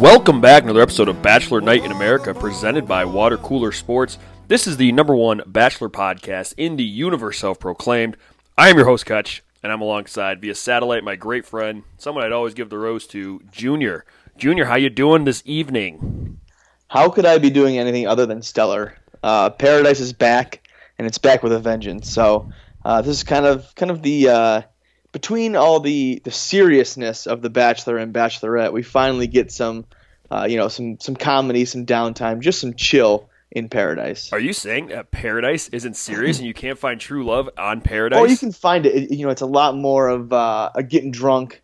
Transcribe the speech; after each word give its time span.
Welcome 0.00 0.40
back 0.40 0.62
to 0.62 0.70
another 0.70 0.82
episode 0.82 1.08
of 1.08 1.22
Bachelor 1.22 1.60
Night 1.60 1.84
in 1.84 1.92
America 1.92 2.34
presented 2.34 2.88
by 2.88 3.04
Water 3.04 3.36
Cooler 3.36 3.70
Sports. 3.70 4.18
This 4.48 4.66
is 4.66 4.76
the 4.76 4.90
number 4.92 5.14
one 5.14 5.42
Bachelor 5.46 5.88
podcast 5.88 6.54
in 6.56 6.76
the 6.76 6.84
universe 6.84 7.38
self 7.38 7.60
proclaimed. 7.60 8.16
I 8.58 8.68
am 8.68 8.76
your 8.76 8.86
host, 8.86 9.06
Kutch, 9.06 9.40
and 9.62 9.70
I'm 9.70 9.80
alongside 9.80 10.40
via 10.40 10.54
satellite 10.54 11.04
my 11.04 11.14
great 11.14 11.46
friend, 11.46 11.84
someone 11.98 12.24
I'd 12.24 12.32
always 12.32 12.54
give 12.54 12.68
the 12.68 12.78
rose 12.78 13.06
to, 13.08 13.40
Junior. 13.52 14.04
Junior, 14.36 14.64
how 14.64 14.74
you 14.74 14.90
doing 14.90 15.24
this 15.24 15.42
evening? 15.46 16.40
How 16.88 17.08
could 17.08 17.24
I 17.24 17.38
be 17.38 17.50
doing 17.50 17.78
anything 17.78 18.06
other 18.06 18.26
than 18.26 18.42
stellar? 18.42 18.96
Uh, 19.22 19.50
Paradise 19.50 20.00
is 20.00 20.12
back, 20.12 20.68
and 20.98 21.06
it's 21.06 21.18
back 21.18 21.42
with 21.42 21.52
a 21.52 21.60
vengeance. 21.60 22.10
So 22.10 22.50
uh, 22.84 23.02
this 23.02 23.16
is 23.16 23.24
kind 23.24 23.46
of 23.46 23.72
kind 23.76 23.90
of 23.90 24.02
the 24.02 24.28
uh, 24.28 24.62
between 25.12 25.56
all 25.56 25.80
the 25.80 26.20
the 26.24 26.30
seriousness 26.30 27.26
of 27.26 27.42
the 27.42 27.50
Bachelor 27.50 27.98
and 27.98 28.12
Bachelorette, 28.14 28.72
we 28.72 28.82
finally 28.82 29.26
get 29.26 29.52
some 29.52 29.84
uh, 30.30 30.46
you 30.48 30.56
know 30.56 30.68
some 30.68 30.98
some 31.00 31.16
comedy, 31.16 31.64
some 31.64 31.86
downtime, 31.86 32.40
just 32.40 32.60
some 32.60 32.74
chill 32.74 33.28
in 33.50 33.68
Paradise. 33.68 34.32
Are 34.32 34.40
you 34.40 34.52
saying 34.54 34.86
that 34.88 35.10
Paradise 35.10 35.68
isn't 35.68 35.94
serious 35.96 36.38
and 36.38 36.46
you 36.46 36.54
can't 36.54 36.78
find 36.78 36.98
true 36.98 37.24
love 37.24 37.50
on 37.58 37.82
Paradise? 37.82 38.18
Or 38.18 38.26
you 38.26 38.38
can 38.38 38.50
find 38.52 38.86
it. 38.86 38.94
it- 38.94 39.10
You 39.10 39.26
know, 39.26 39.30
it's 39.30 39.42
a 39.42 39.46
lot 39.46 39.76
more 39.76 40.08
of 40.08 40.32
uh, 40.32 40.70
a 40.74 40.82
getting 40.82 41.10
drunk 41.10 41.60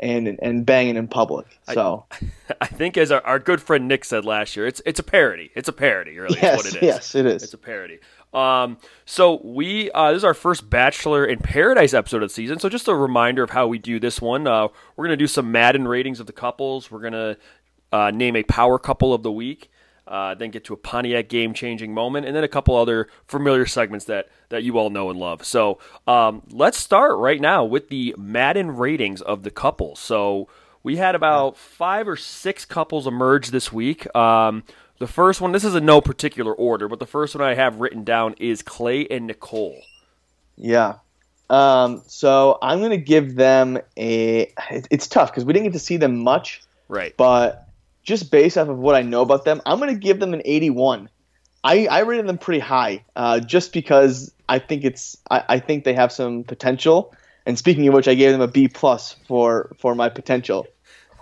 and 0.00 0.38
and 0.40 0.64
banging 0.64 0.94
in 0.96 1.08
public. 1.08 1.46
So 1.72 2.06
I 2.60 2.66
think, 2.66 2.96
as 2.96 3.10
our, 3.10 3.20
our 3.26 3.40
good 3.40 3.60
friend 3.60 3.88
Nick 3.88 4.04
said 4.04 4.24
last 4.24 4.54
year, 4.54 4.66
it's 4.68 4.80
it's 4.86 5.00
a 5.00 5.02
parody. 5.02 5.50
It's 5.56 5.68
a 5.68 5.72
parody, 5.72 6.16
really. 6.16 6.38
yes, 6.40 6.60
is 6.60 6.64
what 6.64 6.74
it 6.76 6.76
is. 6.76 6.82
yes, 6.94 7.14
it 7.16 7.26
is. 7.26 7.42
It's 7.42 7.54
a 7.54 7.58
parody. 7.58 7.98
Um, 8.32 8.78
so 9.06 9.40
we 9.42 9.90
uh, 9.92 10.12
this 10.12 10.18
is 10.18 10.24
our 10.24 10.34
first 10.34 10.68
Bachelor 10.68 11.24
in 11.24 11.38
Paradise 11.38 11.94
episode 11.94 12.22
of 12.22 12.28
the 12.28 12.34
season. 12.34 12.58
So 12.58 12.68
just 12.68 12.88
a 12.88 12.94
reminder 12.94 13.42
of 13.42 13.50
how 13.50 13.66
we 13.66 13.78
do 13.78 13.98
this 13.98 14.20
one. 14.20 14.46
Uh, 14.46 14.68
we're 14.96 15.06
gonna 15.06 15.16
do 15.16 15.26
some 15.26 15.50
Madden 15.50 15.88
ratings 15.88 16.20
of 16.20 16.26
the 16.26 16.32
couples. 16.32 16.90
We're 16.90 17.00
gonna 17.00 17.36
uh, 17.92 18.10
name 18.10 18.36
a 18.36 18.42
power 18.42 18.78
couple 18.78 19.14
of 19.14 19.22
the 19.22 19.32
week. 19.32 19.70
Uh, 20.06 20.34
then 20.34 20.50
get 20.50 20.64
to 20.64 20.72
a 20.72 20.76
Pontiac 20.76 21.28
game 21.28 21.52
changing 21.52 21.92
moment, 21.92 22.24
and 22.24 22.34
then 22.34 22.42
a 22.42 22.48
couple 22.48 22.74
other 22.74 23.08
familiar 23.26 23.66
segments 23.66 24.06
that, 24.06 24.28
that 24.48 24.62
you 24.62 24.78
all 24.78 24.88
know 24.88 25.10
and 25.10 25.20
love. 25.20 25.44
So 25.44 25.78
um, 26.06 26.42
let's 26.50 26.78
start 26.78 27.18
right 27.18 27.38
now 27.38 27.66
with 27.66 27.90
the 27.90 28.14
Madden 28.16 28.74
ratings 28.76 29.20
of 29.20 29.42
the 29.42 29.50
couples. 29.50 29.98
So 29.98 30.48
we 30.82 30.96
had 30.96 31.14
about 31.14 31.58
five 31.58 32.08
or 32.08 32.16
six 32.16 32.64
couples 32.64 33.06
emerge 33.06 33.48
this 33.48 33.70
week. 33.70 34.14
Um, 34.16 34.64
the 34.98 35.06
first 35.06 35.40
one, 35.40 35.52
this 35.52 35.64
is 35.64 35.74
in 35.74 35.84
no 35.86 36.00
particular 36.00 36.52
order, 36.52 36.88
but 36.88 36.98
the 36.98 37.06
first 37.06 37.34
one 37.34 37.42
I 37.46 37.54
have 37.54 37.80
written 37.80 38.04
down 38.04 38.34
is 38.38 38.62
Clay 38.62 39.06
and 39.08 39.26
Nicole. 39.26 39.80
Yeah. 40.56 40.94
Um, 41.50 42.02
so 42.06 42.58
I'm 42.60 42.80
gonna 42.82 42.96
give 42.98 43.34
them 43.36 43.78
a. 43.96 44.52
It's 44.90 45.06
tough 45.06 45.30
because 45.30 45.44
we 45.44 45.52
didn't 45.52 45.66
get 45.66 45.72
to 45.74 45.78
see 45.78 45.96
them 45.96 46.18
much, 46.18 46.62
Right. 46.88 47.14
but 47.16 47.68
just 48.02 48.30
based 48.30 48.58
off 48.58 48.68
of 48.68 48.78
what 48.78 48.94
I 48.94 49.02
know 49.02 49.22
about 49.22 49.44
them, 49.44 49.62
I'm 49.64 49.78
gonna 49.78 49.94
give 49.94 50.20
them 50.20 50.34
an 50.34 50.42
81. 50.44 51.08
I, 51.64 51.86
I 51.86 52.00
rated 52.00 52.26
them 52.26 52.38
pretty 52.38 52.60
high, 52.60 53.04
uh, 53.16 53.40
just 53.40 53.72
because 53.72 54.32
I 54.48 54.58
think 54.58 54.84
it's 54.84 55.16
I, 55.30 55.44
I 55.48 55.58
think 55.58 55.84
they 55.84 55.94
have 55.94 56.12
some 56.12 56.44
potential. 56.44 57.14
And 57.46 57.58
speaking 57.58 57.88
of 57.88 57.94
which, 57.94 58.08
I 58.08 58.14
gave 58.14 58.32
them 58.32 58.40
a 58.42 58.48
B 58.48 58.68
plus 58.68 59.16
for 59.26 59.74
for 59.78 59.94
my 59.94 60.08
potential. 60.10 60.66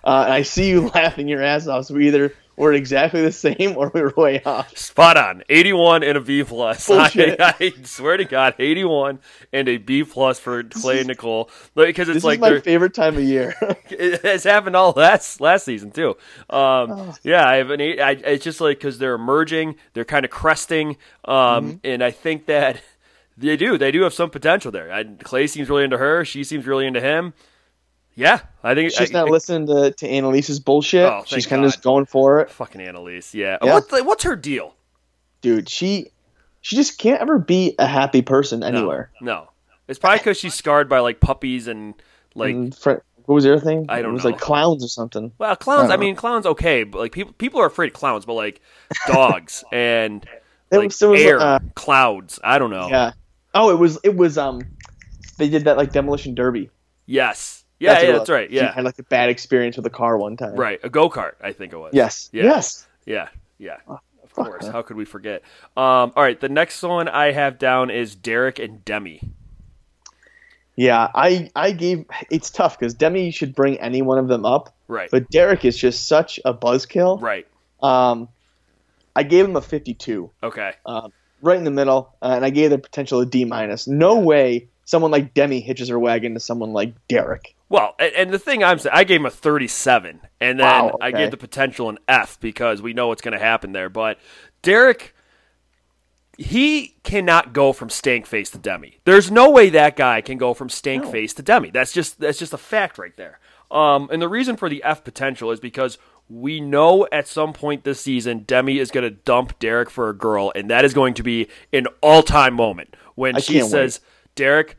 Uh, 0.03 0.23
and 0.25 0.33
I 0.33 0.43
see 0.43 0.69
you 0.71 0.89
laughing 0.95 1.29
your 1.29 1.43
ass 1.43 1.67
off. 1.69 1.87
So 1.87 1.95
we 1.95 2.09
either 2.09 2.33
were 2.57 2.73
exactly 2.73 3.21
the 3.23 3.33
same 3.33 3.77
or 3.77 3.91
we 3.93 4.01
were 4.01 4.15
way 4.17 4.43
off. 4.45 4.77
Spot 4.77 5.17
on. 5.17 5.43
81 5.49 6.03
and 6.03 6.17
a 6.17 6.21
B 6.21 6.43
plus. 6.43 6.89
I, 6.91 7.37
I 7.61 7.73
swear 7.85 8.17
to 8.17 8.25
God, 8.25 8.55
81 8.59 9.19
and 9.53 9.69
a 9.69 9.77
B 9.77 10.05
plus 10.05 10.39
for 10.39 10.63
Clay 10.63 10.99
and 11.01 11.09
Nicole. 11.09 11.51
Because 11.75 12.09
it's 12.09 12.17
This 12.17 12.25
like 12.25 12.39
is 12.39 12.41
my 12.41 12.61
favorite 12.61 12.95
time 12.95 13.17
of 13.17 13.23
year. 13.23 13.55
it 13.91 14.23
has 14.23 14.45
happened 14.45 14.75
all 14.77 14.93
last 14.97 15.41
last 15.41 15.65
season 15.65 15.91
too. 15.91 16.11
Um, 16.51 16.91
Oh. 16.97 17.15
Yeah, 17.23 17.47
I 17.47 17.57
have 17.57 17.71
an 17.71 17.81
eight. 17.81 18.01
I, 18.01 18.13
it's 18.13 18.45
just 18.45 18.61
like 18.61 18.79
because 18.79 18.99
they're 18.99 19.15
emerging, 19.15 19.77
they're 19.93 20.05
kind 20.05 20.25
of 20.25 20.31
cresting, 20.31 20.97
um, 21.25 21.37
Mm-hmm. 21.37 21.77
and 21.85 22.03
I 22.03 22.11
think 22.11 22.47
that 22.47 22.81
they 23.37 23.57
do. 23.59 23.77
They 23.77 23.91
do 23.93 24.03
have 24.03 24.15
some 24.15 24.31
potential 24.31 24.71
there. 24.73 24.91
I, 24.91 25.05
Clay 25.05 25.47
seems 25.47 25.69
really 25.69 25.85
into 25.85 25.99
her. 25.99 26.25
She 26.25 26.43
seems 26.43 26.67
really 26.67 26.87
into 26.87 27.01
him. 27.03 27.35
Yeah, 28.17 28.41
I 28.65 28.75
think 28.75 28.93
She's 28.93 29.15
I, 29.15 29.21
not 29.21 29.29
I- 29.29 29.31
listening 29.31 29.67
to, 29.67 29.91
to 29.93 30.09
Annaliese's 30.09 30.59
bullshit. 30.59 31.05
Oh, 31.05 31.23
She's 31.27 31.47
kind 31.47 31.63
of 31.65 31.71
just 31.71 31.83
going 31.83 32.07
for 32.07 32.41
it. 32.41 32.51
Fucking 32.51 32.81
Annaliese. 32.81 33.35
Yeah. 33.35 33.59
Yeah. 33.63 33.75
What's 33.75 33.93
what's 33.93 34.25
her 34.25 34.35
deal? 34.35 34.75
Dude, 35.43 35.69
she 35.69 36.11
she 36.63 36.77
just 36.77 36.99
can't 36.99 37.21
ever 37.21 37.39
be 37.39 37.75
a 37.79 37.87
happy 37.87 38.23
person 38.23 38.63
anywhere. 38.65 39.11
No, 39.21 39.51
it's 39.87 39.99
probably 39.99 40.19
because 40.19 40.39
she's 40.39 40.55
scarred 40.55 40.89
by 40.89 41.01
like 41.01 41.21
puppies 41.21 41.69
and 41.69 41.95
like. 42.35 42.55
And 42.55 42.75
fr- 42.75 43.03
what 43.27 43.35
was 43.35 43.45
the 43.45 43.53
other 43.53 43.61
thing? 43.61 43.87
I 43.89 43.97
don't 43.97 44.05
know. 44.05 44.09
It 44.11 44.13
was 44.15 44.25
know. 44.25 44.31
like 44.31 44.41
clowns 44.41 44.85
or 44.85 44.89
something. 44.89 45.33
Well, 45.37 45.55
clowns. 45.57 45.91
I 45.91 45.95
I 45.95 45.97
mean, 45.97 46.17
clowns 46.17 46.47
okay, 46.47 46.85
but 46.85 46.99
like 47.01 47.13
people 47.13 47.35
people 47.35 47.61
are 47.61 47.67
afraid 47.67 47.89
of 47.89 47.93
clowns, 47.93 48.25
but 48.25 48.35
like 48.35 48.61
dogs 49.09 49.63
and 49.73 50.25
like 50.71 50.85
was- 50.85 51.01
was, 51.03 51.21
air, 51.21 51.39
uh, 51.39 51.59
clouds. 51.75 52.39
I 52.43 52.59
don't 52.59 52.71
know. 52.71 52.89
Yeah. 52.89 53.13
Oh, 53.53 53.71
it 53.71 53.79
was 53.79 53.99
it 54.05 54.17
was 54.17 54.39
um 54.39 54.63
they 55.37 55.49
did 55.51 55.65
that 55.65 55.77
like 55.77 55.93
demolition 55.93 56.35
derby. 56.35 56.71
Yes. 57.05 57.65
Yeah, 57.79 57.93
what 57.95 58.03
yeah, 58.05 58.13
that's 58.13 58.31
right. 58.31 58.49
She 58.51 58.57
Yeah. 58.57 58.73
had 58.73 58.85
like 58.85 58.99
a 58.99 59.03
bad 59.03 59.29
experience 59.29 59.77
with 59.77 59.85
a 59.87 59.91
car 59.91 60.17
one 60.17 60.37
time. 60.37 60.55
Right. 60.57 60.81
A 60.83 60.89
go 60.89 61.11
kart, 61.11 61.33
I 61.43 61.53
think 61.53 61.73
it 61.73 61.77
was. 61.79 61.91
Yes. 61.95 62.31
Yeah. 62.33 62.45
Yes. 62.45 62.87
Yeah. 63.05 63.29
Yeah. 63.59 63.77
Of 63.89 64.01
fuck, 64.31 64.47
course. 64.47 64.63
man. 64.65 64.73
How 64.73 64.83
could 64.83 64.97
we 64.97 65.05
forget? 65.05 65.43
Um, 65.77 66.13
all 66.17 66.23
right. 66.23 66.41
The 66.41 66.49
next 66.49 66.83
one 66.83 67.09
I 67.09 67.33
have 67.33 67.59
down 67.59 67.91
is 67.91 68.15
Derek 68.15 68.59
and 68.59 68.85
Demi. 68.85 69.21
Yeah, 70.79 71.09
I 71.15 71.51
I 71.57 71.73
gave 71.73 72.05
it's 72.31 72.51
tough 72.51 72.79
because 72.79 72.93
Demi 72.95 73.31
should 73.31 73.55
bring 73.55 73.79
any 73.81 74.03
one 74.03 74.19
of 74.19 74.29
them 74.29 74.45
up, 74.45 74.75
Right. 74.89 75.11
but 75.11 75.31
Derek 75.31 75.65
is 75.65 75.77
just 75.77 76.07
such 76.07 76.39
a 76.45 76.53
buzzkill. 76.53 77.21
right. 77.23 77.47
Um, 77.83 78.29
I 79.15 79.23
gave 79.23 79.47
him 79.47 79.57
a 79.57 79.63
52. 79.63 80.31
Okay. 80.43 80.73
um, 80.85 81.13
right 81.41 81.57
in 81.57 81.65
the 81.65 81.71
middle, 81.71 82.15
uh, 82.21 82.33
and 82.37 82.45
I 82.45 82.51
gave 82.51 82.69
the 82.71 82.79
potential 82.79 83.21
a 83.21 83.27
D 83.27 83.47
minus. 83.47 83.87
No 83.87 84.19
way 84.19 84.69
someone 84.85 85.11
like 85.11 85.33
Demi 85.33 85.61
hitches 85.61 85.89
her 85.89 85.99
wagon 85.99 86.35
to 86.35 86.41
someone 86.41 86.73
like 86.75 86.93
Derek. 87.09 87.55
Well, 87.69 87.95
and, 87.99 88.13
and 88.15 88.33
the 88.33 88.39
thing 88.39 88.63
I'm 88.63 88.79
saying, 88.79 88.95
I 88.95 89.05
gave 89.05 89.21
him 89.21 89.27
a 89.27 89.31
37, 89.31 90.21
and 90.41 90.61
then 90.61 90.65
Wow, 90.67 90.97
I 91.01 91.11
gave 91.11 91.31
the 91.31 91.37
potential 91.37 91.89
an 91.89 91.99
F 92.07 92.39
because 92.41 92.81
we 92.81 92.93
know 92.93 93.09
what's 93.09 93.23
going 93.23 93.33
to 93.33 93.45
happen 93.45 93.73
there. 93.73 93.89
But 93.89 94.19
Derek, 94.63 95.15
he 96.39 96.97
cannot 97.03 97.53
go 97.53 97.73
from 97.73 97.89
stank 97.91 98.27
face 98.27 98.51
to 98.51 98.59
Demi. 98.59 99.01
There's 99.05 99.31
no 99.31 99.51
way 99.51 99.71
that 99.71 99.97
guy 99.97 100.21
can 100.21 100.39
go 100.39 100.55
from 100.55 100.69
stank 100.69 101.05
No. 101.05 101.11
face 101.11 101.35
to 101.35 101.43
Demi. 101.43 101.71
That's 101.71 101.93
just 101.93 102.21
that's 102.21 102.39
just 102.39 102.53
a 102.53 102.59
fact 102.59 102.99
right 102.99 103.17
there. 103.17 103.41
Um, 103.71 104.09
and 104.13 104.23
the 104.23 104.29
reason 104.29 104.57
for 104.57 104.69
the 104.69 104.83
F 104.85 105.03
potential 105.03 105.51
is 105.51 105.59
because 105.59 105.99
we 106.29 106.61
know 106.61 107.07
at 107.11 107.27
some 107.27 107.53
point 107.53 107.85
this 107.85 108.01
season 108.01 108.41
Demi 108.47 108.79
is 108.79 108.91
going 108.91 109.05
to 109.05 109.11
dump 109.11 109.59
Derek 109.59 109.91
for 109.91 110.09
a 110.09 110.15
girl, 110.15 110.53
and 110.55 110.71
that 110.71 110.85
is 110.85 110.95
going 110.95 111.15
to 111.15 111.23
be 111.23 111.49
an 111.73 111.87
all-time 112.01 112.55
moment 112.55 112.95
when 113.15 113.37
I 113.37 113.41
she 113.41 113.61
says, 113.63 114.01
"Derek." 114.35 114.79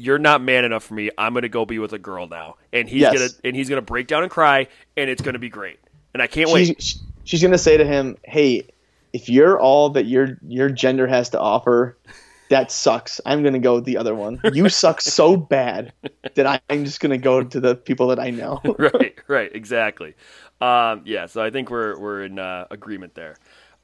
You're 0.00 0.18
not 0.18 0.42
man 0.42 0.64
enough 0.64 0.84
for 0.84 0.94
me. 0.94 1.10
I'm 1.18 1.34
gonna 1.34 1.48
go 1.48 1.64
be 1.64 1.78
with 1.78 1.92
a 1.92 1.98
girl 1.98 2.26
now, 2.26 2.56
and 2.72 2.88
he's 2.88 3.02
Yes. 3.02 3.14
gonna 3.14 3.30
and 3.44 3.54
he's 3.56 3.68
gonna 3.68 3.82
break 3.82 4.06
down 4.06 4.22
and 4.22 4.30
cry, 4.30 4.66
and 4.96 5.08
it's 5.10 5.22
gonna 5.22 5.38
be 5.38 5.48
great. 5.48 5.78
And 6.14 6.22
I 6.22 6.26
can't 6.26 6.50
wait. 6.50 6.80
She's, 6.82 7.02
she's 7.24 7.42
gonna 7.42 7.58
say 7.58 7.76
to 7.76 7.84
him, 7.84 8.16
"Hey, 8.24 8.66
if 9.12 9.28
you're 9.28 9.58
all 9.60 9.90
that 9.90 10.06
your 10.06 10.38
your 10.46 10.68
gender 10.70 11.06
has 11.06 11.30
to 11.30 11.40
offer, 11.40 11.96
that 12.48 12.72
sucks. 12.72 13.20
I'm 13.24 13.42
gonna 13.42 13.58
go 13.60 13.76
with 13.76 13.84
the 13.84 13.96
other 13.96 14.14
one. 14.14 14.40
You 14.52 14.68
suck 14.68 15.00
so 15.02 15.36
bad 15.36 15.92
that 16.34 16.62
I'm 16.68 16.84
just 16.84 17.00
gonna 17.00 17.18
go 17.18 17.42
to 17.44 17.60
the 17.60 17.74
people 17.76 18.08
that 18.08 18.18
I 18.18 18.30
know." 18.30 18.60
right, 18.78 19.14
right, 19.28 19.54
exactly. 19.54 20.14
Um, 20.60 21.02
yeah, 21.04 21.26
so 21.26 21.42
I 21.42 21.50
think 21.50 21.70
we're 21.70 21.98
we're 21.98 22.24
in 22.24 22.38
uh, 22.38 22.66
agreement 22.70 23.14
there. 23.14 23.36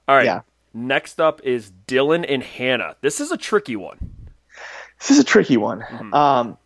All 0.09 0.17
right. 0.17 0.25
Yeah. 0.25 0.41
Next 0.75 1.21
up 1.21 1.41
is 1.43 1.73
Dylan 1.87 2.27
and 2.29 2.43
Hannah. 2.43 2.97
This 3.01 3.19
is 3.19 3.33
a 3.33 3.37
tricky 3.39 3.77
one. 3.77 3.97
This 4.99 5.11
is 5.11 5.19
a 5.19 5.25
tricky 5.25 5.57
one. 5.57 5.81
Mm-hmm. 5.81 6.15
Um, 6.15 6.59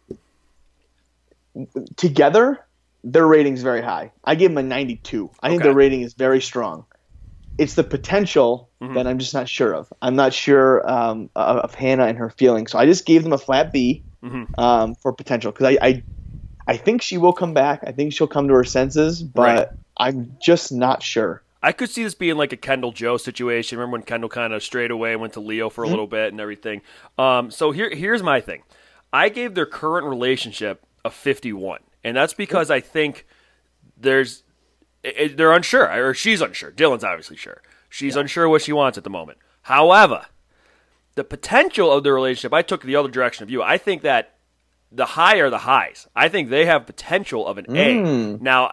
together, 1.97 2.65
their 3.03 3.27
rating's 3.27 3.63
very 3.63 3.83
high. 3.83 4.13
I 4.25 4.35
give 4.35 4.51
them 4.53 4.59
a 4.59 4.63
92. 4.63 5.31
I 5.43 5.49
think 5.49 5.63
their 5.63 5.73
rating 5.75 6.03
is 6.03 6.15
very 6.15 6.41
strong. 6.41 6.85
It's 7.59 7.75
the 7.75 7.85
potential 7.85 8.69
Mm-hmm. 8.83 8.95
that 8.95 9.07
I'm 9.07 9.19
just 9.19 9.35
not 9.35 9.47
sure 9.47 9.75
of. 9.75 9.93
I'm 10.01 10.17
not 10.17 10.33
sure 10.33 10.91
um, 10.91 11.29
of, 11.37 11.59
of 11.59 11.75
Hannah 11.75 12.07
and 12.07 12.17
her 12.17 12.31
feelings. 12.31 12.73
So 12.73 12.79
I 12.79 12.87
just 12.87 13.05
gave 13.05 13.23
them 13.25 13.35
a 13.35 13.39
flat 13.39 13.75
B 13.75 14.03
Mhm. 14.25 14.47
um, 14.57 14.95
for 14.95 15.13
potential 15.13 15.53
because 15.53 15.67
I, 15.67 15.87
I, 15.87 16.03
I 16.67 16.77
think 16.79 17.03
she 17.03 17.19
will 17.19 17.35
come 17.35 17.53
back. 17.53 17.81
I 17.87 17.93
think 17.93 18.15
she'll 18.15 18.27
come 18.27 18.49
to 18.49 18.55
her 18.55 18.65
senses, 18.65 19.23
but 19.23 19.43
Right. 19.43 19.69
I'm 19.99 20.35
just 20.41 20.73
not 20.73 21.03
sure. 21.03 21.43
I 21.63 21.73
could 21.73 21.91
see 21.91 22.03
this 22.03 22.15
being 22.15 22.37
like 22.37 22.53
a 22.53 22.57
Kendall 22.57 22.93
Joe 22.93 23.17
situation. 23.19 23.79
Remember 23.79 23.97
when 23.97 24.03
Kendall 24.03 24.31
kind 24.31 24.53
of 24.53 24.63
strayed 24.63 24.91
away 24.91 25.13
and 25.13 25.21
went 25.21 25.35
to 25.35 25.41
Leo 25.41 25.69
for 25.69 25.85
a 25.85 25.89
little 25.89 26.07
bit 26.07 26.33
and 26.33 26.41
everything. 26.41 26.81
Um, 27.19 27.51
so 27.51 27.71
here, 27.71 27.91
here's 27.95 28.23
my 28.23 28.41
thing. 28.41 28.63
I 29.13 29.29
gave 29.29 29.55
their 29.55 29.67
current 29.67 30.07
relationship 30.07 30.85
a 31.05 31.11
51, 31.11 31.81
and 32.05 32.17
that's 32.17 32.33
because 32.35 32.71
I 32.71 32.81
think 32.81 33.27
there's 33.97 34.43
it, 35.03 35.37
they're 35.37 35.53
unsure, 35.53 35.91
or 36.09 36.15
she's 36.15 36.41
unsure. 36.41 36.71
Dylan's 36.73 37.05
obviously 37.05 37.37
sure. 37.37 37.63
She's 37.89 38.17
unsure 38.17 38.49
what 38.49 38.63
she 38.63 38.73
wants 38.73 38.97
at 38.99 39.05
the 39.05 39.11
moment. 39.11 39.39
However, 39.63 40.27
the 41.15 41.25
potential 41.25 41.91
of 41.93 42.05
the 42.05 42.13
relationship, 42.13 42.55
I 42.55 42.63
took 42.63 42.83
the 42.83 42.97
other 42.97 43.09
direction 43.11 43.43
of 43.43 43.51
you. 43.51 43.63
I 43.63 43.79
think 43.79 44.03
that 44.03 44.37
the 44.93 45.07
high 45.07 45.37
are 45.39 45.51
the 45.51 45.59
highs. 45.59 46.07
I 46.15 46.29
think 46.29 46.51
they 46.51 46.67
have 46.67 46.87
potential 46.87 47.47
of 47.47 47.59
an 47.59 47.67
Mm. 47.67 48.41
A. 48.41 48.43
Now, 48.43 48.73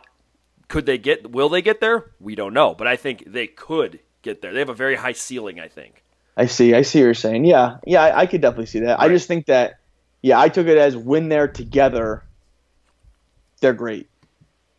could 0.67 0.85
they 0.85 0.97
get? 0.97 1.31
Will 1.31 1.49
they 1.49 1.61
get 1.61 1.79
there? 1.79 2.11
We 2.19 2.35
don't 2.35 2.53
know, 2.53 2.73
but 2.73 2.87
I 2.87 2.95
think 2.95 3.23
they 3.25 3.47
could 3.47 3.99
get 4.21 4.41
there. 4.41 4.53
They 4.53 4.59
have 4.59 4.69
a 4.69 4.73
very 4.73 4.95
high 4.95 5.13
ceiling. 5.13 5.59
I 5.59 5.67
think. 5.67 6.03
I 6.35 6.45
see. 6.45 6.73
I 6.75 6.81
see 6.83 6.99
what 6.99 7.05
you're 7.05 7.13
saying. 7.13 7.45
Yeah, 7.45 7.77
yeah, 7.85 8.03
I, 8.03 8.19
I 8.21 8.25
could 8.27 8.41
definitely 8.41 8.67
see 8.67 8.81
that. 8.81 8.99
I 8.99 9.07
just 9.07 9.27
think 9.27 9.47
that, 9.47 9.79
yeah, 10.21 10.39
I 10.39 10.49
took 10.49 10.67
it 10.67 10.77
as 10.77 10.95
when 10.95 11.29
they're 11.29 11.47
together, 11.47 12.23
they're 13.59 13.73
great, 13.73 14.07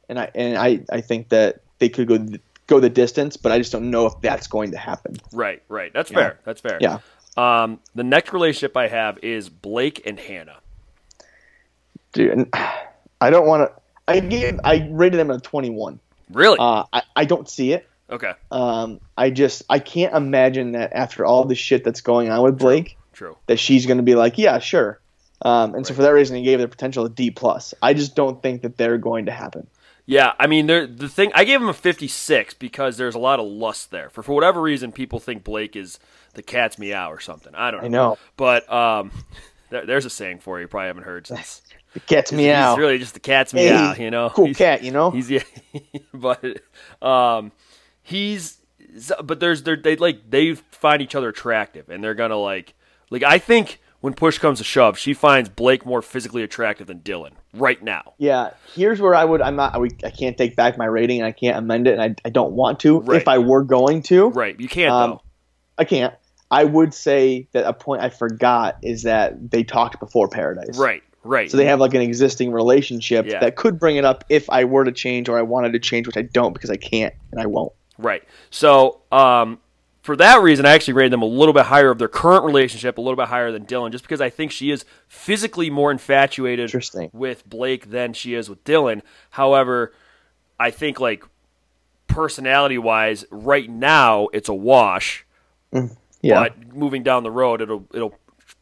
and 0.08 0.18
I 0.20 0.30
and 0.34 0.56
I, 0.56 0.80
I 0.90 1.00
think 1.00 1.30
that 1.30 1.62
they 1.78 1.88
could 1.88 2.06
go 2.06 2.24
go 2.68 2.78
the 2.80 2.90
distance, 2.90 3.36
but 3.36 3.50
I 3.50 3.58
just 3.58 3.72
don't 3.72 3.90
know 3.90 4.06
if 4.06 4.20
that's 4.20 4.46
going 4.46 4.70
to 4.72 4.78
happen. 4.78 5.16
Right, 5.32 5.62
right. 5.68 5.92
That's 5.92 6.10
Yeah. 6.10 6.16
fair. 6.16 6.38
That's 6.44 6.60
fair. 6.60 6.78
Yeah. 6.80 6.98
Um, 7.36 7.80
the 7.94 8.04
next 8.04 8.32
relationship 8.32 8.76
I 8.76 8.88
have 8.88 9.18
is 9.22 9.48
Blake 9.48 10.02
and 10.06 10.18
Hannah. 10.18 10.58
Dude, 12.12 12.48
I 13.20 13.30
don't 13.30 13.46
want 13.46 13.68
to. 13.70 13.82
I 14.08 14.20
gave 14.20 14.60
I 14.64 14.88
rated 14.90 15.18
them 15.20 15.30
a 15.30 15.38
21. 15.38 16.00
Really? 16.32 16.58
Uh, 16.58 16.84
I 16.92 17.02
I 17.14 17.24
don't 17.24 17.48
see 17.48 17.72
it. 17.72 17.88
okay. 18.10 18.32
Um, 18.50 19.00
I 19.16 19.30
just 19.30 19.62
I 19.68 19.78
can't 19.78 20.14
imagine 20.14 20.72
that 20.72 20.92
after 20.92 21.24
all 21.24 21.44
the 21.44 21.54
shit 21.54 21.84
that's 21.84 22.00
going 22.00 22.30
on 22.30 22.42
with 22.42 22.58
Blake, 22.58 22.96
True. 23.12 23.36
that 23.46 23.58
she's 23.58 23.86
going 23.86 23.98
to 23.98 24.02
be 24.02 24.14
like, 24.14 24.38
yeah, 24.38 24.58
sure. 24.58 25.00
Um, 25.42 25.74
and 25.74 25.86
so 25.86 25.94
for 25.94 26.02
that 26.02 26.12
reason, 26.12 26.36
he 26.36 26.42
gave 26.42 26.58
their 26.58 26.68
potential 26.68 27.04
a 27.04 27.08
D 27.08 27.30
plus. 27.30 27.74
I 27.80 27.94
just 27.94 28.16
don't 28.16 28.42
think 28.42 28.62
that 28.62 28.76
they're 28.76 28.98
going 28.98 29.26
to 29.26 29.32
happen. 29.32 29.68
Yeah, 30.04 30.32
I 30.38 30.46
mean, 30.46 30.66
there 30.66 30.86
the 30.86 31.08
thing 31.08 31.30
I 31.34 31.44
gave 31.44 31.60
him 31.60 31.68
a 31.68 31.74
56 31.74 32.54
because 32.54 32.96
there's 32.96 33.14
a 33.14 33.18
lot 33.18 33.40
of 33.40 33.46
lust 33.46 33.90
there. 33.90 34.08
For 34.08 34.22
for 34.22 34.34
whatever 34.34 34.60
reason, 34.60 34.90
people 34.90 35.20
think 35.20 35.44
Blake 35.44 35.76
is 35.76 35.98
the 36.32 36.42
cat's 36.42 36.78
meow 36.78 37.12
or 37.12 37.20
something. 37.20 37.54
I 37.54 37.70
don't 37.70 37.82
know. 37.82 37.86
I 37.86 37.88
know. 37.88 38.18
But 38.36 38.72
um, 38.72 39.12
there, 39.70 39.84
there's 39.84 40.06
a 40.06 40.10
saying 40.10 40.38
for 40.38 40.58
you. 40.58 40.62
You 40.62 40.68
probably 40.68 40.86
haven't 40.86 41.02
heard 41.04 41.26
since. 41.26 41.60
It 41.98 42.06
gets 42.06 42.32
me 42.32 42.44
he's 42.44 42.78
really 42.78 42.98
just 42.98 43.14
the 43.14 43.20
cat's 43.20 43.52
Hey, 43.52 43.70
meow, 43.70 43.94
you 43.94 44.10
know. 44.10 44.30
cool 44.30 44.46
He's- 44.46 44.56
cat, 44.56 44.82
you 44.82 44.90
know. 44.92 45.10
He's 45.10 45.30
yeah, 45.30 45.42
but 46.14 46.44
um, 47.02 47.52
he's 48.02 48.58
but 49.22 49.40
there's 49.40 49.62
they 49.64 49.76
they 49.76 49.96
like 49.96 50.30
they 50.30 50.54
find 50.54 51.02
each 51.02 51.14
other 51.14 51.28
attractive 51.28 51.88
and 51.88 52.02
they're 52.02 52.14
gonna 52.14 52.36
like 52.38 52.74
like 53.10 53.22
I 53.22 53.38
think 53.38 53.80
when 54.00 54.14
push 54.14 54.38
comes 54.38 54.58
to 54.58 54.64
shove, 54.64 54.96
she 54.96 55.12
finds 55.12 55.48
Blake 55.48 55.84
more 55.84 56.00
physically 56.02 56.44
attractive 56.44 56.86
than 56.86 57.00
Dylan 57.00 57.32
right 57.52 57.82
now. 57.82 58.14
Yeah, 58.18 58.50
here's 58.74 59.00
where 59.00 59.14
I 59.14 59.24
would. 59.24 59.42
I'm 59.42 59.56
not. 59.56 59.74
I, 59.74 59.80
I 60.06 60.10
can't 60.10 60.38
take 60.38 60.54
back 60.54 60.78
my 60.78 60.84
rating. 60.84 61.18
and 61.18 61.26
I 61.26 61.32
can't 61.32 61.56
amend 61.58 61.88
it, 61.88 61.98
and 61.98 62.02
I, 62.02 62.14
I 62.24 62.30
don't 62.30 62.52
want 62.52 62.78
to. 62.80 63.00
Right. 63.00 63.20
If 63.20 63.26
I 63.26 63.38
were 63.38 63.64
going 63.64 64.02
to, 64.04 64.28
Right? 64.28 64.58
You 64.60 64.68
can't 64.68 64.92
Um, 64.92 65.10
though. 65.10 65.22
I 65.78 65.84
can't. 65.84 66.14
I 66.50 66.62
would 66.62 66.94
say 66.94 67.48
that 67.52 67.66
a 67.66 67.72
point 67.72 68.00
I 68.02 68.08
forgot 68.10 68.76
is 68.84 69.02
that 69.02 69.50
they 69.50 69.64
talked 69.64 69.98
before 69.98 70.28
Paradise. 70.28 70.78
Right? 70.78 71.02
Right? 71.24 71.50
So 71.50 71.56
they 71.56 71.66
have 71.66 71.80
like 71.80 71.94
an 71.94 72.00
existing 72.00 72.52
relationship 72.52 73.26
Yeah. 73.26 73.40
that 73.40 73.56
could 73.56 73.78
bring 73.78 73.96
it 73.96 74.04
up 74.04 74.24
if 74.28 74.48
I 74.50 74.64
were 74.64 74.84
to 74.84 74.92
change 74.92 75.28
or 75.28 75.38
I 75.38 75.42
wanted 75.42 75.72
to 75.72 75.78
change, 75.78 76.06
which 76.06 76.16
I 76.16 76.22
don't 76.22 76.52
because 76.52 76.70
I 76.70 76.76
can't 76.76 77.14
and 77.32 77.40
I 77.40 77.46
won't. 77.46 77.72
Right. 77.98 78.22
So, 78.50 79.00
um, 79.10 79.58
for 80.02 80.16
that 80.16 80.40
reason, 80.40 80.64
I 80.64 80.70
actually 80.70 80.94
rated 80.94 81.12
them 81.12 81.20
a 81.20 81.26
little 81.26 81.52
bit 81.52 81.66
higher 81.66 81.90
of 81.90 81.98
their 81.98 82.08
current 82.08 82.44
relationship, 82.44 82.96
a 82.96 83.00
little 83.02 83.16
bit 83.16 83.26
higher 83.26 83.52
than 83.52 83.66
Dylan, 83.66 83.90
just 83.92 84.04
because 84.04 84.22
I 84.22 84.30
think 84.30 84.52
she 84.52 84.70
is 84.70 84.86
physically 85.06 85.68
more 85.68 85.90
infatuated 85.90 86.72
with 87.12 87.46
Blake 87.46 87.90
than 87.90 88.14
she 88.14 88.32
is 88.34 88.48
with 88.48 88.64
Dylan. 88.64 89.02
However, 89.30 89.92
I 90.58 90.70
think 90.70 90.98
like 90.98 91.24
personality 92.06 92.78
wise, 92.78 93.26
right 93.30 93.68
now 93.68 94.28
it's 94.32 94.48
a 94.48 94.54
wash. 94.54 95.26
Yeah. 96.22 96.40
But 96.48 96.74
moving 96.74 97.02
down 97.02 97.22
the 97.22 97.30
road, 97.30 97.60
it'll 97.60 97.86
it'll 97.92 98.14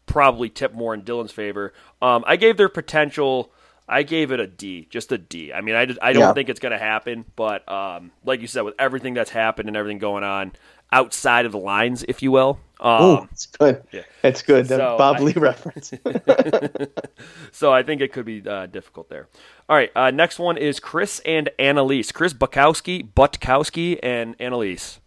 probably 0.07 0.49
tip 0.49 0.75
more 0.75 0.95
in 0.95 1.03
Dylan's 1.03 1.33
favor. 1.33 1.73
Um, 2.03 2.25
I 2.27 2.37
gave 2.37 2.57
their 2.57 2.69
potential. 2.69 3.53
I 3.89 4.03
gave 4.03 4.33
it 4.33 4.41
a 4.41 4.47
D, 4.49 4.87
just 4.91 5.13
a 5.13 5.19
D. 5.19 5.53
I 5.53 5.61
mean, 5.61 5.75
I, 5.77 5.83
I 6.03 6.13
don't 6.13 6.23
Yeah. 6.23 6.33
think 6.33 6.49
it's 6.49 6.59
going 6.61 6.73
to 6.73 6.79
happen, 6.79 7.25
but 7.37 7.69
um, 7.71 8.11
like 8.25 8.41
you 8.41 8.49
said, 8.49 8.63
with 8.63 8.75
everything 8.81 9.15
that's 9.15 9.31
happened 9.31 9.69
and 9.69 9.77
everything 9.77 9.99
going 9.99 10.25
on 10.25 10.53
outside 10.93 11.47
of 11.47 11.53
the 11.53 11.59
lines, 11.59 12.05
if 12.09 12.21
you 12.23 12.33
will, 12.33 12.59
Oh, 12.81 13.19
um, 13.19 13.29
it's 13.31 13.47
good. 13.47 13.83
yeah. 13.93 14.03
It's 14.25 14.43
good. 14.43 14.67
That 14.67 14.79
So, 14.79 14.99
Bob 14.99 15.17
I- 15.17 15.21
Lee 15.21 15.33
reference. 15.37 15.93
so 17.53 17.73
I 17.73 17.83
think 17.83 18.01
it 18.01 18.13
could 18.13 18.25
be 18.27 18.43
uh, 18.47 18.67
difficult 18.67 19.09
there. 19.09 19.29
All 19.69 19.77
right, 19.77 19.91
uh, 19.97 20.11
next 20.11 20.39
one 20.39 20.57
is 20.57 20.81
Chris 20.81 21.21
and 21.25 21.49
Annaliese. 21.59 22.13
Chris 22.13 22.35
Bukowski, 22.35 23.13
Butkowski, 23.15 23.99
and 24.03 24.37
Annaliese. 24.39 24.99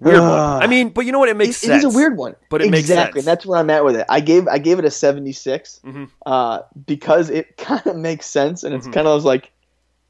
Weird 0.00 0.20
one. 0.20 0.28
Ah. 0.30 0.58
I 0.60 0.66
mean, 0.66 0.88
but 0.88 1.04
you 1.06 1.12
know 1.12 1.18
what? 1.18 1.28
It 1.28 1.36
makes 1.36 1.62
It- 1.62 1.66
sense. 1.66 1.84
It 1.84 1.86
is 1.88 1.94
a 1.94 1.96
weird 1.96 2.16
one, 2.16 2.34
But 2.48 2.62
it 2.62 2.70
makes 2.70 2.88
exactly. 2.88 3.20
That's 3.22 3.44
where 3.44 3.58
I'm 3.58 3.68
at 3.70 3.84
with 3.84 3.96
it. 3.96 4.06
I 4.08 4.20
gave 4.20 4.48
I 4.48 4.58
gave 4.58 4.78
it 4.78 4.84
a 4.84 4.90
76 4.90 5.80
Mhm. 5.84 6.08
uh, 6.26 6.60
because 6.86 7.28
it 7.30 7.56
kind 7.56 7.86
of 7.86 7.96
makes 7.96 8.26
sense, 8.26 8.64
and 8.64 8.74
it's 8.74 8.88
Mhm. 8.88 8.92
kind 8.94 9.06
of 9.06 9.24
like 9.24 9.50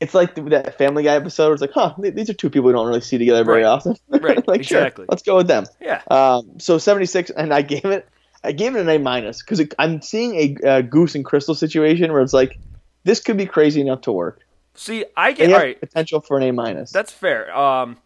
it's 0.00 0.14
like 0.14 0.34
the, 0.34 0.42
that 0.42 0.78
Family 0.78 1.02
Guy 1.02 1.14
episode. 1.16 1.44
Where 1.46 1.52
it's 1.52 1.60
like, 1.60 1.72
huh, 1.74 1.92
these 1.98 2.30
are 2.30 2.34
two 2.34 2.48
people 2.48 2.66
we 2.68 2.72
don't 2.72 2.86
really 2.86 3.00
see 3.02 3.18
together 3.18 3.44
very 3.44 3.62
Right. 3.64 3.68
often. 3.68 3.96
Right, 4.08 4.46
like, 4.48 4.60
exactly. 4.60 5.02
sure, 5.02 5.06
let's 5.10 5.22
go 5.22 5.36
with 5.36 5.46
them. 5.48 5.64
Yeah. 5.80 6.00
Um, 6.10 6.52
so 6.58 6.78
76, 6.78 7.30
and 7.30 7.52
I 7.52 7.60
gave 7.62 7.84
it 7.84 8.06
I 8.42 8.52
gave 8.52 8.74
it 8.76 8.80
an 8.80 8.88
A 8.88 8.98
minus 8.98 9.42
because 9.42 9.60
I'm 9.78 10.00
seeing 10.00 10.34
a 10.62 10.66
uh, 10.68 10.80
Goose 10.82 11.14
and 11.14 11.24
Krystal 11.24 11.54
situation 11.54 12.10
where 12.12 12.22
it's 12.22 12.32
like 12.32 12.58
this 13.04 13.20
could 13.20 13.36
be 13.36 13.44
crazy 13.44 13.80
enough 13.82 14.00
to 14.02 14.12
work. 14.12 14.40
See, 14.74 15.04
I 15.16 15.32
get 15.32 15.52
all 15.52 15.58
right. 15.58 15.78
potential 15.78 16.20
for 16.22 16.38
an 16.38 16.44
A 16.44 16.52
minus. 16.52 16.90
That's 16.92 17.12
fair. 17.12 17.54
Um, 17.54 17.98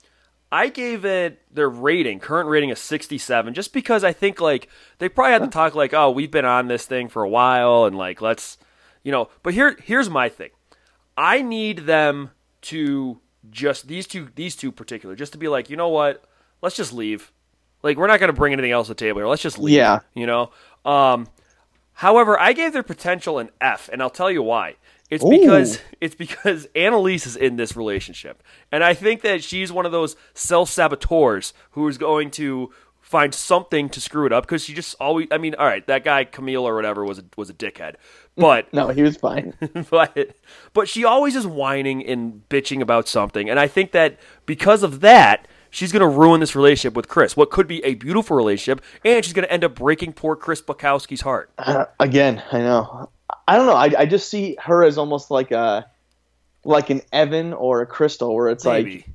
I 0.55 0.69
gave 0.69 1.05
it 1.05 1.43
their 1.53 1.69
rating, 1.69 2.21
current 2.21 2.49
rating 2.49 2.71
is 2.71 2.79
67, 2.79 3.55
just 3.55 3.73
because 3.73 4.05
I 4.05 4.13
think 4.13 4.41
like 4.41 4.69
they 4.99 5.09
probably 5.09 5.33
had 5.33 5.43
to 5.43 5.49
talk 5.49 5.75
like, 5.75 5.93
oh, 5.93 6.13
we've 6.13 6.31
been 6.31 6.45
on 6.45 6.69
this 6.69 6.87
thing 6.87 7.09
for 7.09 7.25
a 7.25 7.29
while, 7.29 7.87
and 7.87 7.99
like 7.99 8.23
let's, 8.23 8.57
you 9.03 9.11
know. 9.11 9.31
But 9.43 9.55
here, 9.55 9.77
here's 9.83 10.09
my 10.09 10.29
thing. 10.29 10.51
I 11.17 11.43
need 11.43 11.87
them 11.87 12.31
to 12.63 13.19
just 13.51 13.89
these 13.89 14.07
two, 14.07 14.29
these 14.37 14.55
two 14.55 14.71
particular, 14.71 15.17
just 15.17 15.33
to 15.33 15.39
be 15.39 15.49
like, 15.49 15.71
you 15.71 15.77
know 15.77 15.89
what? 15.89 16.23
Let's 16.63 16.77
just 16.77 16.93
leave. 16.93 17.33
Like 17.83 17.97
we're 17.97 18.07
not 18.07 18.21
going 18.21 18.33
to 18.33 18.39
bring 18.39 18.53
anything 18.53 18.71
else 18.71 18.87
to 18.87 18.95
the 18.95 18.99
table 18.99 19.19
here. 19.19 19.27
Let's 19.27 19.43
just 19.43 19.59
leave. 19.59 19.75
Yeah. 19.75 20.01
You 20.15 20.27
know. 20.27 20.53
Um, 20.85 21.27
however, 21.95 22.39
I 22.39 22.53
gave 22.53 22.73
their 22.73 22.85
potential 22.85 23.41
an 23.41 23.51
F, 23.61 23.91
and 23.93 24.01
I'll 24.01 24.09
tell 24.09 24.31
you 24.31 24.45
why. 24.45 24.77
It's 25.11 25.25
Ooh. 25.25 25.31
because 25.31 25.81
it's 26.01 26.15
because 26.15 26.67
Annaliese 26.75 27.27
is 27.27 27.37
in 27.37 27.57
this 27.57 27.77
relationship, 27.77 28.43
and 28.73 28.83
I 28.83 28.95
think 28.95 29.21
that 29.23 29.45
she's 29.45 29.71
one 29.71 29.87
of 29.87 29.93
those 29.93 30.17
self 30.33 30.71
saboteurs 30.71 31.53
who 31.73 31.87
is 31.89 31.99
going 31.99 32.31
to 32.33 32.73
find 33.05 33.35
something 33.35 33.91
to 33.91 34.01
screw 34.01 34.25
it 34.25 34.33
up 34.33 34.45
because 34.45 34.65
she 34.65 34.73
just 34.73 34.97
always. 34.99 35.29
I 35.31 35.39
mean, 35.39 35.55
all 35.57 35.67
right, 35.67 35.87
that 35.87 36.05
guy 36.05 36.25
Kamil 36.25 36.67
or 36.67 36.75
whatever 36.75 37.05
was 37.05 37.19
a, 37.19 37.25
was 37.37 37.51
a 37.51 37.55
dickhead, 37.55 37.97
but 38.35 38.73
no, 38.73 38.89
he 38.89 39.03
was 39.03 39.17
fine. 39.17 39.55
but 39.91 40.37
but 40.73 40.89
she 40.89 41.05
always 41.05 41.37
is 41.37 41.47
whining 41.47 42.05
and 42.05 42.43
bitching 42.49 42.81
about 42.81 43.07
something, 43.07 43.51
and 43.51 43.61
I 43.61 43.69
think 43.69 43.93
that 43.93 44.19
because 44.47 44.83
of 44.83 45.01
that. 45.01 45.47
She's 45.71 45.91
going 45.91 46.03
to 46.03 46.07
ruin 46.07 46.39
this 46.39 46.55
relationship 46.55 46.95
with 46.95 47.09
Chris. 47.09 47.37
What 47.37 47.51
could 47.51 47.67
be 47.67 47.85
a 47.85 47.95
beautiful 47.95 48.37
relationship, 48.37 48.81
and 49.05 49.25
she's 49.25 49.35
going 49.35 49.45
to 49.45 49.53
end 49.53 49.65
up 49.65 49.75
breaking 49.75 50.13
poor 50.13 50.37
Chris 50.37 50.63
Bukowski's 50.63 51.23
heart. 51.23 51.51
Uh, 51.59 51.87
again, 51.99 52.41
I 52.53 52.59
know. 52.59 53.11
I 53.47 53.57
don't 53.57 53.67
know. 53.67 53.75
I, 53.75 53.93
I 54.03 54.07
just 54.07 54.29
see 54.31 54.57
her 54.63 54.85
as 54.85 54.99
almost 54.99 55.31
like 55.31 55.51
a 55.51 55.87
like 56.65 56.89
an 56.91 57.03
Evan 57.13 57.53
or 57.53 57.83
a 57.83 57.87
Krystal, 57.87 58.35
where 58.35 58.49
it's 58.49 58.65
like 58.65 59.07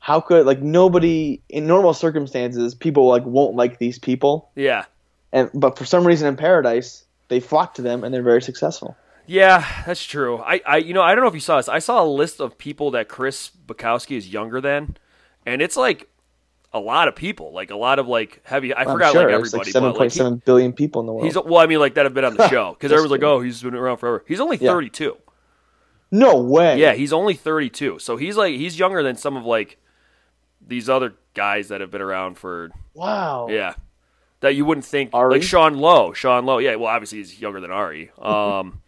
how 0.00 0.20
could 0.20 0.46
like 0.46 0.60
nobody 0.60 1.40
in 1.48 1.66
normal 1.66 1.94
circumstances 1.94 2.74
people 2.74 3.06
like 3.06 3.24
won't 3.24 3.54
like 3.56 3.78
these 3.78 3.98
people, 3.98 4.50
Yeah. 4.56 4.84
and 5.32 5.50
but 5.54 5.78
for 5.78 5.84
some 5.84 6.06
reason 6.06 6.26
in 6.28 6.36
Paradise 6.36 7.04
they 7.28 7.40
flock 7.40 7.74
to 7.74 7.82
them 7.82 8.04
and 8.04 8.12
they're 8.14 8.22
very 8.22 8.40
successful. 8.42 8.96
Yeah, 9.26 9.66
that's 9.84 10.02
true. 10.02 10.38
I, 10.38 10.62
I, 10.66 10.76
you 10.78 10.94
know, 10.94 11.02
I 11.02 11.14
don't 11.14 11.22
know 11.22 11.28
if 11.28 11.34
you 11.34 11.40
saw 11.40 11.58
this. 11.58 11.68
I 11.68 11.80
saw 11.80 12.02
a 12.02 12.08
list 12.08 12.40
of 12.40 12.56
people 12.56 12.90
that 12.92 13.08
Chris 13.08 13.50
Bukowski 13.66 14.16
is 14.16 14.32
younger 14.32 14.60
than, 14.62 14.96
and 15.44 15.60
it's 15.60 15.76
like 15.76 16.08
a 16.72 16.78
lot 16.78 17.08
of 17.08 17.16
people, 17.16 17.52
like 17.52 17.70
a 17.70 17.76
lot 17.76 17.98
of 17.98 18.06
like 18.08 18.40
heavy. 18.44 18.74
I 18.74 18.84
forgot 18.84 19.12
sure 19.12 19.22
like 19.24 19.32
everybody, 19.32 19.56
like 19.58 19.66
seven 19.68 19.92
but 19.92 19.98
like 20.00 20.10
seven 20.10 20.42
billion 20.44 20.72
people 20.72 21.00
in 21.00 21.06
the 21.06 21.12
world. 21.12 21.24
he's 21.24 21.34
well, 21.34 21.58
I 21.58 21.66
mean, 21.66 21.78
like 21.80 21.94
that 21.94 22.04
have 22.04 22.14
been 22.14 22.24
on 22.24 22.36
the 22.36 22.48
show 22.50 22.72
because 22.74 22.92
everyone's 22.92 23.10
like, 23.12 23.22
oh, 23.22 23.40
he's 23.40 23.62
been 23.62 23.74
around 23.74 23.96
forever. 23.98 24.24
He's 24.28 24.40
only 24.40 24.58
Yeah. 24.58 24.70
32. 24.72 25.16
no 26.10 26.36
way. 26.36 26.78
Yeah, 26.78 26.94
he's 26.94 27.12
only 27.12 27.34
32, 27.34 27.98
so 27.98 28.16
he's 28.16 28.36
like 28.36 28.54
he's 28.54 28.78
younger 28.78 29.02
than 29.02 29.16
some 29.16 29.36
of 29.36 29.44
like 29.44 29.78
these 30.66 30.88
other 30.88 31.14
guys 31.34 31.68
that 31.68 31.80
have 31.80 31.90
been 31.90 32.02
around 32.02 32.36
for 32.38 32.70
Wow. 32.94 33.48
yeah. 33.50 33.74
That 34.40 34.54
you 34.54 34.64
wouldn't 34.64 34.84
think 34.84 35.10
Arie? 35.14 35.34
like 35.34 35.42
Sean 35.42 35.74
Lowe. 35.78 36.12
Sean 36.12 36.44
Lowe, 36.46 36.58
yeah. 36.58 36.76
Well, 36.76 36.86
obviously 36.88 37.18
he's 37.18 37.40
younger 37.40 37.60
than 37.60 37.70
Arie. 37.72 38.10
Um, 38.20 38.80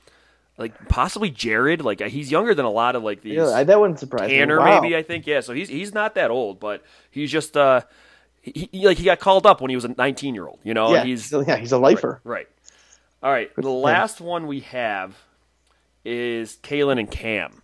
like 0.61 0.89
possibly 0.89 1.31
Jared. 1.31 1.83
Like 1.83 2.01
he's 2.03 2.31
younger 2.31 2.55
than 2.55 2.67
a 2.67 2.71
lot 2.71 2.95
of 2.95 3.03
like 3.03 3.23
these. 3.23 3.35
Yeah, 3.35 3.65
that 3.65 3.81
wouldn't 3.81 3.99
surprise 3.99 4.31
Tanner, 4.31 4.57
me. 4.57 4.65
Wow. 4.65 4.81
maybe 4.81 4.95
I 4.95 5.03
think. 5.03 5.27
Yeah, 5.27 5.41
so 5.41 5.55
he's 5.55 5.69
he's 5.69 5.93
not 5.95 6.15
that 6.15 6.31
old, 6.31 6.61
but 6.61 6.85
he's 7.11 7.33
just 7.33 7.57
uh, 7.57 7.81
he, 8.43 8.69
he- 8.71 8.87
like 8.87 8.99
he 8.99 9.05
got 9.05 9.19
called 9.19 9.47
up 9.47 9.61
when 9.61 9.71
he 9.71 9.77
was 9.77 9.87
a 9.87 9.89
19 9.89 10.35
year 10.35 10.47
old. 10.47 10.61
You 10.63 10.75
know, 10.75 10.93
yeah, 10.93 11.03
he's 11.05 11.33
yeah, 11.33 11.57
he's 11.57 11.73
a 11.73 11.79
lifer. 11.79 12.21
right. 12.23 12.47
All 13.23 13.31
right, 13.31 13.51
the 13.57 13.69
last 13.69 14.21
one 14.21 14.47
we 14.47 14.61
have 14.61 15.15
is 16.07 16.57
Caelynn 16.63 16.99
and 16.99 17.11
Cam. 17.11 17.61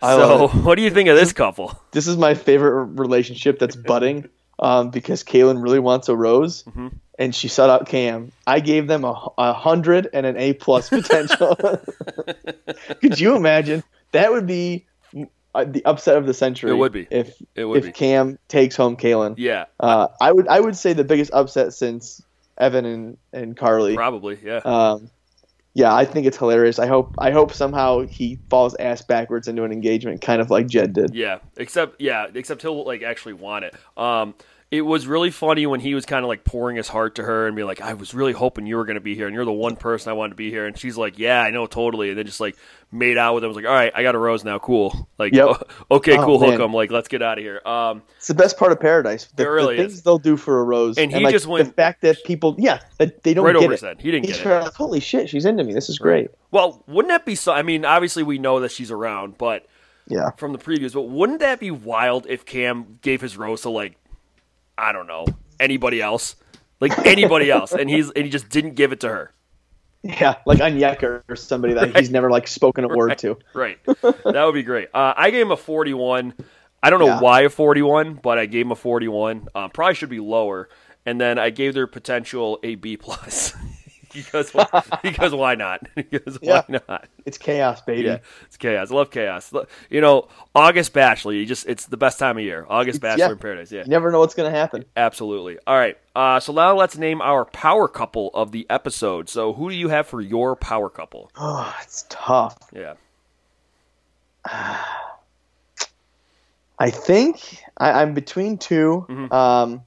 I 0.00 0.16
so, 0.16 0.48
what 0.62 0.76
do 0.76 0.82
you 0.82 0.90
think 0.90 1.08
of 1.08 1.16
this 1.16 1.32
couple? 1.32 1.78
This 1.92 2.06
is 2.06 2.16
my 2.16 2.34
favorite 2.34 2.84
relationship 2.98 3.58
that's 3.58 3.76
budding 3.76 4.28
um, 4.58 4.90
because 4.90 5.22
Caelynn 5.22 5.62
really 5.62 5.78
wants 5.78 6.08
a 6.08 6.16
rose. 6.16 6.62
Mm-hmm. 6.62 6.88
And 7.18 7.34
she 7.34 7.46
sought 7.48 7.70
out 7.70 7.86
Cam, 7.88 8.32
I 8.46 8.58
gave 8.60 8.86
them 8.88 9.04
a, 9.04 9.28
a 9.38 9.52
hundred 9.52 10.08
and 10.12 10.26
an 10.26 10.36
A 10.36 10.52
plus 10.54 10.88
potential. 10.88 11.54
Could 13.00 13.20
you 13.20 13.36
imagine? 13.36 13.82
That 14.12 14.32
would 14.32 14.46
be 14.46 14.86
uh, 15.54 15.64
the 15.64 15.84
upset 15.84 16.16
of 16.16 16.26
the 16.26 16.34
century. 16.34 16.70
It 16.70 16.74
would 16.74 16.92
be. 16.92 17.06
if 17.10 17.32
It 17.54 17.64
would 17.64 17.78
if 17.78 17.84
be. 17.84 17.92
Cam 17.92 18.38
takes 18.48 18.74
home 18.76 18.96
Caelynn. 18.96 19.34
Yeah, 19.38 19.66
Uh, 19.78 20.08
I 20.20 20.32
would 20.32 20.48
I 20.48 20.58
would 20.60 20.76
say 20.76 20.92
the 20.92 21.04
biggest 21.04 21.32
upset 21.32 21.72
since 21.72 22.20
Evan 22.58 22.84
and, 22.84 23.16
and 23.32 23.56
Carly. 23.56 23.94
probably. 23.94 24.38
Yeah. 24.42 24.58
Um, 24.64 25.10
yeah, 25.76 25.92
I 25.92 26.04
think 26.04 26.26
it's 26.26 26.36
hilarious. 26.36 26.78
I 26.78 26.86
hope 26.86 27.16
I 27.18 27.32
hope 27.32 27.52
somehow 27.52 28.02
he 28.06 28.38
falls 28.48 28.76
ass 28.78 29.02
backwards 29.02 29.48
into 29.48 29.64
an 29.64 29.72
engagement, 29.72 30.20
kind 30.20 30.40
of 30.40 30.48
like 30.48 30.68
Jed 30.68 30.92
did. 30.92 31.14
Yeah, 31.14 31.38
except 31.56 32.00
yeah, 32.00 32.28
except 32.32 32.62
he'll 32.62 32.84
like 32.84 33.02
actually 33.02 33.32
want 33.32 33.64
it. 33.64 33.74
Um, 33.96 34.34
it 34.70 34.80
was 34.82 35.06
really 35.06 35.30
funny 35.30 35.66
when 35.66 35.78
he 35.80 35.94
was 35.94 36.04
kind 36.04 36.24
of 36.24 36.28
like 36.28 36.42
pouring 36.44 36.76
his 36.76 36.88
heart 36.88 37.14
to 37.16 37.22
her 37.22 37.46
and 37.46 37.54
be 37.54 37.62
like, 37.62 37.80
"I 37.80 37.94
was 37.94 38.12
really 38.14 38.32
hoping 38.32 38.66
you 38.66 38.76
were 38.76 38.84
going 38.84 38.96
to 38.96 39.00
be 39.00 39.14
here, 39.14 39.26
and 39.26 39.34
you're 39.34 39.44
the 39.44 39.52
one 39.52 39.76
person 39.76 40.10
I 40.10 40.14
wanted 40.14 40.30
to 40.30 40.36
be 40.36 40.50
here." 40.50 40.66
And 40.66 40.76
she's 40.76 40.96
like, 40.96 41.18
"Yeah, 41.18 41.40
I 41.40 41.50
know, 41.50 41.66
totally." 41.66 42.08
And 42.08 42.18
then 42.18 42.26
just 42.26 42.40
like 42.40 42.56
made 42.90 43.16
out 43.16 43.34
with 43.34 43.44
him. 43.44 43.48
Was 43.48 43.56
like, 43.56 43.66
"All 43.66 43.72
right, 43.72 43.92
I 43.94 44.02
got 44.02 44.14
a 44.14 44.18
rose 44.18 44.42
now, 44.42 44.58
cool." 44.58 45.08
Like, 45.18 45.32
Yep. 45.34 45.70
okay, 45.92 46.16
Oh, 46.18 46.24
cool, 46.24 46.38
hook 46.40 46.58
him. 46.60 46.72
Like, 46.74 46.90
let's 46.90 47.08
get 47.08 47.22
out 47.22 47.38
of 47.38 47.44
here. 47.44 47.60
Um, 47.64 48.02
It's 48.16 48.26
the 48.26 48.34
best 48.34 48.58
part 48.58 48.72
of 48.72 48.80
Paradise. 48.80 49.28
The, 49.36 49.48
really 49.48 49.76
the 49.76 49.82
things 49.82 49.94
is. 49.94 50.02
they'll 50.02 50.18
do 50.18 50.36
for 50.36 50.58
a 50.60 50.64
rose, 50.64 50.98
And 50.98 51.12
he 51.12 51.22
like, 51.22 51.32
just 51.32 51.46
went- 51.46 51.68
the 51.68 51.72
fact 51.74 52.00
that 52.02 52.24
people, 52.24 52.56
yeah, 52.58 52.80
they 52.98 53.34
don't 53.34 53.44
right 53.44 53.54
get 53.54 53.62
over 53.64 53.72
it. 53.74 53.80
head. 53.80 54.00
He 54.00 54.10
didn't 54.10 54.26
He's 54.26 54.38
get 54.38 54.46
it. 54.46 54.62
like, 54.64 54.74
holy 54.74 55.00
shit, 55.00 55.28
she's 55.28 55.44
into 55.44 55.62
me. 55.62 55.72
This 55.72 55.88
is 55.88 55.98
great. 55.98 56.28
Well, 56.50 56.82
wouldn't 56.88 57.10
that 57.10 57.24
be 57.26 57.34
so? 57.36 57.52
I 57.52 57.62
mean, 57.62 57.84
obviously 57.84 58.22
we 58.22 58.38
know 58.38 58.60
that 58.60 58.72
she's 58.72 58.90
around, 58.90 59.38
but 59.38 59.66
Yeah, 60.08 60.30
from 60.32 60.52
the 60.52 60.58
previews, 60.58 60.94
but 60.94 61.02
wouldn't 61.02 61.40
that 61.40 61.60
be 61.60 61.70
wild 61.70 62.26
if 62.28 62.44
Cam 62.44 62.98
gave 63.02 63.20
his 63.20 63.36
rose 63.36 63.62
to 63.62 63.70
like, 63.70 63.96
I 64.76 64.92
don't 64.92 65.06
know, 65.06 65.26
anybody 65.60 66.00
else, 66.02 66.36
like 66.80 66.96
anybody 67.06 67.50
else, 67.50 67.72
and 67.72 67.88
he's 67.88 68.10
and 68.10 68.24
he 68.24 68.30
just 68.30 68.48
didn't 68.48 68.74
give 68.74 68.92
it 68.92 69.00
to 69.00 69.08
her. 69.08 69.32
yeah, 70.02 70.36
like 70.46 70.58
Onyeka 70.58 71.22
or 71.28 71.36
somebody 71.36 71.74
that 71.74 71.96
he's 71.96 72.10
never 72.10 72.30
like 72.30 72.46
spoken 72.46 72.84
a 72.84 72.88
word 72.88 73.16
to. 73.18 73.38
Right. 73.54 73.78
that 73.86 74.42
would 74.44 74.54
be 74.54 74.62
great. 74.62 74.88
Uh, 74.92 75.14
I 75.16 75.30
gave 75.30 75.42
him 75.46 75.52
a 75.52 75.56
41. 75.56 76.34
I 76.82 76.90
don't 76.90 76.98
know 77.00 77.06
Yeah. 77.06 77.20
why 77.20 77.40
a 77.42 77.48
41, 77.48 78.14
but 78.22 78.38
I 78.38 78.44
gave 78.46 78.66
him 78.66 78.72
a 78.72 78.76
41. 78.76 79.48
Uh, 79.54 79.68
probably 79.68 79.94
should 79.94 80.10
be 80.10 80.20
lower. 80.20 80.68
And 81.06 81.18
then 81.20 81.38
I 81.38 81.48
gave 81.50 81.72
their 81.72 81.86
potential 81.86 82.58
a 82.62 82.74
B 82.74 82.96
plus 82.98 83.54
because 84.14 84.50
because 85.02 85.34
why 85.34 85.54
not? 85.56 85.86
because 85.94 86.38
Yeah. 86.40 86.62
why 86.66 86.80
not? 86.88 87.08
It's 87.26 87.36
chaos, 87.36 87.82
baby. 87.82 88.02
Yeah, 88.04 88.18
it's 88.46 88.56
chaos. 88.56 88.90
I 88.90 88.94
love 88.94 89.10
chaos. 89.10 89.52
You 89.90 90.00
know, 90.00 90.28
August 90.54 90.92
Bachelor. 90.92 91.32
You 91.34 91.44
just 91.44 91.66
it's 91.68 91.86
the 91.86 91.96
best 91.96 92.18
time 92.18 92.38
of 92.38 92.44
year. 92.44 92.64
August 92.68 93.00
Bachelor 93.00 93.26
yeah. 93.26 93.32
in 93.32 93.38
Paradise. 93.38 93.72
Yeah. 93.72 93.82
You 93.82 93.88
never 93.90 94.10
know 94.10 94.20
what's 94.20 94.34
gonna 94.34 94.50
happen. 94.50 94.84
Absolutely. 94.96 95.58
All 95.66 95.76
right. 95.76 95.98
Uh, 96.16 96.38
so 96.40 96.52
now 96.52 96.74
let's 96.76 96.96
name 96.96 97.20
our 97.20 97.44
power 97.44 97.88
couple 97.88 98.30
of 98.34 98.52
the 98.52 98.66
episode. 98.70 99.28
So 99.28 99.52
who 99.52 99.68
do 99.68 99.74
you 99.76 99.88
have 99.88 100.06
for 100.06 100.20
your 100.20 100.56
power 100.56 100.88
couple? 100.88 101.30
Oh, 101.36 101.76
it's 101.82 102.06
tough. 102.08 102.56
Yeah. 102.72 102.94
I 106.78 106.90
think 106.90 107.62
I, 107.78 108.02
I'm 108.02 108.14
between 108.14 108.58
2 108.58 109.06
Mhm. 109.08 109.32
Um, 109.32 109.82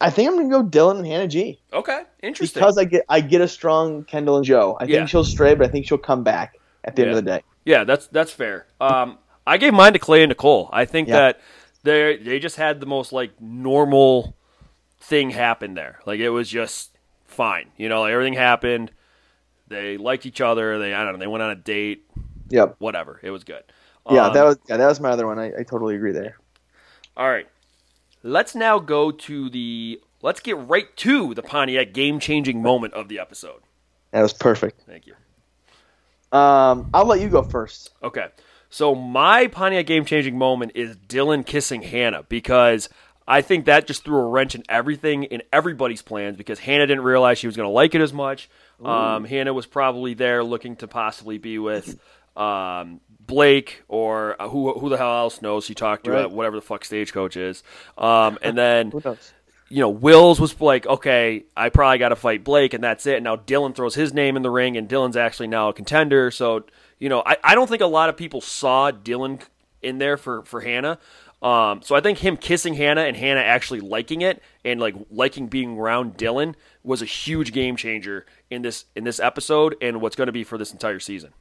I 0.00 0.10
think 0.10 0.30
I'm 0.30 0.36
gonna 0.36 0.48
go 0.48 0.62
Dylan 0.62 0.98
and 0.98 1.06
Hannah 1.06 1.28
G 1.28 1.60
Okay. 1.72 2.02
Interesting. 2.22 2.60
because 2.60 2.78
I 2.78 2.84
get 2.84 3.04
I 3.08 3.20
get 3.20 3.40
a 3.40 3.48
strong 3.48 4.04
Kendall 4.04 4.36
and 4.36 4.44
Joe. 4.44 4.76
I 4.80 4.84
Yeah. 4.84 4.98
think 4.98 5.08
she'll 5.10 5.24
stray, 5.24 5.54
but 5.54 5.66
I 5.66 5.70
think 5.70 5.86
she'll 5.86 5.98
come 5.98 6.22
back 6.24 6.58
at 6.84 6.96
the 6.96 7.02
end 7.02 7.10
of 7.10 7.16
the 7.16 7.22
day. 7.22 7.42
Yeah, 7.64 7.84
that's 7.84 8.06
that's 8.06 8.32
fair. 8.32 8.66
Um, 8.80 9.18
I 9.46 9.58
gave 9.58 9.74
mine 9.74 9.92
to 9.92 9.98
Clay 9.98 10.22
and 10.22 10.30
Nicole. 10.30 10.70
I 10.72 10.84
think 10.86 11.08
Yeah. 11.08 11.16
that 11.16 11.40
they 11.82 12.16
they 12.16 12.38
just 12.38 12.56
had 12.56 12.80
the 12.80 12.86
most 12.86 13.12
like 13.12 13.38
normal 13.40 14.36
thing 15.00 15.30
happen 15.30 15.74
there. 15.74 16.00
Like 16.06 16.20
it 16.20 16.30
was 16.30 16.48
just 16.48 16.96
fine. 17.26 17.70
You 17.76 17.88
know, 17.88 18.00
like 18.02 18.12
everything 18.12 18.34
happened. 18.34 18.92
They 19.68 19.96
liked 19.98 20.26
each 20.26 20.40
other. 20.40 20.78
They 20.78 20.94
I 20.94 21.04
don't 21.04 21.12
know. 21.14 21.18
They 21.18 21.26
went 21.26 21.42
on 21.42 21.50
a 21.50 21.56
date. 21.56 22.06
Yep. 22.48 22.76
Whatever. 22.78 23.20
It 23.22 23.30
was 23.30 23.44
good. 23.44 23.62
Yeah, 24.10 24.26
Um, 24.28 24.34
that 24.34 24.44
was 24.44 24.58
yeah, 24.68 24.76
that 24.78 24.86
was 24.86 24.98
my 25.00 25.10
other 25.10 25.26
one. 25.26 25.38
I, 25.38 25.52
I 25.58 25.62
totally 25.62 25.94
agree 25.94 26.12
there. 26.12 26.36
all 27.16 27.28
right. 27.28 27.46
Let's 28.22 28.54
now 28.54 28.78
go 28.78 29.10
to 29.10 29.50
the. 29.50 30.00
Let's 30.22 30.40
get 30.40 30.58
right 30.58 30.94
to 30.98 31.34
the 31.34 31.42
Pontiac 31.42 31.94
game 31.94 32.20
changing 32.20 32.60
moment 32.60 32.92
of 32.92 33.08
the 33.08 33.18
episode. 33.18 33.62
That 34.10 34.22
was 34.22 34.34
perfect. 34.34 34.82
Thank 34.86 35.06
you. 35.06 35.14
Um, 36.36 36.90
I'll 36.92 37.06
let 37.06 37.20
you 37.20 37.28
go 37.28 37.42
first. 37.42 37.90
Okay. 38.02 38.26
So 38.68 38.94
my 38.94 39.46
Pontiac 39.46 39.86
game 39.86 40.04
changing 40.04 40.38
moment 40.38 40.72
is 40.74 40.96
Dylan 40.96 41.44
kissing 41.44 41.82
Hannah 41.82 42.22
because 42.28 42.88
I 43.26 43.42
think 43.42 43.64
that 43.64 43.86
just 43.86 44.04
threw 44.04 44.18
a 44.18 44.28
wrench 44.28 44.54
in 44.54 44.62
everything 44.68 45.24
in 45.24 45.42
everybody's 45.52 46.02
plans 46.02 46.36
because 46.36 46.58
Hannah 46.58 46.86
didn't 46.86 47.04
realize 47.04 47.38
she 47.38 47.46
was 47.46 47.56
going 47.56 47.68
to 47.68 47.72
like 47.72 47.94
it 47.94 48.00
as 48.00 48.12
much. 48.12 48.48
Um, 48.84 49.24
Hannah 49.24 49.52
was 49.52 49.66
probably 49.66 50.14
there 50.14 50.42
looking 50.42 50.76
to 50.76 50.88
possibly 50.88 51.38
be 51.38 51.58
with 51.58 51.98
um, 52.36 53.00
Blake 53.30 53.82
or 53.88 54.40
uh, 54.42 54.48
who 54.48 54.78
who 54.78 54.88
the 54.88 54.96
hell 54.96 55.18
else 55.18 55.40
knows 55.40 55.66
he 55.68 55.74
talked 55.74 56.04
to 56.04 56.10
Right. 56.10 56.22
at 56.22 56.30
whatever 56.32 56.56
the 56.56 56.62
fuck 56.62 56.84
stagecoach 56.84 57.36
is. 57.36 57.62
Um, 57.96 58.38
and 58.42 58.58
then 58.58 58.92
you 59.70 59.78
know, 59.78 59.88
Wills 59.88 60.40
was 60.40 60.60
like, 60.60 60.84
okay, 60.84 61.44
I 61.56 61.68
probably 61.68 61.98
got 61.98 62.08
to 62.08 62.16
fight 62.16 62.42
Blake, 62.42 62.74
and 62.74 62.82
that's 62.82 63.06
it. 63.06 63.14
And 63.16 63.24
now 63.24 63.36
Dylan 63.36 63.74
throws 63.74 63.94
his 63.94 64.12
name 64.12 64.36
in 64.36 64.42
the 64.42 64.50
ring, 64.50 64.76
and 64.76 64.88
Dylan's 64.88 65.16
actually 65.16 65.46
now 65.46 65.68
a 65.68 65.72
contender. 65.72 66.32
So, 66.32 66.64
you 66.98 67.08
know, 67.08 67.22
I, 67.24 67.36
I 67.44 67.54
don't 67.54 67.68
think 67.68 67.80
a 67.80 67.86
lot 67.86 68.08
of 68.08 68.16
people 68.16 68.40
saw 68.40 68.90
Dylan 68.90 69.40
in 69.80 69.98
there 69.98 70.16
for, 70.16 70.42
for 70.42 70.60
Hannah. 70.60 70.98
Um, 71.40 71.82
so 71.82 71.94
I 71.94 72.00
think 72.00 72.18
him 72.18 72.36
kissing 72.36 72.74
Hannah 72.74 73.02
and 73.02 73.16
Hannah 73.16 73.40
actually 73.40 73.80
liking 73.80 74.20
it 74.20 74.42
and 74.64 74.78
like 74.78 74.94
liking 75.10 75.46
being 75.46 75.78
around 75.78 76.18
Dylan 76.18 76.54
was 76.82 77.00
a 77.00 77.06
huge 77.06 77.52
game 77.52 77.76
changer 77.76 78.26
in 78.50 78.60
this 78.60 78.84
in 78.94 79.04
this 79.04 79.18
episode 79.18 79.74
and 79.80 80.02
what's 80.02 80.16
going 80.16 80.26
to 80.26 80.32
be 80.32 80.44
for 80.44 80.58
this 80.58 80.72
entire 80.72 80.98
season. 81.00 81.32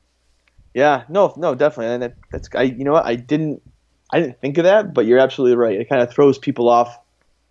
Yeah, 0.74 1.04
no, 1.10 1.34
no, 1.38 1.56
definitely. 1.56 1.94
And 1.94 2.04
that, 2.04 2.16
that's 2.32 2.50
I. 2.56 2.64
You 2.64 2.84
know 2.84 2.94
what? 2.94 3.06
I 3.06 3.16
didn't, 3.16 3.62
I 4.12 4.20
didn't 4.20 4.40
think 4.40 4.58
of 4.58 4.64
that, 4.66 4.94
but 4.94 5.06
you're 5.06 5.20
absolutely 5.20 5.58
right. 5.58 5.80
It 5.80 5.90
kind 5.90 6.02
of 6.02 6.12
throws 6.12 6.38
people 6.38 6.70
off. 6.70 6.98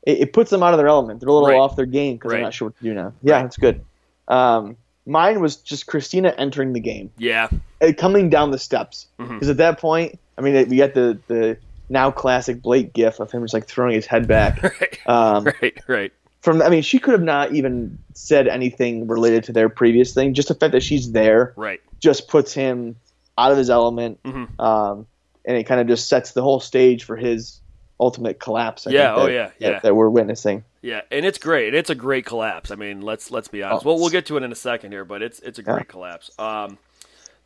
It, 0.06 0.20
it 0.20 0.32
puts 0.32 0.50
them 0.50 0.62
out 0.62 0.72
of 0.74 0.78
their 0.78 0.86
element. 0.88 1.20
They're 1.20 1.28
a 1.28 1.32
little 1.32 1.48
Right. 1.48 1.58
off 1.58 1.76
their 1.76 1.86
game 1.86 2.16
because 2.16 2.30
Right. 2.30 2.36
they're 2.38 2.44
not 2.44 2.54
sure 2.54 2.68
what 2.68 2.76
to 2.78 2.84
do 2.84 2.94
now. 2.94 3.12
Yeah, 3.22 3.34
Right. 3.36 3.42
that's 3.42 3.56
good. 3.56 3.84
Um, 4.28 4.76
mine 5.06 5.40
was 5.40 5.56
just 5.56 5.86
Christina 5.86 6.34
entering 6.38 6.72
the 6.74 6.80
game, 6.80 7.10
Yeah, 7.18 7.48
uh, 7.80 7.92
coming 7.96 8.28
down 8.30 8.50
the 8.50 8.58
steps. 8.58 9.06
Because 9.18 9.48
at 9.48 9.56
that 9.56 9.78
point, 9.80 10.18
I 10.36 10.40
mean, 10.42 10.68
we 10.68 10.76
got 10.76 10.94
the 10.94 11.18
the 11.28 11.56
now 11.88 12.10
classic 12.10 12.60
Blake 12.62 12.92
gif 12.92 13.18
of 13.18 13.30
him 13.32 13.42
just 13.42 13.54
like 13.54 13.66
throwing 13.66 13.94
his 13.94 14.06
head 14.06 14.28
back. 14.28 14.62
right, 14.80 14.98
Um, 15.06 15.44
right, 15.62 15.78
right. 15.88 16.12
from 16.42 16.60
I 16.62 16.68
mean, 16.68 16.82
she 16.82 16.98
could 16.98 17.12
have 17.12 17.22
not 17.22 17.52
even 17.52 17.98
said 18.12 18.46
anything 18.46 19.06
related 19.08 19.42
to 19.44 19.52
their 19.52 19.68
previous 19.70 20.12
thing. 20.12 20.34
Just 20.34 20.48
the 20.48 20.54
fact 20.54 20.72
that 20.72 20.82
she's 20.82 21.12
there 21.12 21.54
right. 21.56 21.80
just 22.00 22.28
puts 22.28 22.52
him 22.52 22.94
out 23.38 23.52
of 23.52 23.58
his 23.58 23.70
element, 23.70 24.18
Mhm. 24.24 24.60
um, 24.60 25.06
and 25.44 25.56
it 25.56 25.64
kind 25.64 25.80
of 25.80 25.86
just 25.86 26.08
sets 26.08 26.32
the 26.32 26.42
whole 26.42 26.60
stage 26.60 27.04
for 27.04 27.16
his 27.16 27.60
ultimate 28.00 28.38
collapse. 28.38 28.86
I 28.86 28.90
Yeah, 28.90 29.14
think, 29.14 29.18
oh, 29.18 29.26
that- 29.26 29.32
yeah, 29.32 29.50
yeah. 29.58 29.80
that 29.80 29.94
we're 29.96 30.08
witnessing. 30.10 30.64
Yeah, 30.82 31.00
and 31.10 31.24
it's 31.26 31.38
great. 31.38 31.74
It's 31.74 31.90
a 31.90 31.94
great 31.94 32.24
collapse. 32.26 32.70
I 32.70 32.74
mean, 32.76 33.00
let's 33.02 33.30
let's 33.30 33.48
be 33.48 33.62
honest. 33.62 33.84
Oh, 33.84 33.90
well, 33.90 33.98
we'll 34.00 34.10
get 34.10 34.26
to 34.26 34.36
it 34.36 34.42
in 34.42 34.52
a 34.52 34.56
second 34.56 34.92
here, 34.92 35.04
but 35.04 35.22
it's 35.22 35.40
it's 35.40 35.58
a 35.58 35.62
Yeah. 35.62 35.72
great 35.74 35.88
collapse. 35.88 36.30
Um, 36.38 36.78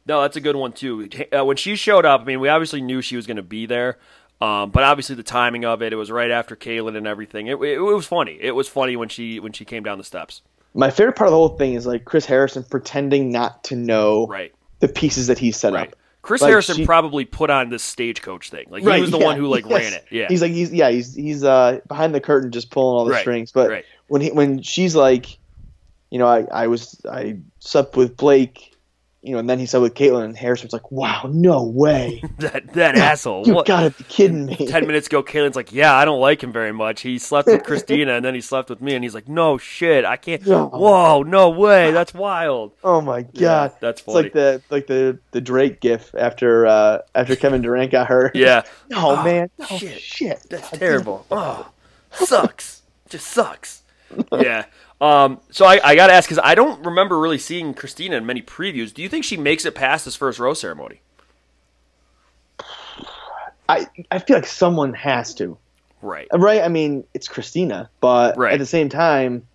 no, 0.07 0.21
that's 0.23 0.37
a 0.37 0.41
good 0.41 0.57
one 0.57 0.73
too. 0.73 1.09
Uh, 1.37 1.45
when 1.45 1.57
she 1.57 1.77
showed 1.77 2.05
up, 2.05 2.21
I 2.23 2.25
mean, 2.25 2.41
we 2.41 2.49
obviously 2.49 2.81
knew 2.83 3.01
she 3.01 3.17
was 3.17 3.27
going 3.27 3.37
to 3.39 3.43
be 3.43 3.65
there, 3.67 3.99
um, 4.41 4.71
but 4.71 4.83
obviously 4.83 5.15
the 5.15 5.23
timing 5.23 5.65
of 5.65 5.81
it, 5.83 5.93
it 5.93 5.97
was 5.97 6.11
right 6.11 6.31
after 6.31 6.57
Caelynn 6.57 6.97
and 6.97 7.07
everything. 7.07 7.47
It, 7.47 7.55
it, 7.63 7.79
it 7.79 7.81
was 7.81 8.07
funny. 8.07 8.37
It 8.41 8.55
was 8.55 8.69
funny 8.69 8.97
when 8.97 9.09
she 9.09 9.39
when 9.41 9.53
she 9.53 9.65
came 9.65 9.83
down 9.85 9.97
the 9.99 10.05
steps. 10.05 10.43
My 10.75 10.91
favorite 10.91 11.17
part 11.17 11.29
of 11.29 11.33
the 11.33 11.37
whole 11.39 11.57
thing 11.57 11.75
is 11.75 11.87
like 11.87 12.05
Chris 12.05 12.27
Harrison 12.27 12.65
pretending 12.65 13.31
not 13.31 13.65
to 13.65 13.77
know 13.77 14.27
Right, 14.27 14.53
the 14.83 14.89
pieces 14.89 15.29
that 15.29 15.39
he 15.39 15.51
set 15.53 15.73
right. 15.73 15.89
up. 15.89 15.97
Chris 16.21 16.43
Like, 16.43 16.51
Harrison 16.51 16.77
she- 16.77 16.85
probably 16.87 17.25
put 17.25 17.49
on 17.51 17.71
this 17.71 17.83
stagecoach 17.83 18.51
thing. 18.51 18.67
Like 18.71 18.83
he 18.83 18.89
Right, 18.89 19.01
was 19.01 19.11
the 19.11 19.19
yeah, 19.19 19.25
one 19.25 19.37
who 19.39 19.47
like 19.49 19.65
yes. 19.69 19.81
ran 19.83 19.93
it. 19.95 20.05
Yeah, 20.11 20.27
He's 20.29 20.43
like 20.43 20.53
he's 20.53 20.73
yeah 20.73 20.91
he's 20.91 21.15
he's 21.15 21.43
uh 21.43 21.81
behind 21.89 22.15
the 22.15 22.21
curtain 22.21 22.51
just 22.53 22.71
pulling 22.71 22.97
all 22.99 23.05
the 23.05 23.13
Right, 23.13 23.21
strings. 23.23 23.51
But 23.51 23.85
when 24.09 24.21
he 24.21 24.31
when 24.31 24.61
she's 24.63 24.95
like, 24.95 25.39
you 26.11 26.19
know, 26.19 26.27
I 26.29 26.43
I 26.53 26.67
was 26.69 27.01
I 27.11 27.39
slept 27.59 27.97
with 27.97 28.17
Blake, 28.17 28.72
you 29.23 29.33
know, 29.33 29.39
and 29.39 29.49
then 29.49 29.59
he 29.61 29.67
slept 29.67 29.83
with 29.83 29.95
Caelynn, 29.95 30.25
and 30.25 30.37
Harrison 30.37 30.69
Harrison's 30.69 30.73
like, 30.73 30.91
wow, 30.91 31.31
no 31.33 31.63
way, 31.63 32.23
that 32.39 32.73
that 32.75 32.97
asshole. 32.99 33.47
you 33.47 33.55
What- 33.55 33.67
gotta 33.67 33.91
be 33.91 34.05
kidding 34.05 34.47
me. 34.47 34.57
Ten 34.67 34.87
minutes 34.87 35.07
ago, 35.07 35.23
Caelynn's 35.23 35.55
like, 35.57 35.73
"Yeah, 35.73 35.95
I 35.95 36.05
don't 36.05 36.21
like 36.21 36.43
him 36.43 36.53
very 36.53 36.73
much. 36.73 37.03
He 37.03 37.19
slept 37.19 37.47
with 37.49 37.63
Christina, 37.65 38.15
and 38.15 38.25
then 38.25 38.35
he 38.35 38.41
slept 38.41 38.69
with 38.69 38.81
me." 38.83 38.95
And 38.95 39.05
he's 39.05 39.15
like, 39.15 39.29
"No 39.29 39.59
shit, 39.59 40.05
I 40.05 40.17
can't. 40.17 40.45
No. 40.47 40.67
Whoa, 40.69 41.23
no 41.23 41.51
way. 41.51 41.93
That's 41.93 42.13
wild." 42.13 42.73
Oh 42.83 43.01
my 43.01 43.23
god. 43.23 43.31
Yeah, 43.35 43.69
that's 43.81 44.01
It's 44.01 44.09
like 44.09 44.33
the 44.33 44.61
like 44.71 44.87
the 44.89 45.19
the 45.31 45.41
Drake 45.41 45.81
gif 45.81 46.13
after 46.17 46.67
uh 46.67 46.99
after 47.15 47.37
Kevin 47.37 47.63
Durant 47.63 47.93
got 47.93 48.09
hurt. 48.09 48.35
yeah, 48.35 48.63
No 48.91 49.11
Oh, 49.19 49.25
man. 49.25 49.51
No 49.59 49.67
shit. 49.67 50.01
shit. 50.01 50.47
that's 50.51 50.71
terrible. 50.71 51.25
Oh, 51.31 51.71
sucks. 52.11 52.83
Just 53.09 53.27
sucks. 53.29 53.83
Yeah. 54.33 54.65
Um. 55.03 55.41
So 55.51 55.67
I, 55.67 55.81
I 55.83 55.95
got 55.97 56.07
to 56.07 56.13
ask 56.13 56.29
because 56.29 56.43
I 56.43 56.55
don't 56.55 56.85
remember 56.87 57.19
really 57.19 57.39
seeing 57.39 57.75
Christina 57.75 58.17
in 58.17 58.25
many 58.25 58.41
previews. 58.41 58.95
Do 58.95 59.03
you 59.03 59.09
think 59.09 59.25
she 59.25 59.37
makes 59.37 59.65
it 59.65 59.75
past 59.75 60.05
this 60.05 60.15
first 60.17 60.39
row 60.39 60.55
ceremony? 60.55 61.01
I 63.69 63.87
I 64.11 64.19
feel 64.19 64.37
like 64.37 64.47
someone 64.47 64.95
has 64.95 65.35
to. 65.37 65.57
Right. 66.03 66.29
Right. 66.33 66.63
I 66.63 66.69
mean, 66.69 67.05
it's 67.15 67.29
Christina, 67.29 67.89
but 68.01 68.37
Right. 68.37 68.53
at 68.55 68.59
the 68.59 68.67
same 68.67 68.89
time, 68.89 69.47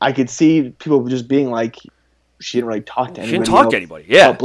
I 0.00 0.12
could 0.12 0.28
see 0.28 0.70
people 0.78 1.06
just 1.08 1.28
being 1.28 1.50
like, 1.50 1.76
she 2.40 2.58
didn't 2.58 2.68
really 2.68 2.80
talk 2.80 3.14
to 3.14 3.14
She 3.14 3.20
anybody. 3.22 3.38
didn't 3.38 3.46
talk 3.46 3.64
else 3.64 3.70
to 3.72 3.76
anybody. 3.76 4.04
Yeah. 4.08 4.36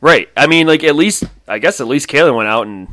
Right. 0.00 0.28
I 0.36 0.46
mean, 0.46 0.66
like 0.66 0.82
at 0.84 0.96
least 0.96 1.24
I 1.48 1.58
guess 1.58 1.80
at 1.80 1.86
least 1.86 2.08
Caelynn 2.08 2.36
went 2.36 2.48
out 2.48 2.66
and 2.66 2.88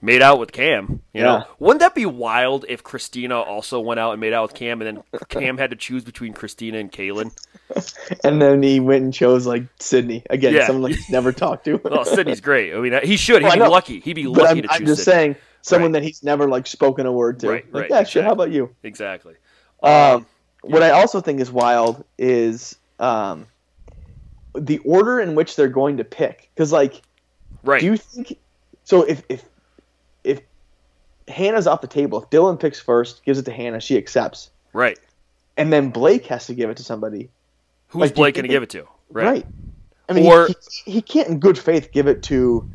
made 0.00 0.22
out 0.22 0.38
with 0.38 0.52
Cam. 0.52 1.02
You 1.12 1.22
know, 1.22 1.44
wouldn't 1.58 1.80
that 1.80 1.94
be 1.94 2.06
wild 2.06 2.64
if 2.68 2.82
Christina 2.82 3.38
also 3.40 3.80
went 3.80 3.98
out 4.00 4.12
and 4.12 4.20
made 4.20 4.32
out 4.32 4.42
with 4.42 4.54
Cam, 4.54 4.80
and 4.80 4.98
then 4.98 5.04
Cam 5.28 5.58
had 5.58 5.70
to 5.70 5.76
choose 5.76 6.04
between 6.04 6.32
Christina 6.32 6.78
and 6.78 6.90
Caelynn? 6.92 7.32
And 8.24 8.40
then 8.40 8.62
he 8.62 8.80
went 8.80 9.04
and 9.04 9.12
chose 9.12 9.46
like 9.46 9.64
Sydney 9.78 10.22
again, 10.30 10.54
Yeah. 10.54 10.66
someone 10.66 10.84
like 10.84 10.94
he's 10.94 11.10
never 11.10 11.32
talked 11.32 11.66
to. 11.66 11.76
Well, 11.84 12.04
Sydney's 12.06 12.40
great. 12.40 12.72
I 12.74 12.78
mean, 12.80 12.98
he 13.04 13.18
should. 13.18 13.42
He'd 13.42 13.48
Well, 13.58 13.66
be 13.68 13.70
lucky. 13.70 14.00
He'd 14.00 14.14
be 14.14 14.24
but 14.24 14.32
lucky 14.44 14.48
I'm, 14.50 14.56
to 14.62 14.68
choose 14.68 14.80
I'm 14.80 14.86
just 14.86 15.04
Sydney. 15.04 15.12
saying, 15.14 15.36
someone 15.60 15.92
Right. 15.92 16.00
that 16.00 16.06
he's 16.06 16.22
never 16.22 16.48
like 16.48 16.66
spoken 16.66 17.04
a 17.06 17.12
word 17.12 17.40
to. 17.40 17.48
Right, 17.50 17.64
Like, 17.74 17.82
right, 17.82 17.90
yeah, 17.90 18.04
shit. 18.04 18.24
How 18.24 18.32
about 18.32 18.50
you? 18.52 18.74
Exactly. 18.82 19.34
Um, 19.82 20.24
what 20.62 20.82
I 20.82 20.90
also 20.90 21.20
think 21.20 21.40
is 21.40 21.50
wild 21.52 22.04
is 22.16 22.76
um, 22.98 23.46
the 24.54 24.78
order 24.78 25.20
in 25.20 25.34
which 25.34 25.54
they're 25.56 25.68
going 25.68 25.98
to 25.98 26.04
pick. 26.04 26.50
Because, 26.54 26.72
like, 26.72 27.02
Right. 27.62 27.80
do 27.80 27.86
you 27.86 27.96
think 27.98 28.38
so? 28.84 29.02
If 29.02 29.22
if 29.28 29.44
Hannah's 31.28 31.66
off 31.66 31.80
the 31.80 31.86
table, 31.86 32.22
if 32.22 32.30
Dylan 32.30 32.58
picks 32.58 32.80
first, 32.80 33.24
gives 33.24 33.38
it 33.38 33.44
to 33.44 33.52
Hannah, 33.52 33.80
she 33.80 33.96
accepts, 33.96 34.50
right. 34.72 34.98
and 35.56 35.72
then 35.72 35.90
Blake 35.90 36.26
has 36.26 36.46
to 36.46 36.54
give 36.54 36.70
it 36.70 36.76
to 36.78 36.82
somebody. 36.82 37.30
Who's 37.88 38.00
Like, 38.00 38.14
Blake 38.14 38.34
going 38.34 38.44
to 38.44 38.48
give 38.48 38.62
it 38.62 38.70
to? 38.70 38.86
Right. 39.10 39.46
I 40.08 40.12
mean, 40.12 40.26
Or- 40.26 40.46
he, 40.48 40.54
he, 40.84 40.90
he 40.92 41.02
can't 41.02 41.28
in 41.28 41.38
good 41.38 41.58
faith 41.58 41.90
give 41.92 42.06
it 42.06 42.22
to 42.24 42.68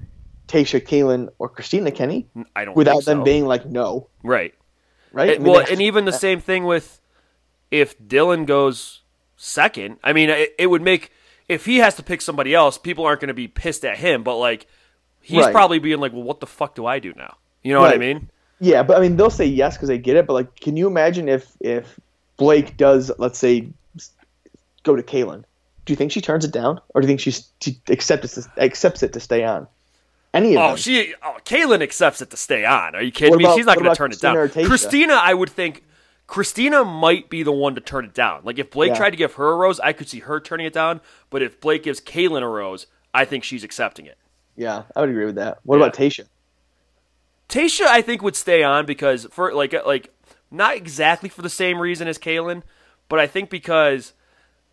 Tayshia, 0.47 0.81
Caelynn, 0.85 1.29
or 1.39 1.49
Christina, 1.49 1.91
Kenny. 1.91 2.27
I 2.55 2.65
don't 2.65 2.75
Without 2.75 2.95
think 2.95 3.05
them 3.05 3.23
being 3.23 3.45
like, 3.45 3.65
no, 3.65 4.07
right. 4.23 4.53
right? 5.11 5.29
And- 5.35 5.41
I 5.41 5.43
mean, 5.43 5.53
well, 5.53 5.65
and 5.69 5.81
even 5.81 6.05
the 6.05 6.11
same 6.13 6.39
thing 6.39 6.63
with 6.65 6.99
if 7.71 7.97
Dylan 7.99 8.45
goes 8.45 9.01
second. 9.35 9.97
I 10.03 10.13
mean, 10.13 10.29
it, 10.29 10.53
it 10.57 10.67
would 10.67 10.81
make 10.81 11.11
if 11.49 11.65
he 11.65 11.77
has 11.79 11.95
to 11.95 12.03
pick 12.03 12.21
somebody 12.21 12.53
else, 12.55 12.77
people 12.77 13.05
aren't 13.05 13.19
going 13.19 13.27
to 13.29 13.33
be 13.33 13.47
pissed 13.47 13.83
at 13.83 13.97
him. 13.97 14.23
But 14.23 14.37
like, 14.37 14.67
he's 15.21 15.43
Right. 15.43 15.51
probably 15.51 15.79
being 15.79 15.99
like, 15.99 16.13
"Well, 16.13 16.23
what 16.23 16.39
the 16.39 16.47
fuck 16.47 16.75
do 16.75 16.85
I 16.85 16.99
do 16.99 17.13
now?" 17.15 17.35
You 17.63 17.73
know 17.73 17.81
what 17.81 17.93
I 17.93 17.97
mean? 17.97 18.29
Yeah, 18.63 18.81
but 18.81 18.95
I 18.97 19.01
mean, 19.01 19.17
they'll 19.17 19.29
say 19.29 19.45
yes 19.45 19.75
because 19.75 19.89
they 19.89 19.97
get 19.97 20.15
it. 20.15 20.25
But 20.25 20.33
like, 20.33 20.55
can 20.59 20.77
you 20.77 20.87
imagine 20.87 21.27
if 21.27 21.51
if 21.59 21.99
Blake 22.37 22.77
does, 22.77 23.11
let's 23.17 23.37
say, 23.37 23.67
go 24.83 24.95
to 24.95 25.03
Caelynn? 25.03 25.43
Do 25.85 25.91
you 25.91 25.97
think 25.97 26.11
she 26.13 26.21
turns 26.21 26.45
it 26.45 26.51
down, 26.51 26.79
or 26.95 27.01
do 27.01 27.05
you 27.05 27.09
think 27.09 27.19
she's, 27.19 27.49
she 27.59 27.77
accepts 27.89 28.37
it, 28.37 28.47
accepts 28.57 29.03
it 29.03 29.11
to 29.13 29.19
stay 29.19 29.43
on? 29.43 29.67
Any 30.33 30.49
of 30.49 30.53
them 30.53 30.63
Oh, 30.63 30.67
them? 30.69 30.77
she, 30.77 31.13
oh, 31.21 31.37
Caelynn 31.43 31.81
accepts 31.83 32.21
it 32.21 32.29
to 32.29 32.37
stay 32.37 32.63
on. 32.63 32.95
Are 32.95 33.01
you 33.01 33.11
kidding 33.11 33.31
What 33.31 33.39
me? 33.39 33.43
about- 33.43 33.57
She's 33.57 33.65
not 33.65 33.77
going 33.77 33.89
to 33.89 33.95
turn 33.95 34.11
it 34.13 34.19
down. 34.21 34.35
Christina? 34.35 34.67
Christina, 34.67 35.13
I 35.15 35.33
would 35.33 35.49
think. 35.49 35.83
Christina 36.25 36.85
might 36.85 37.29
be 37.29 37.43
the 37.43 37.51
one 37.51 37.75
to 37.75 37.81
turn 37.81 38.05
it 38.05 38.13
down. 38.13 38.41
Like 38.45 38.57
if 38.59 38.71
Blake 38.71 38.91
Yeah. 38.91 38.97
tried 38.97 39.09
to 39.09 39.17
give 39.17 39.33
her 39.33 39.51
a 39.51 39.55
rose, 39.57 39.79
I 39.81 39.91
could 39.91 40.07
see 40.07 40.19
her 40.19 40.39
turning 40.39 40.65
it 40.65 40.73
down. 40.73 41.01
But 41.29 41.41
if 41.41 41.59
Blake 41.59 41.83
gives 41.83 41.99
Caelynn 41.99 42.41
a 42.43 42.47
rose, 42.47 42.87
I 43.13 43.25
think 43.25 43.43
she's 43.43 43.63
accepting 43.65 44.05
it. 44.05 44.17
yeah, 44.55 44.83
I 44.95 45.01
would 45.01 45.09
agree 45.09 45.25
with 45.25 45.35
that. 45.35 45.59
What 45.63 45.77
Yeah. 45.79 45.85
about 45.85 45.95
Tayshia? 45.97 46.25
Tayshia, 47.53 47.85
I 47.85 48.01
think, 48.01 48.21
would 48.21 48.35
stay 48.35 48.63
on 48.63 48.85
because 48.85 49.27
for 49.31 49.53
like 49.53 49.73
like 49.85 50.13
not 50.51 50.75
exactly 50.75 51.29
for 51.29 51.41
the 51.41 51.49
same 51.49 51.79
reason 51.79 52.07
as 52.07 52.17
Caelynn, 52.17 52.63
but 53.09 53.19
I 53.19 53.27
think 53.27 53.49
because 53.49 54.13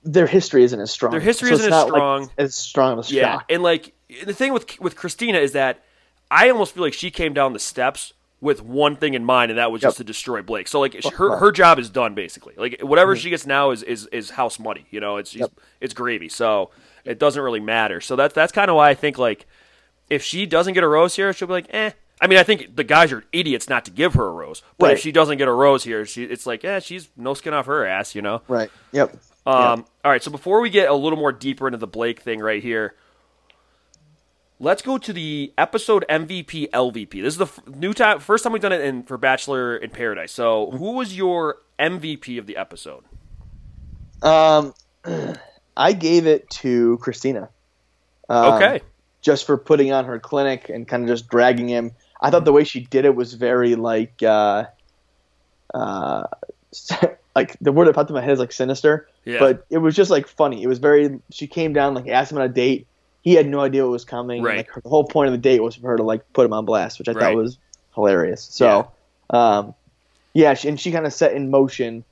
Their 0.03 0.27
history 0.27 0.65
isn't 0.65 0.81
as 0.81 0.91
strong. 0.91 1.13
Their 1.13 1.21
history 1.21 1.49
So 1.49 1.55
isn't 1.55 1.67
as 1.67 1.71
not, 1.71 1.89
like, 1.89 1.95
strong. 1.95 2.31
as 2.39 2.55
strong 2.55 2.99
of 2.99 3.11
a 3.11 3.13
yeah, 3.15 3.33
shock. 3.35 3.45
and 3.51 3.63
like 3.63 3.93
the 4.25 4.33
thing 4.35 4.53
with 4.53 4.81
with 4.81 4.97
Christina 4.97 5.39
is 5.39 5.53
that 5.53 5.83
I 6.31 6.49
almost 6.51 6.75
feel 6.75 6.83
like 6.83 6.95
she 6.95 7.11
came 7.11 7.35
down 7.35 7.53
the 7.53 7.59
steps 7.59 8.13
with 8.41 8.63
one 8.63 8.97
thing 8.97 9.13
in 9.13 9.23
mind, 9.25 9.51
and 9.51 9.59
that 9.59 9.71
was 9.71 9.83
just 9.83 9.99
to 9.99 10.05
destroy 10.05 10.41
Blake. 10.41 10.67
So 10.69 10.81
like 10.81 10.95
her 11.05 11.37
her 11.37 11.53
job 11.53 11.79
is 11.79 11.91
done 11.91 12.15
basically. 12.15 12.55
Like 12.57 12.81
whatever 12.81 13.15
she 13.17 13.29
gets 13.31 13.47
now 13.47 13.71
is 13.73 13.83
is 13.83 14.07
is 14.07 14.31
house 14.31 14.59
money. 14.59 14.87
You 14.91 15.01
know, 15.01 15.19
it's 15.19 15.35
Yep. 15.35 15.53
it's 15.81 15.93
gravy. 15.93 16.29
So 16.31 16.71
it 17.05 17.19
doesn't 17.19 17.43
really 17.43 17.61
matter. 17.61 18.01
So 18.01 18.17
that's 18.17 18.33
that's 18.35 18.53
kind 18.53 18.71
of 18.71 18.77
why 18.77 18.89
I 18.91 18.95
think 18.95 19.19
like 19.19 19.47
if 20.09 20.23
she 20.23 20.47
doesn't 20.47 20.73
get 20.75 20.83
a 20.83 20.89
rose 20.89 21.17
here, 21.17 21.33
she'll 21.35 21.49
be 21.49 21.53
like, 21.55 21.67
eh. 21.75 21.91
I 22.21 22.27
mean, 22.27 22.39
I 22.39 22.43
think 22.43 22.77
the 22.77 22.85
guys 22.85 23.13
are 23.13 23.25
idiots 23.33 23.69
not 23.69 23.87
to 23.87 23.91
give 23.91 24.15
her 24.15 24.27
a 24.27 24.31
rose. 24.33 24.63
But 24.79 24.93
if 24.93 25.01
she 25.01 25.11
doesn't 25.13 25.39
get 25.39 25.49
a 25.49 25.53
rose 25.53 25.85
here, 25.85 26.05
she 26.05 26.25
it's 26.25 26.47
like, 26.47 26.63
yeah, 26.63 26.79
she's 26.79 27.09
no 27.17 27.35
skin 27.35 27.55
off 27.55 27.67
her 27.67 27.87
ass, 27.87 28.15
you 28.15 28.23
know. 28.23 28.43
Right. 28.47 28.71
Yep. 28.93 29.17
Um, 29.47 29.87
All 30.05 30.11
right, 30.11 30.23
so 30.23 30.31
before 30.31 30.61
we 30.61 30.69
get 30.69 30.91
a 30.91 30.95
little 30.95 31.19
more 31.19 31.33
deeper 31.33 31.67
into 31.67 31.79
the 31.79 31.87
Blake 31.87 32.21
thing 32.21 32.41
right 32.41 32.63
here, 32.63 32.95
let's 34.59 34.83
go 34.83 34.99
to 34.99 35.13
the 35.13 35.53
episode 35.57 36.05
MVP 36.11 36.71
LVP. 36.71 37.11
This 37.23 37.35
is 37.35 37.39
the 37.39 37.47
f- 37.47 37.61
new 37.67 37.95
time, 37.95 38.21
first 38.21 38.45
time 38.45 38.53
we've 38.53 38.61
done 38.63 38.73
it 38.73 38.83
in 38.83 39.03
for 39.03 39.17
Bachelor 39.17 39.77
in 39.77 39.91
Paradise. 39.91 40.31
So, 40.33 40.71
who 40.73 40.93
was 40.93 41.17
your 41.17 41.57
MVP 41.79 42.39
of 42.39 42.47
the 42.47 42.59
episode? 42.59 43.05
Um, 44.23 44.75
I 45.77 45.95
gave 45.95 46.27
it 46.27 46.49
to 46.51 46.99
Christina. 46.99 47.49
Um, 48.29 48.55
Okay, 48.55 48.81
Just 49.23 49.47
for 49.47 49.57
putting 49.57 49.91
on 49.93 50.05
her 50.05 50.19
clinic 50.21 50.69
and 50.69 50.87
kind 50.87 51.03
of 51.03 51.09
just 51.09 51.29
dragging 51.29 51.67
him. 51.69 51.93
I 52.21 52.31
thought 52.31 52.45
the 52.45 52.53
way 52.53 52.65
she 52.65 52.81
did 52.81 53.05
it 53.05 53.15
was 53.15 53.35
very 53.35 53.75
like, 53.75 54.23
uh, 54.23 54.65
uh, 55.75 56.25
like 57.37 57.57
the 57.61 57.73
word 57.73 57.87
that 57.87 57.95
popped 57.95 58.11
in 58.11 58.15
my 58.15 58.21
head 58.23 58.33
is 58.33 58.39
like 58.39 58.53
sinister, 58.53 59.09
yeah, 59.25 59.39
but 59.39 59.67
it 59.71 59.79
was 59.79 59.95
just 59.97 60.11
like 60.11 60.27
funny. 60.27 60.63
It 60.63 60.67
was 60.69 60.79
very. 60.79 61.21
She 61.31 61.47
came 61.47 61.73
down 61.73 61.95
like 61.95 62.09
asked 62.09 62.33
him 62.33 62.39
on 62.39 62.45
a 62.45 62.49
date. 62.49 62.87
He 63.23 63.35
had 63.35 63.47
no 63.47 63.61
idea 63.61 63.83
what 63.85 63.93
was 63.93 64.05
coming. 64.05 64.43
Right. 64.43 64.59
Like 64.59 64.69
her, 64.71 64.81
the 64.81 64.89
whole 64.89 65.05
point 65.05 65.29
of 65.29 65.33
the 65.33 65.39
date 65.39 65.63
was 65.63 65.77
for 65.77 65.89
her 65.89 65.97
to 65.97 66.03
like 66.03 66.31
put 66.33 66.47
him 66.47 66.53
on 66.53 66.65
blast, 66.65 66.99
which 66.99 67.09
I 67.09 67.13
Right. 67.13 67.21
thought 67.21 67.37
was 67.37 67.59
hilarious. 67.95 68.43
So, 68.43 68.91
um, 69.31 69.75
yeah, 70.33 70.55
she, 70.55 70.69
and 70.69 70.81
she 70.81 70.91
kind 70.91 71.07
of 71.07 71.13
set 71.13 71.33
in 71.33 71.51
motion 71.51 72.05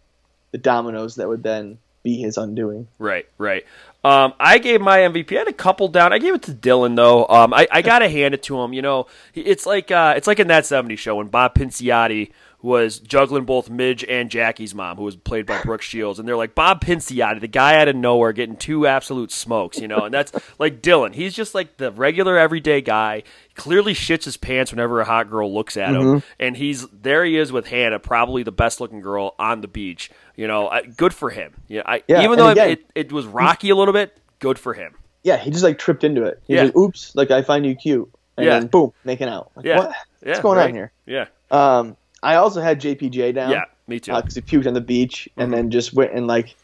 the 0.53 0.59
dominoes 0.59 1.15
that 1.17 1.29
would 1.29 1.43
then 1.43 1.79
be 2.03 2.17
his 2.19 2.37
undoing. 2.37 2.89
right, 2.99 3.27
right. 3.39 3.65
Um, 4.05 4.33
I 4.39 4.59
gave 4.59 4.81
my 4.81 4.99
MVP. 4.99 5.33
I 5.35 5.41
had 5.41 5.49
a 5.49 5.53
couple 5.53 5.89
down. 5.89 6.13
I 6.13 6.19
gave 6.19 6.35
it 6.35 6.43
to 6.43 6.53
Dylan 6.53 6.95
though. 6.97 7.27
Um, 7.27 7.53
I, 7.53 7.67
I 7.71 7.83
gotta 7.83 8.09
hand 8.09 8.33
it 8.35 8.43
to 8.45 8.59
him. 8.61 8.73
You 8.73 8.83
know, 8.83 9.07
it's 9.35 9.67
like 9.67 9.91
uh, 9.91 10.15
it's 10.17 10.27
like 10.27 10.39
in 10.39 10.47
that 10.49 10.65
'70s 10.65 10.99
show 10.99 11.17
when 11.17 11.27
Bob 11.29 11.55
Pinciotti 11.55 12.31
was 12.61 12.99
juggling 12.99 13.45
both 13.45 13.71
Midge 13.71 14.05
and 14.09 14.31
Jackie's 14.31 14.75
mom, 14.75 14.97
who 14.97 15.05
was 15.05 15.15
played 15.15 15.47
by 15.47 15.63
Brooke 15.63 15.83
Shields, 15.83 16.19
and 16.19 16.27
they're 16.27 16.37
like 16.37 16.57
Bob 16.57 16.81
Pinciotti, 16.85 17.41
the 17.41 17.47
guy 17.47 17.81
out 17.81 17.87
of 17.87 17.95
nowhere 17.95 18.33
getting 18.33 18.57
two 18.57 18.85
absolute 18.87 19.31
smokes, 19.31 19.79
you 19.79 19.87
know, 19.87 19.99
and 20.07 20.13
that's 20.15 20.33
like 20.59 20.81
Dylan. 20.83 21.15
He's 21.15 21.35
just 21.35 21.55
like 21.55 21.77
the 21.77 21.93
regular 21.93 22.37
everyday 22.37 22.81
guy. 22.81 23.23
Clearly 23.55 23.95
shits 23.95 24.25
his 24.25 24.37
pants 24.37 24.73
whenever 24.73 25.01
a 25.01 25.05
hot 25.05 25.29
girl 25.31 25.53
looks 25.53 25.77
at 25.77 25.91
him, 25.91 26.03
Mm-hmm. 26.03 26.27
and 26.41 26.57
he's 26.57 26.87
there. 26.89 27.25
He 27.25 27.37
is 27.37 27.51
with 27.53 27.67
Hannah, 27.69 27.99
probably 28.01 28.43
the 28.45 28.53
best 28.53 28.81
looking 28.81 29.01
girl 29.01 29.35
on 29.39 29.61
the 29.61 29.69
beach. 29.69 30.11
You 30.39 30.47
know, 30.47 30.69
I, 30.69 30.83
good 30.83 31.13
for 31.13 31.31
him. 31.31 31.53
Yeah, 31.67 31.83
I, 31.85 32.03
Yeah, 32.07 32.23
even 32.23 32.39
though 32.39 32.49
again- 32.49 32.71
it, 32.71 32.85
it 32.95 33.13
was 33.13 33.27
rocky 33.27 33.71
a 33.71 33.75
little 33.77 33.93
bit, 33.93 34.17
good 34.39 34.57
for 34.59 34.73
him. 34.73 34.95
Yeah, 35.25 35.37
he 35.37 35.51
just 35.51 35.65
like 35.65 35.79
tripped 35.79 36.05
into 36.05 36.23
it. 36.23 36.41
He's 36.47 36.55
Yeah. 36.57 36.63
like, 36.65 36.77
"Oops!" 36.77 37.13
Like 37.17 37.31
I 37.33 37.43
find 37.43 37.67
you 37.67 37.75
cute, 37.75 38.09
and 38.37 38.47
Yeah. 38.47 38.59
then 38.61 38.69
boom, 38.69 38.93
making 39.05 39.29
out. 39.29 39.51
Like, 39.57 39.67
Yeah. 39.67 39.79
what? 39.79 39.93
Yeah, 40.23 40.29
What's 40.29 40.41
going 40.41 40.59
right. 40.59 40.69
on 40.69 40.75
here? 40.75 40.93
Yeah, 41.07 41.25
Um, 41.51 41.97
I 42.23 42.37
also 42.37 42.61
had 42.61 42.81
JPJ 42.81 43.33
down. 43.35 43.51
yeah, 43.51 43.65
me 43.89 43.99
too. 43.99 44.13
because 44.15 44.37
he 44.37 44.41
puked 44.41 44.67
on 44.69 44.75
the 44.75 44.81
beach 44.81 45.29
and 45.37 45.47
Mm-hmm. 45.51 45.55
then 45.57 45.71
just 45.73 45.93
went 45.93 46.13
and 46.13 46.27
like 46.29 46.55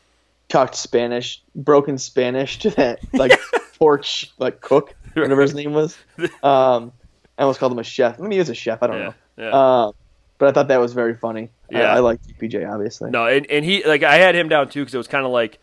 talked 0.48 0.76
Spanish, 0.76 1.42
broken 1.56 1.98
Spanish 1.98 2.60
to 2.60 2.70
that 2.70 3.00
like 3.12 3.32
porch 3.78 4.32
like 4.38 4.60
cook, 4.60 4.94
whatever 5.14 5.42
his 5.42 5.54
name 5.54 5.72
was. 5.72 5.98
Um, 6.44 6.92
I 7.36 7.42
almost 7.42 7.58
called 7.58 7.72
him 7.72 7.80
a 7.80 7.84
chef. 7.84 8.20
Maybe 8.20 8.36
he 8.36 8.38
was 8.38 8.50
a 8.50 8.54
chef. 8.54 8.84
I 8.84 8.86
don't 8.86 8.98
yeah, 8.98 9.04
know. 9.04 9.14
yeah. 9.36 9.84
Um, 9.86 9.92
but 10.38 10.48
I 10.48 10.52
thought 10.52 10.68
that 10.68 10.78
was 10.80 10.92
very 10.92 11.14
funny. 11.14 11.50
I- 11.74 11.78
Yeah. 11.80 11.94
I, 11.94 11.98
like 12.00 12.20
JPJ 12.22 12.70
obviously. 12.72 13.10
No, 13.10 13.26
and, 13.26 13.46
and 13.50 13.64
he 13.64 13.84
like 13.84 14.02
I 14.02 14.16
had 14.16 14.34
him 14.34 14.48
down 14.48 14.68
too 14.68 14.80
because 14.80 14.94
it 14.94 14.98
was 14.98 15.08
kind 15.08 15.24
of 15.26 15.32
like 15.32 15.58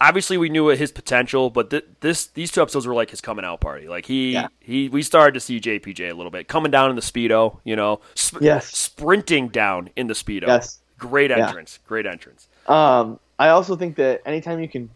obviously 0.00 0.36
we 0.36 0.48
knew 0.48 0.66
his 0.68 0.90
potential, 0.90 1.48
but 1.50 1.70
th- 1.70 1.84
this 2.00 2.26
these 2.26 2.50
two 2.50 2.60
episodes 2.62 2.86
were 2.86 2.94
like 2.94 3.10
his 3.10 3.20
coming 3.20 3.44
out 3.44 3.60
party. 3.60 3.88
Like 3.88 4.06
he 4.06 4.32
Yeah. 4.32 4.48
he 4.60 4.88
we 4.88 5.02
started 5.02 5.34
to 5.34 5.40
see 5.40 5.60
JPJ 5.60 6.10
a 6.10 6.14
little 6.14 6.30
bit 6.32 6.48
coming 6.48 6.70
down 6.70 6.90
in 6.90 6.96
the 6.96 7.02
speedo, 7.02 7.58
you 7.64 7.76
know, 7.76 8.00
sp- 8.18 8.42
Yes. 8.42 8.66
sprinting 8.76 9.48
down 9.48 9.90
in 9.96 10.06
the 10.08 10.14
speedo. 10.14 10.46
Yes. 10.46 10.78
great 10.98 11.30
Yeah. 11.30 11.46
entrance, 11.48 11.78
great 11.86 12.06
entrance. 12.06 12.46
Um, 12.68 13.18
I 13.38 13.48
also 13.48 13.74
think 13.76 13.96
that 13.96 14.22
anytime 14.24 14.60
you 14.60 14.68
can 14.68 14.88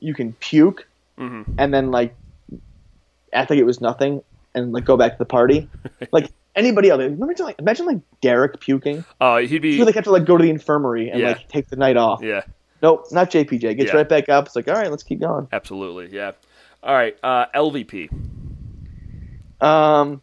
you 0.00 0.12
can 0.14 0.32
puke 0.34 0.86
Mhm. 1.18 1.44
and 1.58 1.72
then 1.72 1.90
like 1.92 2.14
act 3.32 3.50
like 3.50 3.58
it 3.58 3.64
was 3.64 3.80
nothing 3.80 4.22
and 4.54 4.72
like 4.72 4.84
go 4.84 4.96
back 4.96 5.12
to 5.12 5.18
the 5.18 5.24
party, 5.24 5.68
like 6.12 6.30
anybody 6.54 6.88
else. 6.90 7.00
Remember, 7.00 7.34
like 7.44 7.58
imagine 7.58 7.86
like 7.86 8.00
Derek 8.20 8.60
puking. 8.60 9.04
Oh, 9.20 9.36
he'd 9.38 9.62
be 9.62 9.76
feel 9.76 9.86
like 9.86 9.94
have 9.94 10.04
to 10.04 10.10
like 10.10 10.24
go 10.24 10.36
to 10.36 10.42
the 10.42 10.50
infirmary 10.50 11.10
and 11.10 11.20
Yeah. 11.20 11.28
like 11.28 11.48
take 11.48 11.68
the 11.68 11.76
night 11.76 11.96
off. 11.96 12.22
yeah, 12.22 12.42
Nope, 12.82 13.06
not 13.12 13.30
JPJ. 13.30 13.76
Gets 13.76 13.90
Yeah. 13.92 13.96
right 13.96 14.08
back 14.08 14.28
up. 14.28 14.46
It's 14.46 14.56
like, 14.56 14.68
all 14.68 14.74
right, 14.74 14.90
let's 14.90 15.02
keep 15.02 15.20
going. 15.20 15.48
absolutely, 15.52 16.08
yeah. 16.10 16.32
All 16.82 16.94
right, 16.94 17.16
uh, 17.22 17.46
LVP. 17.54 18.10
Um, 19.60 20.20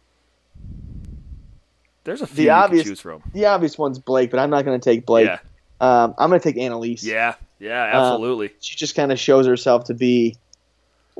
There's 2.04 2.22
a 2.22 2.26
few 2.26 2.44
The 2.44 2.50
obvious- 2.50 2.84
choose 2.84 3.00
from. 3.00 3.22
the 3.32 3.46
obvious 3.46 3.78
one's 3.78 3.98
Blake, 3.98 4.30
but 4.30 4.40
I'm 4.40 4.50
not 4.50 4.64
going 4.64 4.78
to 4.78 4.84
take 4.84 5.06
Blake. 5.06 5.26
Yeah, 5.26 5.38
Um, 5.80 6.14
I'm 6.18 6.28
going 6.30 6.40
to 6.40 6.52
take 6.52 6.56
Annaliese. 6.60 7.02
yeah, 7.04 7.34
yeah, 7.58 7.82
Uh, 7.84 8.00
absolutely. 8.12 8.50
She 8.60 8.76
just 8.76 8.94
kind 8.94 9.12
of 9.12 9.18
shows 9.18 9.46
herself 9.46 9.84
to 9.84 9.94
be 9.94 10.36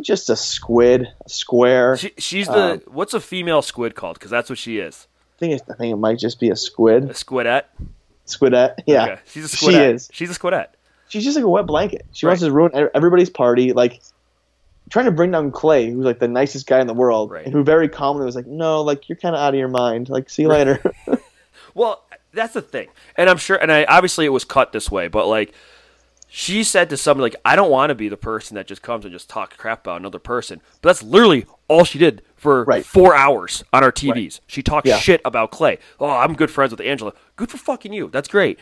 just 0.03 0.31
a 0.31 0.37
squid, 0.37 1.09
a 1.25 1.29
square. 1.29 1.97
she, 1.97 2.13
she's 2.19 2.47
the 2.47 2.73
um, 2.75 2.83
what's 2.87 3.15
a 3.15 3.21
female 3.21 3.63
squid 3.63 3.95
called? 3.95 4.19
Because 4.19 4.31
that's 4.31 4.49
what 4.49 4.59
she 4.59 4.79
is. 4.79 5.07
think 5.39 5.53
it's, 5.55 5.69
I 5.71 5.75
think 5.75 5.93
it 5.93 5.97
might 5.97 6.19
just 6.19 6.41
be 6.41 6.51
a 6.51 6.57
squid. 6.57 7.05
A 7.05 7.09
squidette. 7.15 7.65
Squidette. 8.27 8.75
Yeah. 8.87 9.05
Okay. 9.05 9.21
She's 9.27 9.45
a 9.45 9.49
She 9.57 9.67
squidette. 9.67 9.95
is. 9.95 10.09
She's 10.13 10.31
a 10.31 10.39
squidette. 10.39 10.69
She's 11.09 11.25
just 11.25 11.37
like 11.37 11.45
a 11.45 11.49
wet 11.49 11.67
blanket. 11.67 12.07
She 12.13 12.27
wants 12.27 12.41
to 12.43 12.53
ruin 12.53 12.71
everybody's 12.95 13.31
party. 13.31 13.73
Like 13.73 14.01
trying 14.91 15.07
to 15.07 15.11
bring 15.11 15.31
down 15.33 15.51
Clay, 15.51 15.91
who's 15.91 16.05
like 16.05 16.19
the 16.21 16.29
nicest 16.29 16.67
guy 16.67 16.81
in 16.81 16.87
the 16.87 16.95
world, 16.95 17.31
Right. 17.31 17.45
and 17.45 17.53
who 17.53 17.65
very 17.65 17.89
calmly 17.89 18.25
was 18.25 18.37
like, 18.37 18.47
"No, 18.47 18.83
like 18.83 19.09
you're 19.09 19.17
kind 19.17 19.35
of 19.35 19.41
out 19.41 19.55
of 19.55 19.59
your 19.59 19.69
mind. 19.69 20.09
Like, 20.09 20.31
see 20.31 20.43
you 20.43 20.49
later." 20.49 20.81
Well, 21.75 22.05
that's 22.33 22.55
the 22.55 22.63
thing, 22.63 22.89
and 23.17 23.31
I'm 23.31 23.37
sure, 23.37 23.57
and 23.57 23.71
I 23.71 23.85
obviously 23.85 24.25
it 24.25 24.31
was 24.31 24.45
cut 24.45 24.73
this 24.73 24.91
way, 24.91 25.07
but 25.07 25.29
like 25.29 25.53
she 26.31 26.63
said 26.65 26.89
to 26.91 26.97
somebody 26.97 27.33
like, 27.33 27.41
"I 27.45 27.57
don't 27.57 27.71
want 27.71 27.91
to 27.91 27.95
be 27.95 28.09
the 28.09 28.17
person 28.17 28.55
that 28.55 28.67
just 28.67 28.83
comes 28.83 29.05
and 29.05 29.13
just 29.13 29.29
talk 29.29 29.57
crap 29.57 29.85
about 29.85 30.01
another 30.01 30.19
person." 30.21 30.61
But 30.81 30.91
that's 30.91 31.03
literally 31.03 31.45
all 31.69 31.85
she 31.85 31.99
did 31.99 32.23
for 32.37 32.65
Right. 32.65 32.87
four 32.87 33.15
hours 33.15 33.65
on 33.73 33.83
our 33.85 33.93
TVs. 33.93 34.41
She 34.47 34.63
talked 34.63 34.87
Yeah. 34.87 34.97
shit 34.99 35.21
about 35.25 35.51
Clay. 35.51 35.79
Oh, 35.99 36.09
I'm 36.09 36.35
good 36.35 36.51
friends 36.51 36.71
with 36.71 36.81
Angela. 36.81 37.13
Good 37.37 37.51
for 37.51 37.59
fucking 37.59 37.93
you. 37.93 38.09
That's 38.13 38.29
great. 38.29 38.59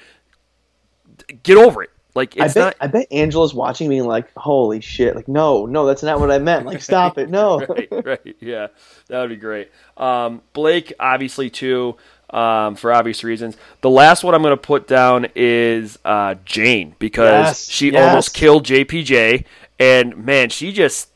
Get 1.42 1.56
over 1.56 1.82
it. 1.82 1.90
Like 2.14 2.34
I 2.40 2.46
bet 2.48 2.56
not. 2.56 2.76
I 2.80 2.86
bet 2.88 3.06
Angela's 3.12 3.54
watching, 3.54 3.88
me 3.88 4.02
like, 4.02 4.32
"Holy 4.36 4.80
shit! 4.80 5.14
Like, 5.14 5.28
no, 5.28 5.66
no, 5.66 5.86
that's 5.86 6.02
not 6.02 6.18
what 6.18 6.30
I 6.32 6.38
meant. 6.38 6.66
Like, 6.66 6.82
stop 6.82 7.16
it. 7.18 7.28
No." 7.28 7.60
right, 7.68 7.88
right, 8.04 8.36
yeah, 8.40 8.68
that 9.08 9.20
would 9.20 9.28
be 9.28 9.36
great. 9.36 9.70
Um, 9.96 10.42
Blake, 10.52 10.92
obviously, 10.98 11.48
too, 11.50 11.96
um, 12.30 12.74
for 12.76 12.92
obvious 12.92 13.24
reasons. 13.24 13.56
The 13.80 13.90
last 13.90 14.22
one 14.24 14.34
I'm 14.34 14.42
going 14.42 14.52
to 14.52 14.56
put 14.56 14.86
down 14.86 15.26
is 15.34 15.98
uh, 16.04 16.34
Jane 16.44 16.94
because 16.98 17.46
Yes, 17.46 17.68
she 17.70 17.90
yes. 17.92 18.08
almost 18.08 18.34
killed 18.34 18.64
JPJ, 18.66 19.44
and 19.78 20.16
man, 20.16 20.50
she 20.50 20.72
just 20.72 21.08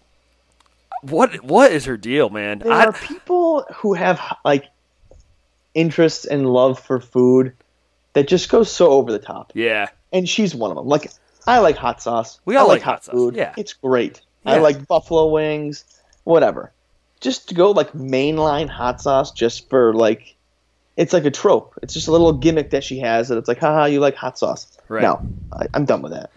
what 1.03 1.42
what 1.44 1.72
is 1.72 1.85
her 1.87 1.96
deal, 1.96 2.31
man? 2.31 2.61
There 2.61 2.72
I- 2.72 2.85
are 2.87 2.92
people 2.92 3.64
who 3.77 3.94
have 3.94 4.20
like 4.44 4.66
interest 5.75 6.27
and 6.27 6.46
love 6.53 6.79
for 6.79 7.01
food 7.01 7.55
that 8.12 8.29
just 8.29 8.48
goes 8.51 8.70
so 8.70 8.90
over 8.90 9.11
the 9.11 9.18
top, 9.18 9.53
yeah, 9.55 9.88
and 10.12 10.29
she's 10.29 10.55
one 10.55 10.70
of 10.70 10.77
them. 10.77 10.87
Like, 10.87 11.11
I 11.46 11.59
like 11.59 11.77
hot 11.77 12.03
sauce. 12.03 12.40
We 12.44 12.57
all 12.57 12.66
I 12.70 12.75
like 12.75 12.83
hot 12.83 13.05
sauce, 13.05 13.14
food. 13.14 13.35
yeah. 13.37 13.55
it's 13.57 13.72
great. 13.72 14.20
I 14.44 14.59
like 14.59 14.87
buffalo 14.88 15.29
wings, 15.31 15.85
whatever. 16.25 16.72
Just 17.20 17.48
to 17.51 17.55
go 17.55 17.70
like 17.70 17.92
mainline 17.92 18.68
hot 18.68 19.01
sauce, 19.01 19.31
just 19.31 19.70
for 19.70 19.94
like, 19.94 20.35
it's 20.96 21.12
like 21.12 21.24
a 21.24 21.31
trope. 21.31 21.78
It's 21.83 21.94
just 21.94 22.09
a 22.09 22.12
little 22.12 22.33
gimmick 22.33 22.70
that 22.70 22.85
she 22.85 22.98
has 23.00 23.28
that 23.28 23.38
it's 23.38 23.48
like, 23.48 23.59
haha, 23.59 23.87
you 23.87 24.00
like 24.00 24.14
hot 24.14 24.38
sauce. 24.38 24.66
Right. 24.88 25.02
No, 25.02 25.20
I, 25.52 25.66
I'm 25.74 25.85
done 25.85 26.02
with 26.02 26.12
that. 26.12 26.31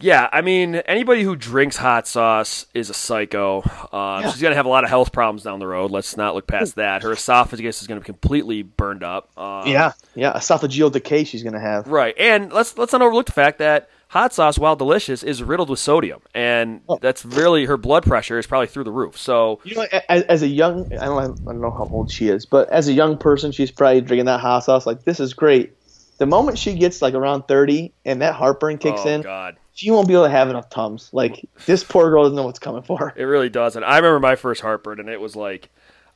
yeah. 0.00 0.28
I 0.30 0.42
mean, 0.42 0.76
anybody 0.76 1.22
who 1.24 1.34
drinks 1.34 1.76
hot 1.76 2.06
sauce 2.06 2.66
is 2.72 2.88
a 2.88 2.94
psycho. 2.94 3.62
Um, 3.92 4.22
She's 4.30 4.40
going 4.40 4.52
to 4.52 4.56
have 4.56 4.66
a 4.66 4.68
lot 4.68 4.84
of 4.84 4.90
health 4.90 5.10
problems 5.12 5.42
down 5.42 5.58
the 5.58 5.66
road. 5.66 5.90
Let's 5.90 6.16
not 6.16 6.36
look 6.36 6.46
past 6.46 6.76
that. 6.76 7.02
Her 7.02 7.12
esophagus 7.12 7.80
is 7.82 7.88
going 7.88 7.98
to 7.98 8.02
be 8.02 8.06
completely 8.06 8.62
burned 8.62 9.02
up. 9.02 9.36
Um, 9.36 9.66
Yeah, 9.66 9.92
yeah, 10.14 10.34
esophageal 10.34 10.92
decay 10.92 11.24
she's 11.24 11.42
gonna 11.42 11.58
have. 11.60 11.88
Right, 11.88 12.14
and 12.16 12.52
let's 12.52 12.78
let's 12.78 12.92
not 12.92 13.02
overlook 13.02 13.26
the 13.26 13.32
fact 13.32 13.58
that 13.58 13.90
hot 14.08 14.32
sauce, 14.32 14.58
while 14.58 14.76
delicious, 14.76 15.22
is 15.22 15.42
riddled 15.42 15.70
with 15.70 15.78
sodium, 15.78 16.20
and 16.34 16.80
Oh. 16.88 16.98
that's 17.00 17.24
really 17.24 17.66
her 17.66 17.76
blood 17.76 18.04
pressure 18.04 18.38
is 18.38 18.46
probably 18.46 18.66
through 18.66 18.84
the 18.84 18.90
roof. 18.92 19.18
So 19.18 19.60
You 19.64 19.76
know, 19.76 19.86
as, 20.08 20.22
as 20.24 20.42
a 20.42 20.48
young, 20.48 20.92
I 20.94 21.04
don't, 21.06 21.18
I 21.22 21.26
don't 21.52 21.60
know 21.60 21.70
how 21.70 21.88
old 21.90 22.10
she 22.10 22.28
is, 22.28 22.46
but 22.46 22.68
as 22.70 22.88
a 22.88 22.92
young 22.92 23.18
person, 23.18 23.52
she's 23.52 23.70
probably 23.70 24.00
drinking 24.00 24.26
that 24.26 24.40
hot 24.40 24.60
sauce. 24.64 24.86
Like, 24.86 25.04
this 25.04 25.20
is 25.20 25.34
great. 25.34 25.74
The 26.18 26.26
moment 26.26 26.58
she 26.58 26.74
gets 26.74 27.00
like 27.00 27.14
around 27.14 27.42
thirty 27.46 27.92
and 28.04 28.22
that 28.22 28.34
heartburn 28.34 28.78
kicks 28.78 29.02
oh 29.04 29.08
in, 29.08 29.22
god, 29.22 29.56
she 29.72 29.90
won't 29.92 30.08
be 30.08 30.14
able 30.14 30.24
to 30.24 30.30
have 30.30 30.50
enough 30.50 30.68
tums. 30.68 31.10
Like, 31.12 31.48
this 31.66 31.84
poor 31.84 32.10
girl 32.10 32.24
doesn't 32.24 32.34
know 32.34 32.42
what's 32.42 32.58
coming 32.58 32.82
for 32.82 32.98
her. 32.98 33.14
it 33.16 33.22
really 33.24 33.48
doesn't. 33.48 33.84
I 33.84 33.96
remember 33.98 34.18
my 34.18 34.34
first 34.34 34.60
heartburn, 34.60 34.98
and 35.00 35.08
it 35.08 35.20
was 35.20 35.36
like. 35.36 35.70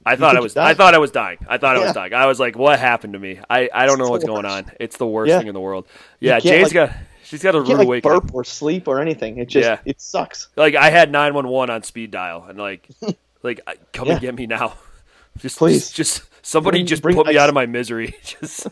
I 0.04 0.16
thought 0.16 0.36
I 0.36 0.40
was. 0.40 0.56
I 0.56 0.74
thought 0.74 0.94
I 0.94 0.98
was 0.98 1.12
dying. 1.12 1.38
I 1.48 1.58
thought 1.58 1.76
I 1.76 1.84
was 1.84 1.92
dying. 1.92 2.12
I 2.12 2.26
was 2.26 2.40
like, 2.40 2.56
"What 2.58 2.80
happened 2.80 3.12
to 3.12 3.20
me? 3.20 3.38
I, 3.48 3.68
I 3.72 3.86
don't 3.86 3.98
know 4.00 4.08
what's 4.10 4.24
going 4.24 4.44
on. 4.44 4.72
It's 4.80 4.96
the 4.96 5.06
worst 5.06 5.28
Yeah. 5.30 5.38
thing 5.38 5.46
in 5.46 5.54
the 5.54 5.60
world." 5.60 5.86
Yeah, 6.18 6.40
Jane's 6.40 6.74
like- 6.74 6.90
got. 6.90 6.90
She's 7.32 7.42
got 7.42 7.54
a 7.54 7.60
rude 7.60 7.66
can't 7.68 7.78
like 7.78 7.86
awakening. 7.88 8.20
burp 8.20 8.34
or 8.34 8.44
sleep 8.44 8.86
or 8.86 9.00
anything. 9.00 9.38
It 9.38 9.48
just 9.48 9.66
Yeah. 9.66 9.78
it 9.86 10.00
sucks. 10.02 10.48
Like 10.54 10.74
I 10.74 10.90
had 10.90 11.10
nine 11.10 11.32
one 11.32 11.48
one 11.48 11.70
on 11.70 11.82
speed 11.82 12.10
dial, 12.10 12.44
and 12.46 12.58
like, 12.58 12.86
like 13.42 13.60
come 13.94 14.10
and 14.10 14.20
get 14.20 14.34
me 14.34 14.46
now. 14.46 14.74
Just 15.38 15.56
Please. 15.56 15.90
just, 15.90 15.94
just 15.94 16.22
somebody 16.46 16.80
Bring- 16.80 16.86
just 16.86 17.02
bring 17.02 17.16
put 17.16 17.26
me 17.26 17.38
out 17.38 17.48
of 17.48 17.54
my 17.54 17.64
misery. 17.64 18.14
just 18.22 18.66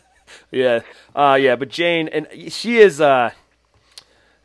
yeah, 0.51 0.81
uh, 1.15 1.35
yeah. 1.41 1.55
But 1.55 1.69
Jane, 1.69 2.07
and 2.07 2.27
she 2.53 2.77
is, 2.77 3.01
uh, 3.01 3.31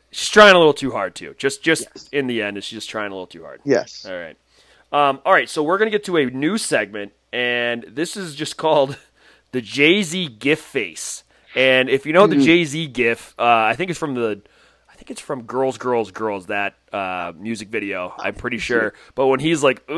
she's 0.09 0.29
trying 0.29 0.55
a 0.55 0.57
little 0.57 0.73
too 0.73 0.89
hard 0.91 1.13
too. 1.13 1.35
Just, 1.37 1.61
just 1.61 1.83
Yes. 1.93 2.09
in 2.11 2.25
the 2.25 2.41
end, 2.41 2.57
is 2.57 2.63
she's 2.65 2.77
just 2.77 2.89
trying 2.89 3.11
a 3.11 3.13
little 3.13 3.27
too 3.27 3.43
hard. 3.43 3.61
Yes. 3.65 4.03
All 4.03 4.17
right. 4.17 4.35
Um, 4.91 5.19
all 5.25 5.33
right, 5.33 5.47
so 5.47 5.61
we're 5.61 5.77
gonna 5.77 5.91
get 5.91 6.05
to 6.05 6.17
a 6.17 6.25
new 6.25 6.57
segment, 6.57 7.11
and 7.31 7.83
this 7.87 8.17
is 8.17 8.33
just 8.33 8.57
called 8.57 8.97
the 9.51 9.61
Jay 9.61 10.01
Z 10.01 10.27
GIF 10.39 10.59
face. 10.59 11.23
And 11.57 11.89
if 11.89 12.05
you 12.05 12.13
know 12.13 12.27
Mm-hmm. 12.27 12.39
the 12.39 12.45
Jay 12.45 12.63
Z 12.65 12.87
GIF, 12.87 13.33
uh, 13.37 13.43
I 13.43 13.73
think 13.75 13.89
it's 13.89 13.99
from 13.99 14.13
the, 14.15 14.39
I 14.89 14.95
think 14.95 15.11
it's 15.11 15.19
from 15.21 15.41
Girls, 15.43 15.77
Girls, 15.77 16.11
Girls 16.11 16.45
that 16.45 16.75
uh, 16.93 17.33
music 17.37 17.69
video. 17.69 18.13
I'm 18.17 18.35
pretty 18.35 18.59
sure. 18.59 18.93
But 19.15 19.27
when 19.27 19.39
he's 19.39 19.63
like, 19.63 19.83
"Ugh, 19.89 19.95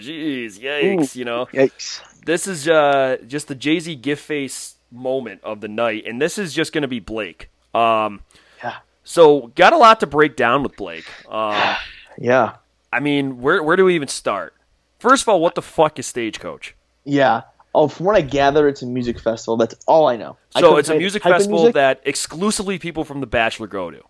jeez, 0.00 0.58
yikes," 0.60 1.16
you 1.16 1.24
know, 1.24 1.46
Yikes. 1.46 2.00
this 2.24 2.46
is 2.46 2.68
uh, 2.68 3.16
just 3.26 3.48
the 3.48 3.54
Jay 3.54 3.80
Z 3.80 3.94
GIF 3.96 4.20
face 4.20 4.76
moment 4.92 5.40
of 5.42 5.60
the 5.60 5.68
night, 5.68 6.04
and 6.06 6.20
this 6.20 6.38
is 6.38 6.52
just 6.54 6.72
gonna 6.72 6.88
be 6.88 7.00
Blake. 7.00 7.48
Um, 7.74 8.20
Yeah. 8.62 8.76
so 9.04 9.48
got 9.54 9.72
a 9.72 9.76
lot 9.76 10.00
to 10.00 10.06
break 10.06 10.36
down 10.36 10.62
with 10.62 10.76
Blake. 10.76 11.06
Um, 11.30 11.76
Yeah. 12.20 12.56
I 12.92 13.00
mean, 13.00 13.40
where 13.40 13.62
where 13.62 13.76
do 13.76 13.84
we 13.84 13.94
even 13.94 14.08
start? 14.08 14.54
First 14.98 15.22
of 15.22 15.28
all, 15.28 15.40
what 15.40 15.54
the 15.54 15.62
fuck 15.62 15.98
is 15.98 16.06
Stagecoach? 16.06 16.74
Yeah. 17.04 17.42
Oh, 17.80 17.86
from 17.86 18.06
what 18.06 18.16
I 18.16 18.22
gather, 18.22 18.66
it's 18.66 18.82
a 18.82 18.86
music 18.86 19.20
festival. 19.20 19.56
That's 19.56 19.76
all 19.86 20.08
I 20.08 20.16
know. 20.16 20.36
So 20.50 20.60
couldn't 20.62 20.78
it's 20.80 20.88
a 20.88 20.96
music 20.96 21.22
the 21.22 21.28
type 21.28 21.36
of 21.36 21.42
festival 21.42 21.58
music. 21.60 21.74
that 21.74 22.00
exclusively 22.04 22.78
people 22.80 23.04
from 23.04 23.20
The 23.20 23.26
Bachelor 23.28 23.68
go 23.68 23.90
to. 23.92 24.02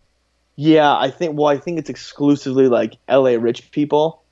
Yeah, 0.57 0.97
I 0.97 1.11
think. 1.11 1.37
Well, 1.37 1.49
I 1.49 1.59
think 1.59 1.79
it's 1.79 1.91
exclusively 1.91 2.67
like 2.69 2.97
L.A. 3.09 3.37
rich 3.39 3.71
people 3.71 4.23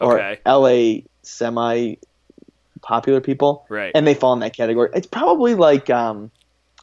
or 0.00 0.14
Okay. 0.20 0.40
L.A. 0.46 1.04
semi 1.22 1.96
popular 2.80 3.20
people, 3.20 3.66
Right. 3.68 3.90
and 3.94 4.06
they 4.06 4.14
fall 4.14 4.32
in 4.34 4.38
that 4.40 4.54
category. 4.56 4.88
It's 4.94 5.06
probably 5.08 5.54
like 5.56 5.90
um, 5.90 6.30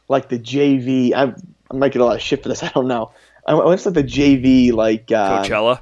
like 0.08 0.28
the 0.28 0.38
JV. 0.38 1.12
I'm, 1.16 1.34
I 1.70 1.76
might 1.76 1.92
get 1.92 2.02
a 2.02 2.04
lot 2.04 2.16
of 2.16 2.22
shit 2.22 2.42
for 2.42 2.50
this. 2.50 2.62
I 2.62 2.68
don't 2.68 2.86
know. 2.86 3.12
I 3.46 3.56
it's 3.72 3.86
like 3.86 3.94
the 3.94 4.04
JV, 4.04 4.72
like 4.72 5.10
uh, 5.10 5.42
Coachella, 5.42 5.80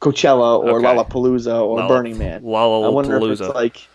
Coachella 0.00 0.58
or 0.64 0.78
Okay. 0.78 0.86
Lollapalooza 0.86 1.62
or 1.62 1.78
Lala- 1.78 1.88
Burning 1.88 2.18
Man. 2.18 2.42
Lollapalooza. 2.42 2.84
I 2.84 2.88
wonder 2.88 3.16
if 3.32 3.40
it's 3.40 3.54
like. 3.54 3.86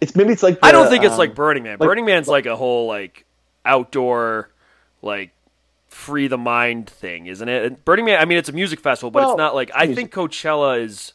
It's 0.00 0.14
maybe 0.16 0.32
it's 0.32 0.42
like. 0.42 0.58
I 0.62 0.72
don't 0.72 0.84
the, 0.84 0.90
think 0.90 1.04
it's 1.04 1.12
um, 1.14 1.18
like 1.18 1.34
Burning 1.34 1.62
Man. 1.62 1.78
like- 1.78 1.88
Burning 1.88 2.04
Man's 2.04 2.28
like 2.28 2.46
a 2.46 2.56
whole 2.56 2.86
like 2.86 3.24
outdoor, 3.64 4.50
like 5.02 5.30
free 5.88 6.26
the 6.28 6.38
mind 6.38 6.88
thing, 6.90 7.26
isn't 7.26 7.48
it? 7.48 7.64
And 7.64 7.84
Burning 7.84 8.04
Man. 8.04 8.20
I 8.20 8.24
mean, 8.24 8.38
it's 8.38 8.48
a 8.48 8.52
music 8.52 8.80
festival, 8.80 9.10
but 9.10 9.20
Well, 9.22 9.32
it's 9.32 9.38
not 9.38 9.54
like 9.54 9.70
I 9.74 9.86
music. 9.86 10.12
think 10.12 10.32
Coachella 10.32 10.80
is. 10.82 11.12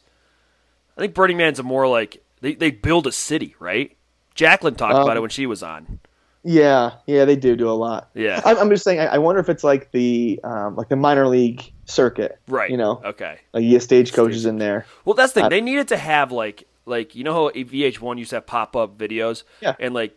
I 0.96 1.00
think 1.00 1.14
Burning 1.14 1.36
Man's 1.36 1.58
a 1.58 1.62
more 1.62 1.86
like 1.88 2.22
they 2.40 2.54
they 2.54 2.70
build 2.70 3.06
a 3.06 3.12
city, 3.12 3.54
right? 3.58 3.96
Jacqueline 4.34 4.74
talked 4.74 4.94
Um, 4.94 5.02
about 5.02 5.16
it 5.16 5.20
when 5.20 5.30
she 5.30 5.46
was 5.46 5.62
on. 5.62 5.98
Yeah, 6.42 6.92
yeah, 7.06 7.26
they 7.26 7.36
do 7.36 7.54
do 7.54 7.68
a 7.68 7.72
lot. 7.76 8.08
Yeah. 8.14 8.40
I'm, 8.44 8.56
I'm 8.56 8.70
just 8.70 8.82
saying. 8.82 8.98
I, 8.98 9.06
I 9.06 9.18
wonder 9.18 9.40
if 9.42 9.50
it's 9.50 9.62
like 9.62 9.90
the 9.92 10.40
um, 10.42 10.74
like 10.76 10.88
the 10.88 10.96
minor 10.96 11.28
league 11.28 11.70
circuit, 11.84 12.38
Right. 12.48 12.70
You 12.70 12.78
know, 12.78 13.02
Okay. 13.04 13.38
like 13.52 13.62
yeah, 13.64 13.78
stagecoach 13.78 14.32
is 14.32 14.46
in 14.46 14.56
there. 14.56 14.86
Well, 15.04 15.14
that's 15.14 15.32
the 15.32 15.40
thing. 15.40 15.44
Uh, 15.46 15.48
They 15.50 15.60
needed 15.60 15.88
to 15.88 15.98
have 15.98 16.32
like 16.32 16.66
like 16.90 17.14
you 17.14 17.24
know 17.24 17.32
how 17.32 17.48
VH1 17.50 18.18
used 18.18 18.30
to 18.30 18.36
have 18.36 18.46
pop 18.46 18.76
up 18.76 18.98
videos. 18.98 19.44
Yeah. 19.62 19.74
And 19.80 19.94
like 19.94 20.16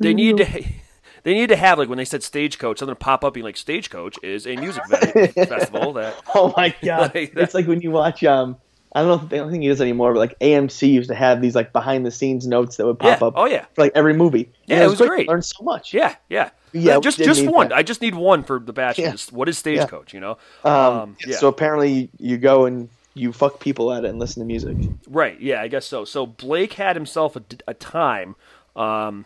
they 0.00 0.14
need 0.14 0.38
to. 0.38 0.64
They 1.22 1.34
need 1.34 1.48
to 1.48 1.56
have 1.56 1.76
like 1.76 1.88
when 1.88 1.98
they 1.98 2.04
said 2.04 2.22
stagecoach, 2.22 2.78
something 2.78 2.94
to 2.94 2.98
pop 2.98 3.24
up 3.24 3.34
being 3.34 3.42
like 3.42 3.56
stagecoach 3.56 4.16
is 4.22 4.46
a 4.46 4.54
music 4.54 4.84
festival 5.34 5.94
that 5.94 6.14
Oh 6.36 6.54
my 6.56 6.72
god! 6.84 7.12
Like 7.16 7.34
that. 7.34 7.42
it's 7.42 7.54
like 7.54 7.66
when 7.66 7.80
you 7.80 7.90
watch. 7.90 8.22
Um, 8.22 8.58
I 8.94 9.00
don't 9.00 9.08
know 9.08 9.24
if 9.24 9.28
they 9.28 9.38
don't 9.38 9.50
think 9.50 9.64
he 9.64 9.68
does 9.68 9.80
anymore, 9.80 10.12
but 10.12 10.20
like 10.20 10.38
AMC 10.38 10.88
used 10.92 11.08
to 11.08 11.16
have 11.16 11.42
these 11.42 11.56
like 11.56 11.72
behind 11.72 12.06
the 12.06 12.12
scenes 12.12 12.46
notes 12.46 12.76
that 12.76 12.86
would 12.86 13.00
pop 13.00 13.20
yeah 13.20 13.26
up 13.26 13.34
oh 13.36 13.46
yeah 13.46 13.64
for 13.74 13.82
like 13.82 13.92
every 13.96 14.14
movie. 14.14 14.52
Yeah, 14.66 14.76
And 14.76 14.84
it 14.84 14.88
was 14.90 15.00
You 15.00 15.08
great. 15.08 15.26
learned 15.26 15.44
so 15.44 15.64
much. 15.64 15.92
yeah 15.92 16.14
yeah 16.30 16.50
Yeah, 16.72 16.98
Uh, 16.98 17.00
just 17.00 17.18
just 17.18 17.44
one. 17.44 17.70
that. 17.70 17.76
I 17.78 17.82
just 17.82 18.00
need 18.02 18.14
one 18.14 18.44
for 18.44 18.60
the 18.60 18.72
bachelor. 18.72 19.06
Yeah. 19.06 19.16
What 19.32 19.48
is 19.48 19.58
stagecoach? 19.58 20.14
You 20.14 20.20
know. 20.20 20.38
Um, 20.62 21.16
yeah. 21.26 21.36
So 21.38 21.48
apparently 21.48 22.08
you 22.18 22.38
go 22.38 22.66
and 22.66 22.88
you 23.16 23.32
fuck 23.32 23.60
people 23.60 23.92
at 23.92 24.04
it 24.04 24.10
and 24.10 24.18
listen 24.18 24.40
to 24.40 24.46
music. 24.46 24.76
Right. 25.08 25.40
Yeah, 25.40 25.62
I 25.62 25.68
guess 25.68 25.86
so. 25.86 26.04
So 26.04 26.26
Blake 26.26 26.74
had 26.74 26.96
himself 26.96 27.34
a, 27.34 27.42
a 27.66 27.74
time. 27.74 28.36
Um, 28.76 29.24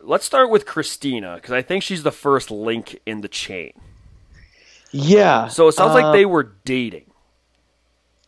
let's 0.00 0.24
start 0.24 0.50
with 0.50 0.64
Christina 0.64 1.34
because 1.36 1.52
I 1.52 1.62
think 1.62 1.82
she's 1.82 2.02
the 2.02 2.10
first 2.10 2.50
link 2.50 2.98
in 3.04 3.20
the 3.20 3.28
chain. 3.28 3.72
Yeah. 4.90 5.48
So 5.48 5.68
it 5.68 5.72
sounds 5.72 5.90
uh, 5.90 6.02
like 6.02 6.12
they 6.14 6.24
were 6.24 6.54
dating. 6.64 7.10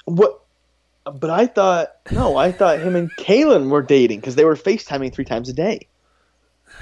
What? 0.05 0.43
But 1.05 1.31
I 1.31 1.47
thought 1.47 1.93
no, 2.11 2.37
I 2.37 2.53
thought 2.53 2.81
him 2.81 2.97
and 2.97 3.11
Caelynn 3.17 3.71
were 3.71 3.83
dating 3.83 4.21
because 4.21 4.35
they 4.35 4.45
were 4.45 4.57
FaceTiming 4.57 5.15
three 5.15 5.25
times 5.25 5.49
a 5.49 5.53
day. 5.53 5.87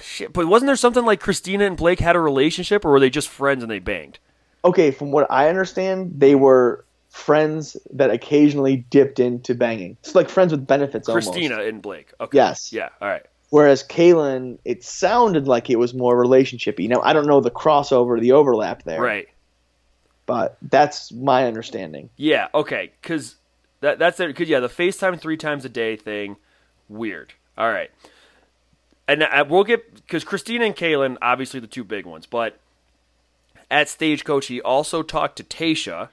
Shit, 0.01 0.33
but 0.33 0.47
wasn't 0.47 0.69
there 0.69 0.77
something 0.77 1.05
like 1.05 1.21
Christina 1.21 1.67
and 1.67 1.77
Blake 1.77 2.01
had 2.01 2.17
a 2.17 2.21
relationship, 2.21 2.85
or 2.85 2.91
were 2.91 3.01
they 3.01 3.11
just 3.11 3.29
friends 3.29 3.63
and 3.63 3.71
they 3.71 3.79
banged? 3.79 4.19
Okay, 4.65 4.91
from 4.91 5.13
what 5.13 5.31
I 5.31 5.51
understand, 5.51 6.15
they 6.17 6.35
were 6.35 6.84
friends 7.15 7.77
that 7.93 8.11
occasionally 8.11 8.77
dipped 8.91 9.21
into 9.21 9.55
banging. 9.55 9.97
It's 10.01 10.17
like 10.17 10.29
friends 10.29 10.51
with 10.51 10.67
benefits 10.67 11.09
almost. 11.09 11.31
Christina 11.31 11.63
and 11.63 11.81
Blake. 11.81 12.13
Okay. 12.21 12.37
Yes. 12.37 12.73
Yeah. 12.73 12.89
All 13.01 13.07
right. 13.09 13.25
Whereas 13.51 13.85
Caelynn, 13.85 14.59
it 14.65 14.83
sounded 14.83 15.47
like 15.47 15.71
it 15.71 15.77
was 15.79 15.95
more 15.95 16.17
relationshipy. 16.21 16.89
Now 16.89 17.01
I 17.03 17.13
don't 17.13 17.29
know 17.29 17.41
the 17.41 17.53
crossover, 17.53 18.21
the 18.21 18.33
overlap 18.33 18.83
there, 18.83 19.01
Right. 19.01 19.29
but 20.27 20.57
that's 20.63 21.13
my 21.13 21.47
understanding. 21.47 22.11
Yeah. 22.17 22.49
Okay. 22.53 22.91
Because 23.01 23.37
that 23.81 24.01
that's 24.01 24.19
it. 24.19 24.27
Because 24.27 24.49
yeah, 24.49 24.59
the 24.59 24.69
FaceTime 24.69 25.21
three 25.21 25.37
times 25.37 25.65
a 25.65 25.69
day 25.69 25.95
thing, 25.95 26.35
weird. 26.89 27.33
All 27.57 27.71
right. 27.71 27.93
And 29.07 29.23
I, 29.23 29.43
we'll 29.43 29.63
get 29.63 29.95
because 29.95 30.25
Christina 30.25 30.65
and 30.65 30.75
Caelynn, 30.75 31.17
obviously 31.23 31.61
the 31.61 31.69
two 31.69 31.85
big 31.85 32.07
ones, 32.07 32.27
but 32.27 32.59
at 33.71 33.89
Stagecoach 33.89 34.47
he 34.47 34.61
also 34.61 35.03
talked 35.05 35.37
to 35.37 35.45
Tayshia, 35.45 36.09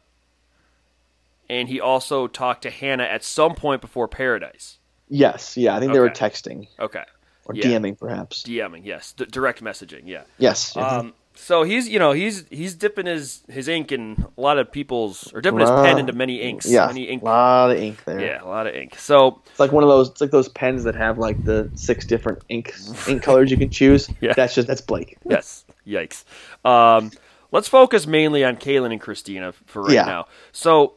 and 1.51 1.67
he 1.69 1.79
also 1.79 2.27
talked 2.27 2.63
to 2.63 2.69
Hannah 2.71 3.03
at 3.03 3.23
some 3.23 3.53
point 3.55 3.81
before 3.81 4.07
Paradise. 4.07 4.79
Yes, 5.09 5.57
yeah, 5.57 5.75
I 5.75 5.79
think 5.79 5.91
they 5.93 5.99
were 5.99 6.09
texting 6.09 6.67
Okay. 6.79 7.03
or 7.45 7.53
Yeah. 7.55 7.65
DMing 7.65 7.99
perhaps. 7.99 8.43
DMing, 8.43 8.81
yes, 8.85 9.11
D- 9.13 9.25
direct 9.25 9.61
messaging, 9.61 10.03
yeah. 10.05 10.21
Yes. 10.37 10.75
Um, 10.77 11.13
so 11.33 11.63
he's 11.63 11.87
you 11.89 11.97
know 11.97 12.11
he's 12.11 12.45
he's 12.49 12.75
dipping 12.75 13.05
his 13.05 13.41
his 13.49 13.67
ink 13.69 13.91
in 13.91 14.25
a 14.37 14.41
lot 14.41 14.57
of 14.57 14.71
people's 14.71 15.31
or 15.33 15.39
dipping 15.41 15.59
his 15.61 15.69
pen 15.69 15.97
into 15.97 16.13
many 16.13 16.41
inks, 16.41 16.65
yeah, 16.69 16.87
many 16.87 17.03
ink. 17.09 17.21
a 17.21 17.25
lot 17.25 17.71
of 17.71 17.77
ink 17.77 18.03
there. 18.05 18.19
Yeah, 18.21 18.43
a 18.43 18.47
lot 18.47 18.67
of 18.67 18.75
ink. 18.75 18.95
So 18.99 19.41
It's 19.49 19.59
like 19.59 19.71
one 19.71 19.83
of 19.83 19.89
those. 19.89 20.09
It's 20.09 20.21
like 20.21 20.31
those 20.31 20.49
pens 20.49 20.83
that 20.83 20.95
have 20.95 21.17
like 21.17 21.43
the 21.43 21.69
six 21.75 22.05
different 22.05 22.43
ink 22.49 22.73
ink 23.07 23.23
colors 23.27 23.49
you 23.49 23.57
can 23.57 23.69
choose. 23.69 24.09
Yeah. 24.21 24.33
That's 24.35 24.53
just 24.55 24.67
that's 24.67 24.81
Blake. 24.81 25.17
yes, 25.27 25.63
yikes. 25.87 26.23
Um, 26.65 27.11
let's 27.51 27.67
focus 27.69 28.05
mainly 28.07 28.43
on 28.43 28.57
Caelynn 28.57 28.91
and 28.91 29.01
Christina 29.01 29.53
for 29.65 29.83
right 29.83 29.93
Yeah. 29.93 30.05
now. 30.05 30.25
So 30.51 30.93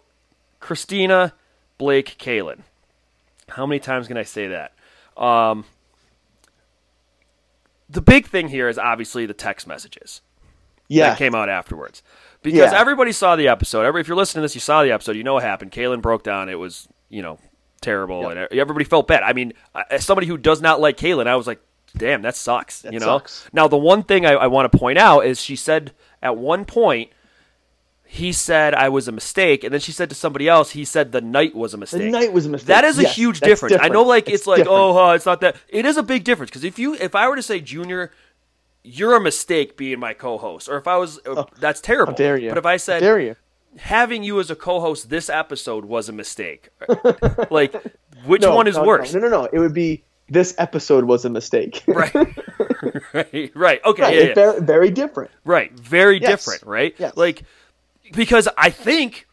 Christina, 0.65 1.35
Blake, 1.77 2.17
Caelynn. 2.19 2.61
How 3.51 3.67
many 3.67 3.79
times 3.79 4.09
can 4.09 4.17
I 4.17 4.23
say 4.23 4.49
that? 4.49 4.73
Um, 5.15 5.67
the 7.91 8.01
big 8.01 8.27
thing 8.27 8.49
here 8.49 8.67
is 8.71 8.79
obviously 8.79 9.27
the 9.27 9.35
text 9.35 9.67
messages. 9.67 10.23
Yeah. 10.89 11.11
that 11.11 11.19
came 11.19 11.35
out 11.35 11.51
afterwards. 11.51 12.03
Because 12.43 12.73
Yeah. 12.73 12.81
everybody 12.81 13.13
saw 13.13 13.37
the 13.37 13.47
episode. 13.49 13.85
Every, 13.85 14.01
if 14.01 14.09
you're 14.09 14.17
listening 14.17 14.41
to 14.41 14.45
this, 14.45 14.55
you 14.55 14.61
saw 14.63 14.83
the 14.83 14.91
episode. 14.93 15.17
You 15.17 15.23
know 15.23 15.35
what 15.35 15.43
happened. 15.43 15.71
Caelynn 15.71 16.01
broke 16.01 16.23
down. 16.23 16.49
It 16.49 16.59
was, 16.59 16.89
you 17.11 17.21
know, 17.21 17.39
terrible, 17.83 18.23
Yep. 18.23 18.51
and 18.51 18.59
everybody 18.61 18.85
felt 18.87 19.07
bad. 19.07 19.23
I 19.23 19.35
mean, 19.35 19.53
as 19.91 20.03
somebody 20.07 20.27
who 20.27 20.39
does 20.39 20.63
not 20.63 20.81
like 20.81 20.97
Caelynn, 20.97 21.27
I 21.27 21.37
was 21.37 21.47
like, 21.47 21.61
"Damn, 21.95 22.23
that 22.23 22.37
sucks." 22.37 22.81
That 22.83 22.95
you 22.95 23.01
know. 23.01 23.07
sucks. 23.07 23.47
Now, 23.53 23.69
the 23.69 23.77
one 23.77 24.03
thing 24.03 24.25
I, 24.25 24.33
I 24.33 24.47
want 24.47 24.71
to 24.73 24.79
point 24.79 24.97
out 24.99 25.27
is 25.27 25.43
she 25.43 25.57
said 25.57 25.93
at 26.23 26.39
one 26.39 26.65
point. 26.65 27.11
He 28.15 28.31
said 28.31 28.75
I 28.75 28.91
was 28.91 29.09
a 29.09 29.13
mistake, 29.13 29.65
and 29.65 29.73
then 29.75 29.81
she 29.81 29.91
said 29.91 30.09
to 30.11 30.15
somebody 30.15 30.49
else, 30.49 30.71
he 30.71 30.85
said 30.85 31.11
the 31.11 31.21
night 31.21 31.53
was 31.53 31.75
a 31.75 31.77
mistake. 31.77 32.03
the 32.03 32.11
night 32.11 32.33
was 32.33 32.47
a 32.47 32.49
mistake. 32.49 32.69
That 32.69 32.85
is 32.85 32.97
a 32.97 33.09
huge 33.09 33.41
difference. 33.41 33.75
I 33.81 33.89
know, 33.89 34.05
like 34.05 34.29
it's, 34.29 34.47
like, 34.47 34.59
different. 34.59 34.79
oh, 34.79 34.97
uh, 35.09 35.15
it's 35.15 35.27
not 35.27 35.41
that. 35.41 35.57
It 35.69 35.85
is 35.85 35.97
a 35.97 36.03
big 36.05 36.23
difference 36.23 36.51
because 36.51 36.63
if 36.63 36.79
you, 36.79 36.95
if 36.95 37.17
I 37.17 37.29
were 37.29 37.35
to 37.35 37.43
say 37.43 37.59
Junior, 37.59 38.13
you're 38.85 39.17
a 39.17 39.21
mistake 39.21 39.77
being 39.77 39.99
my 39.99 40.15
co-host, 40.15 40.69
or 40.69 40.77
if 40.79 40.87
I 40.87 40.97
was, 40.97 41.19
uh, 41.27 41.45
that's 41.59 41.81
terrible. 41.81 42.13
How 42.13 42.17
dare 42.19 42.37
you? 42.37 42.51
But 42.51 42.59
if 42.59 42.67
I 42.67 42.77
said 42.77 43.01
dare 43.01 43.19
you? 43.19 43.35
having 43.79 44.23
you 44.23 44.39
as 44.39 44.49
a 44.49 44.55
co-host 44.55 45.11
this 45.11 45.29
episode 45.29 45.85
was 45.85 46.09
a 46.09 46.13
mistake, 46.13 46.69
like 47.51 47.75
which 48.27 48.43
No, 48.43 48.55
one 48.55 48.69
is 48.69 48.77
no, 48.77 48.83
no, 48.83 48.87
worse? 48.87 49.13
No, 49.13 49.21
no, 49.21 49.29
no. 49.29 49.45
It 49.53 49.59
would 49.59 49.75
be 49.75 50.05
this 50.29 50.55
episode 50.59 51.05
was 51.05 51.25
a 51.25 51.31
mistake. 51.31 51.83
Right, 51.89 52.15
right, 53.13 53.53
right. 53.55 53.85
Okay, 53.85 54.03
Right, 54.03 54.15
yeah, 54.15 54.23
yeah. 54.29 54.35
Very, 54.35 54.61
very 54.61 54.91
different. 54.91 55.31
Right. 55.45 55.73
Very 55.73 56.21
Yes. 56.21 56.31
different, 56.31 56.63
right? 56.65 56.95
Yes. 56.99 57.17
Like 57.17 57.43
because 58.15 58.49
I 58.57 58.71
think 58.71 59.27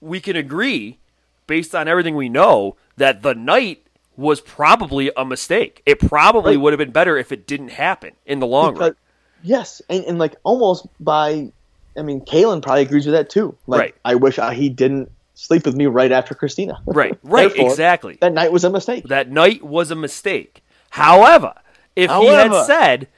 we 0.00 0.20
can 0.20 0.36
agree 0.36 0.98
based 1.46 1.74
on 1.74 1.88
everything 1.88 2.16
we 2.16 2.28
know 2.28 2.76
that 2.96 3.22
the 3.22 3.34
night 3.34 3.86
was 4.16 4.40
probably 4.40 5.10
a 5.16 5.24
mistake. 5.24 5.82
It 5.86 5.98
probably 5.98 6.56
Right. 6.56 6.62
would 6.62 6.72
have 6.72 6.78
been 6.78 6.92
better 6.92 7.16
if 7.16 7.32
it 7.32 7.46
didn't 7.46 7.68
happen 7.70 8.12
in 8.26 8.38
the 8.40 8.46
long 8.46 8.76
run. 8.76 8.96
Yes, 9.42 9.82
and, 9.90 10.04
and 10.04 10.18
like 10.18 10.36
almost 10.44 10.86
by, 11.00 11.50
I 11.96 12.02
mean, 12.02 12.20
Caelynn 12.22 12.62
probably 12.62 12.82
agrees 12.82 13.06
with 13.06 13.14
that 13.14 13.28
too. 13.28 13.56
Like, 13.66 13.78
Right. 13.80 13.94
I 14.04 14.14
wish 14.14 14.38
I, 14.38 14.54
he 14.54 14.68
didn't 14.68 15.10
sleep 15.34 15.66
with 15.66 15.74
me 15.74 15.86
right 15.86 16.12
after 16.12 16.34
Christina. 16.34 16.80
Right. 16.86 17.18
Right, 17.24 17.48
Therefore, 17.48 17.70
exactly. 17.70 18.18
That 18.20 18.32
night 18.32 18.52
was 18.52 18.64
a 18.64 18.70
mistake. 18.70 19.04
That 19.08 19.30
night 19.30 19.62
was 19.62 19.90
a 19.90 19.96
mistake. 19.96 20.62
However, 20.90 21.54
if 21.96 22.10
he 22.10 22.26
had 22.26 22.64
said, 22.66 23.08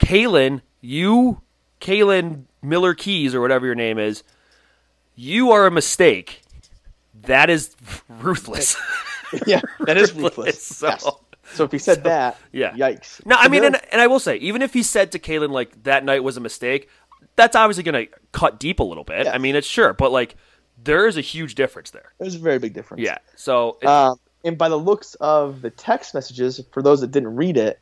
Caelynn, 0.00 0.62
you, 0.80 1.40
Caelynn 1.80 2.44
Miller 2.62 2.94
Keyes, 2.94 3.34
or 3.34 3.40
whatever 3.40 3.66
your 3.66 3.74
name 3.76 3.98
is, 3.98 4.22
you 5.14 5.52
are 5.52 5.66
a 5.66 5.70
mistake, 5.70 6.42
that 7.22 7.50
is 7.50 7.74
ruthless. 8.08 8.76
yeah, 9.46 9.60
that 9.86 9.96
is 9.96 10.12
Ruthless, 10.12 10.62
so- 10.62 10.88
Yes. 10.88 11.06
So 11.52 11.64
if 11.64 11.72
he 11.72 11.78
said 11.78 12.04
that, 12.04 12.38
yeah. 12.52 12.70
yikes. 12.74 13.26
No, 13.26 13.34
I 13.36 13.48
mean, 13.48 13.64
and, 13.64 13.76
and 13.90 14.00
I 14.00 14.06
will 14.06 14.20
say, 14.20 14.36
even 14.36 14.62
if 14.62 14.72
he 14.72 14.84
said 14.84 15.10
to 15.12 15.18
Caelynn, 15.18 15.50
like, 15.50 15.82
that 15.82 16.04
night 16.04 16.22
was 16.22 16.36
a 16.36 16.40
mistake, 16.40 16.88
that's 17.34 17.56
obviously 17.56 17.82
going 17.82 18.06
to 18.06 18.12
cut 18.30 18.60
deep 18.60 18.78
a 18.78 18.84
little 18.84 19.02
bit. 19.02 19.26
I 19.26 19.38
mean, 19.38 19.56
it's 19.56 19.66
sure, 19.66 19.92
but, 19.92 20.12
like, 20.12 20.36
there 20.84 21.08
is 21.08 21.16
a 21.16 21.20
huge 21.20 21.56
difference 21.56 21.90
there. 21.90 22.12
there's 22.20 22.36
a 22.36 22.38
very 22.38 22.60
big 22.60 22.72
difference. 22.72 23.02
Yeah. 23.02 23.18
So, 23.34 23.78
Um, 23.84 24.20
and 24.44 24.56
by 24.56 24.68
the 24.68 24.76
looks 24.78 25.14
of 25.16 25.60
the 25.60 25.70
text 25.70 26.14
messages, 26.14 26.60
for 26.70 26.82
those 26.82 27.00
that 27.00 27.10
didn't 27.10 27.34
read 27.34 27.56
it, 27.56 27.80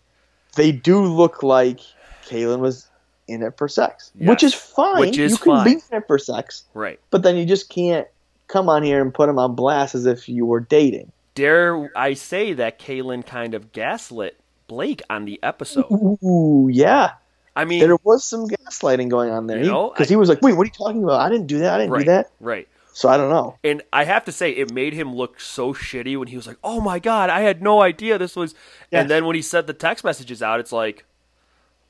they 0.56 0.72
do 0.72 1.04
look 1.04 1.42
like 1.42 1.80
Caelynn 2.24 2.60
was 2.60 2.87
in 3.28 3.42
it 3.42 3.56
for 3.56 3.68
sex, 3.68 4.10
which 4.18 4.42
is 4.42 4.54
fine. 4.54 5.00
Which 5.00 5.18
is 5.18 5.32
you 5.32 5.38
can 5.38 5.64
be 5.64 5.72
in 5.72 5.98
it 5.98 6.06
for 6.06 6.18
sex, 6.18 6.64
right. 6.74 6.98
but 7.10 7.22
then 7.22 7.36
you 7.36 7.44
just 7.44 7.68
can't 7.68 8.08
come 8.48 8.68
on 8.68 8.82
here 8.82 9.00
and 9.00 9.12
put 9.12 9.26
them 9.26 9.38
on 9.38 9.54
blast 9.54 9.94
as 9.94 10.06
if 10.06 10.28
you 10.28 10.46
were 10.46 10.60
dating. 10.60 11.12
Dare 11.34 11.90
I 11.96 12.14
say 12.14 12.54
that 12.54 12.78
Caelynn 12.80 13.24
kind 13.24 13.54
of 13.54 13.72
gaslit 13.72 14.38
Blake 14.66 15.02
on 15.08 15.24
the 15.24 15.38
episode? 15.42 15.86
Ooh, 15.90 16.68
yeah. 16.70 17.12
I 17.54 17.64
mean, 17.64 17.80
There 17.80 17.96
was 18.04 18.24
some 18.24 18.46
gaslighting 18.46 19.08
going 19.08 19.30
on 19.30 19.46
there. 19.46 19.58
Because 19.58 20.06
I- 20.06 20.08
he 20.08 20.16
was 20.16 20.28
like, 20.28 20.42
wait, 20.42 20.54
what 20.54 20.62
are 20.62 20.66
you 20.66 20.72
talking 20.72 21.02
about? 21.02 21.20
I 21.20 21.28
didn't 21.28 21.46
do 21.46 21.58
that. 21.60 21.74
I 21.74 21.78
didn't 21.78 21.92
right, 21.92 21.98
do 22.00 22.04
that. 22.06 22.30
right. 22.40 22.68
So 22.92 23.08
I 23.08 23.16
don't 23.16 23.30
know. 23.30 23.56
And 23.62 23.82
I 23.92 24.02
have 24.02 24.24
to 24.24 24.32
say, 24.32 24.50
it 24.50 24.72
made 24.72 24.92
him 24.92 25.14
look 25.14 25.38
so 25.38 25.72
shitty 25.72 26.18
when 26.18 26.26
he 26.26 26.34
was 26.34 26.48
like, 26.48 26.56
"Oh 26.64 26.80
my 26.80 26.98
god, 26.98 27.30
I 27.30 27.42
had 27.42 27.62
no 27.62 27.80
idea 27.80 28.18
this 28.18 28.34
was." 28.34 28.56
Yes. 28.90 29.02
And 29.02 29.08
then 29.08 29.24
when 29.24 29.36
he 29.36 29.42
sent 29.42 29.68
the 29.68 29.72
text 29.72 30.02
messages 30.02 30.42
out, 30.42 30.58
it's 30.58 30.72
like, 30.72 31.04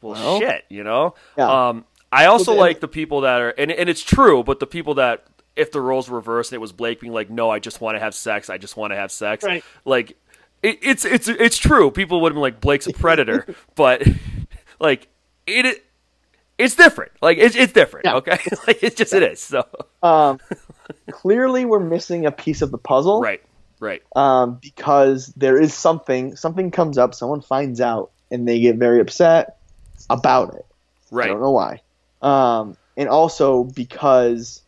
"Well, 0.00 0.12
Well, 0.14 0.40
shit," 0.40 0.64
you 0.68 0.84
know. 0.84 1.14
yeah. 1.37 1.68
Um, 1.68 1.84
I 2.11 2.24
also 2.26 2.52
Well, 2.52 2.61
like 2.61 2.80
the 2.80 2.88
people 2.88 3.22
that 3.22 3.40
are, 3.40 3.50
and 3.50 3.70
and 3.70 3.88
it's 3.88 4.02
true, 4.02 4.42
but 4.42 4.61
the 4.61 4.66
people 4.66 4.94
that 4.94 5.24
if 5.56 5.72
the 5.72 5.80
roles 5.80 6.08
were 6.08 6.16
reversed 6.16 6.52
and 6.52 6.56
it 6.56 6.61
was 6.61 6.72
Blake 6.72 7.00
being 7.00 7.12
like, 7.12 7.28
"No, 7.30 7.50
I 7.50 7.58
just 7.58 7.80
want 7.80 7.96
to 7.96 8.00
have 8.00 8.14
sex. 8.14 8.48
I 8.48 8.58
just 8.58 8.76
want 8.76 8.92
to 8.92 8.96
have 8.96 9.11
sex." 9.12 9.44
Right. 9.44 9.62
Like, 9.84 10.16
it, 10.62 10.78
it's 10.82 11.04
it's 11.04 11.28
it's 11.28 11.58
true. 11.58 11.90
People 11.90 12.20
would 12.22 12.30
have 12.32 12.34
been 12.37 12.42
like, 12.42 12.61
"Blake's 12.61 12.87
a 12.87 12.92
predator," 12.92 13.46
but 13.74 14.02
like 14.80 15.08
it. 15.46 15.84
It's 16.56 16.74
different. 16.74 17.12
Like 17.22 17.38
it's 17.38 17.54
it's 17.54 17.72
different. 17.72 18.06
Yeah. 18.06 18.16
Okay. 18.16 18.38
like 18.66 18.82
it's 18.82 18.96
just 18.96 19.12
it 19.12 19.22
is. 19.22 19.40
So 19.40 19.64
Um, 20.02 20.40
clearly, 21.11 21.64
we're 21.64 21.78
missing 21.78 22.26
a 22.26 22.32
piece 22.32 22.62
of 22.62 22.70
the 22.70 22.78
puzzle. 22.78 23.20
right. 23.20 23.42
Right. 23.80 24.02
um, 24.16 24.58
because 24.61 25.28
there 25.37 25.61
is 25.61 25.72
something 25.72 26.34
something 26.34 26.72
comes 26.72 26.98
up, 26.98 27.14
someone 27.14 27.42
finds 27.42 27.80
out, 27.80 28.11
and 28.28 28.48
they 28.48 28.58
get 28.58 28.74
very 28.74 28.98
upset 29.00 29.57
about 30.11 30.54
it. 30.54 30.66
Right. 31.11 31.26
I 31.26 31.28
don't 31.28 31.40
know 31.40 31.50
why. 31.50 31.82
Um, 32.22 32.76
and 32.96 33.08
also 33.08 33.64
because 33.64 34.62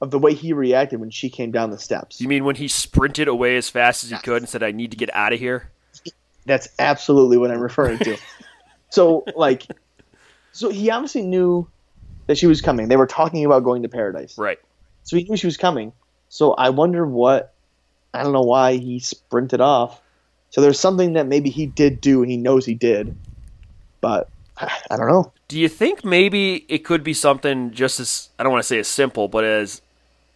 of 0.00 0.10
the 0.10 0.18
way 0.18 0.34
he 0.34 0.52
reacted 0.52 0.98
when 0.98 1.10
she 1.10 1.28
came 1.28 1.50
down 1.50 1.70
the 1.70 1.78
steps. 1.78 2.20
You 2.20 2.28
mean 2.28 2.44
when 2.44 2.56
he 2.56 2.68
sprinted 2.68 3.28
away 3.28 3.56
as 3.56 3.68
fast 3.68 4.02
as 4.02 4.10
he 4.10 4.16
could 4.18 4.38
and 4.42 4.48
said, 4.48 4.62
"I 4.62 4.72
need 4.72 4.90
to 4.92 4.96
get 4.96 5.14
out 5.14 5.32
of 5.32 5.38
here"? 5.38 5.70
That's 6.46 6.68
absolutely 6.78 7.36
what 7.36 7.50
I'm 7.50 7.60
referring 7.60 7.98
to. 7.98 8.16
so 8.90 9.24
like, 9.36 9.66
so 10.52 10.70
he 10.70 10.90
obviously 10.90 11.22
knew 11.22 11.68
that 12.26 12.38
she 12.38 12.46
was 12.46 12.62
coming. 12.62 12.88
They 12.88 12.96
were 12.96 13.06
talking 13.06 13.44
about 13.44 13.62
going 13.62 13.82
to 13.82 13.88
paradise. 13.88 14.38
Right. 14.38 14.58
So 15.04 15.16
he 15.16 15.24
knew 15.24 15.36
she 15.36 15.46
was 15.46 15.56
coming. 15.56 15.92
So 16.28 16.52
I 16.52 16.70
wonder 16.70 17.06
what 17.06 17.52
I 18.14 18.22
don't 18.22 18.32
know 18.32 18.42
why 18.42 18.76
he 18.76 19.00
sprinted 19.00 19.60
off. 19.60 20.00
So 20.50 20.60
there's 20.60 20.80
something 20.80 21.12
that 21.12 21.26
maybe 21.26 21.50
he 21.50 21.66
did 21.66 22.00
do 22.00 22.22
and 22.22 22.30
he 22.30 22.36
knows 22.36 22.66
he 22.66 22.74
did. 22.74 23.16
But 24.00 24.28
I 24.90 24.96
don't 24.96 25.08
know. 25.08 25.32
Do 25.48 25.58
you 25.58 25.68
think 25.68 26.04
maybe 26.04 26.64
it 26.68 26.78
could 26.84 27.02
be 27.02 27.12
something 27.14 27.72
just 27.72 27.98
as 27.98 28.28
I 28.38 28.42
don't 28.44 28.52
want 28.52 28.62
to 28.62 28.66
say 28.68 28.78
as 28.78 28.88
simple, 28.88 29.26
but 29.28 29.44
as 29.44 29.82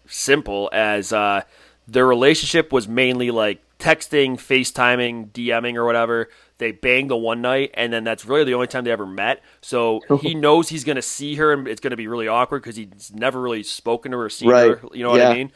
simple 0.08 0.70
as 0.72 1.12
uh, 1.12 1.42
their 1.88 2.06
relationship 2.06 2.72
was 2.72 2.88
mainly 2.88 3.30
like 3.30 3.62
texting, 3.78 4.34
FaceTiming, 4.34 5.30
DMing, 5.32 5.76
or 5.76 5.84
whatever. 5.84 6.28
They 6.58 6.72
banged 6.72 7.10
the 7.10 7.16
one 7.16 7.42
night, 7.42 7.72
and 7.74 7.92
then 7.92 8.04
that's 8.04 8.24
really 8.24 8.44
the 8.44 8.54
only 8.54 8.68
time 8.68 8.84
they 8.84 8.92
ever 8.92 9.06
met. 9.06 9.42
So 9.60 10.06
he 10.12 10.34
knows 10.34 10.68
he's 10.68 10.84
going 10.84 10.96
to 10.96 11.02
see 11.02 11.37
her, 11.37 11.52
and 11.52 11.68
it's 11.68 11.80
going 11.80 11.92
to 11.92 11.96
be 11.96 12.08
really 12.08 12.28
awkward 12.28 12.62
because 12.62 12.76
he's 12.76 13.12
never 13.14 13.40
really 13.40 13.62
spoken 13.64 14.12
to 14.12 14.18
her, 14.18 14.24
or 14.26 14.30
seen 14.30 14.50
Right. 14.50 14.58
her. 14.58 14.82
You 14.92 15.02
know 15.04 15.10
what 15.10 15.20
Yeah. 15.20 15.28
I 15.30 15.34
mean? 15.34 15.52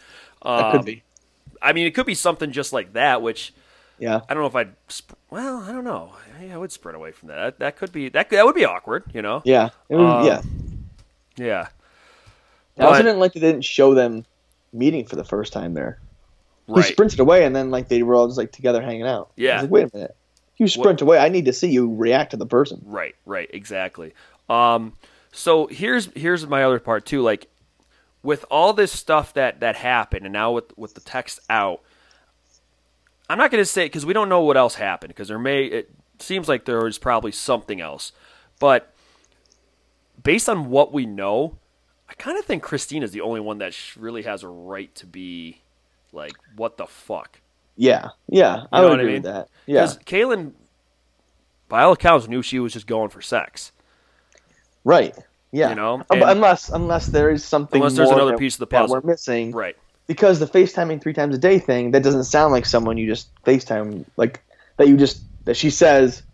That 0.56 0.68
Um, 0.68 0.70
could 0.70 0.84
be. 0.84 1.02
I 1.62 1.72
mean, 1.72 1.86
it 1.86 1.94
could 1.94 2.06
be 2.06 2.14
something 2.14 2.52
just 2.52 2.72
like 2.72 2.92
that, 2.94 3.22
which 3.22 3.52
Yeah. 3.98 4.20
I 4.28 4.34
don't 4.34 4.42
know 4.42 4.46
if 4.48 4.54
I'd. 4.56 4.74
Sp- 4.88 5.18
well, 5.30 5.58
I 5.62 5.72
don't 5.72 5.84
know. 5.84 6.12
Yeah, 6.40 6.54
I 6.54 6.58
would 6.58 6.72
sprint 6.72 6.96
away 6.96 7.12
from 7.12 7.28
that. 7.28 7.36
That, 7.36 7.58
that 7.58 7.76
could 7.76 7.92
be 7.92 8.08
that. 8.10 8.30
That 8.30 8.44
would 8.46 8.54
be 8.54 8.64
awkward. 8.64 9.04
You 9.12 9.22
know. 9.22 9.42
Yeah. 9.44 9.70
It 9.88 9.96
was, 9.96 10.20
Um, 10.20 10.26
yeah. 11.36 11.44
Yeah. 11.44 11.68
I 12.78 12.84
also 12.84 13.02
didn't 13.02 13.18
like 13.18 13.32
they 13.32 13.40
didn't 13.40 13.64
show 13.64 13.94
them 13.94 14.24
meeting 14.72 15.04
for 15.04 15.16
the 15.16 15.24
first 15.24 15.52
time 15.52 15.74
there. 15.74 15.98
Right. 16.68 16.84
He 16.84 16.92
sprinted 16.92 17.18
away 17.18 17.44
and 17.44 17.56
then 17.56 17.70
like 17.70 17.88
they 17.88 18.02
were 18.02 18.14
all 18.14 18.26
just 18.28 18.38
like 18.38 18.52
together 18.52 18.80
hanging 18.82 19.02
out. 19.06 19.30
I 19.30 19.32
Yeah. 19.42 19.54
was 19.54 19.62
like, 19.62 19.70
wait 19.70 19.82
a 19.92 19.96
minute. 19.96 20.16
You 20.58 20.68
sprint 20.68 21.00
away. 21.00 21.18
I 21.18 21.28
need 21.28 21.44
to 21.46 21.52
see 21.52 21.68
you 21.70 21.92
react 21.94 22.32
to 22.32 22.36
the 22.36 22.46
person. 22.46 22.82
Right, 22.84 23.14
right, 23.24 23.48
exactly. 23.52 24.12
Um, 24.48 24.92
so 25.32 25.66
here's 25.68 26.06
here's 26.14 26.46
my 26.46 26.64
other 26.64 26.78
part 26.80 27.06
too. 27.06 27.22
Like 27.22 27.46
with 28.24 28.44
all 28.50 28.72
this 28.72 28.90
stuff 28.92 29.34
that 29.34 29.60
that 29.60 29.76
happened, 29.76 30.24
and 30.26 30.32
now 30.32 30.50
with 30.52 30.76
with 30.76 30.94
the 30.94 31.00
text 31.00 31.38
out, 31.48 31.80
I'm 33.28 33.38
not 33.38 33.50
going 33.50 33.60
to 33.62 33.66
say 33.66 33.84
because 33.86 34.06
we 34.06 34.12
don't 34.14 34.28
know 34.28 34.40
what 34.40 34.56
else 34.56 34.74
happened 34.76 35.08
because 35.08 35.28
there 35.28 35.38
may 35.38 35.64
it 35.64 35.90
seems 36.18 36.48
like 36.48 36.64
there 36.64 36.82
was 36.84 36.98
probably 36.98 37.32
something 37.32 37.80
else, 37.80 38.12
but 38.58 38.92
based 40.22 40.48
on 40.48 40.70
what 40.70 40.92
we 40.92 41.06
know, 41.06 41.56
I 42.08 42.14
kind 42.14 42.38
of 42.38 42.44
think 42.44 42.62
Christine 42.62 43.02
is 43.02 43.12
the 43.12 43.20
only 43.20 43.40
one 43.40 43.58
that 43.58 43.76
really 43.96 44.22
has 44.22 44.42
a 44.42 44.48
right 44.48 44.92
to 44.96 45.06
be 45.06 45.60
like, 46.12 46.32
what 46.56 46.76
the 46.76 46.86
fuck? 46.86 47.40
Yeah, 47.76 48.08
yeah, 48.28 48.64
I 48.72 48.80
know 48.80 48.84
would 48.84 48.90
what 48.90 48.98
I 48.98 49.02
agree 49.02 49.12
mean? 49.14 49.22
with 49.22 49.32
that. 49.32 49.48
Yeah, 49.66 49.82
Because 49.82 49.98
Caelynn, 49.98 50.52
by 51.68 51.82
all 51.82 51.92
accounts, 51.92 52.26
knew 52.26 52.42
she 52.42 52.58
was 52.58 52.72
just 52.72 52.86
going 52.88 53.10
for 53.10 53.20
sex. 53.20 53.72
right. 54.84 55.14
Yeah, 55.50 55.70
You 55.70 55.76
know, 55.76 56.00
Uh, 56.10 56.14
and- 56.14 56.22
unless 56.24 56.68
unless 56.68 57.06
there 57.06 57.30
is 57.30 57.42
something 57.42 57.80
Unless 57.80 57.96
there's 57.96 58.10
another 58.10 58.36
piece 58.36 58.56
of 58.56 58.58
the 58.60 58.66
puzzle. 58.66 58.96
we're 59.00 59.08
missing, 59.08 59.52
Right. 59.52 59.76
Because 60.08 60.40
the 60.40 60.46
FaceTiming 60.46 61.00
three 61.00 61.12
times 61.12 61.36
a 61.36 61.38
day 61.38 61.60
thing 61.60 61.92
that 61.92 62.02
doesn't 62.02 62.24
sound 62.24 62.52
like 62.52 62.66
someone 62.66 62.98
you 62.98 63.06
just 63.06 63.28
FaceTime 63.44 64.04
like 64.16 64.42
that 64.76 64.88
you 64.88 64.96
just 64.96 65.22
that 65.44 65.56
she 65.56 65.70
says 65.70 66.24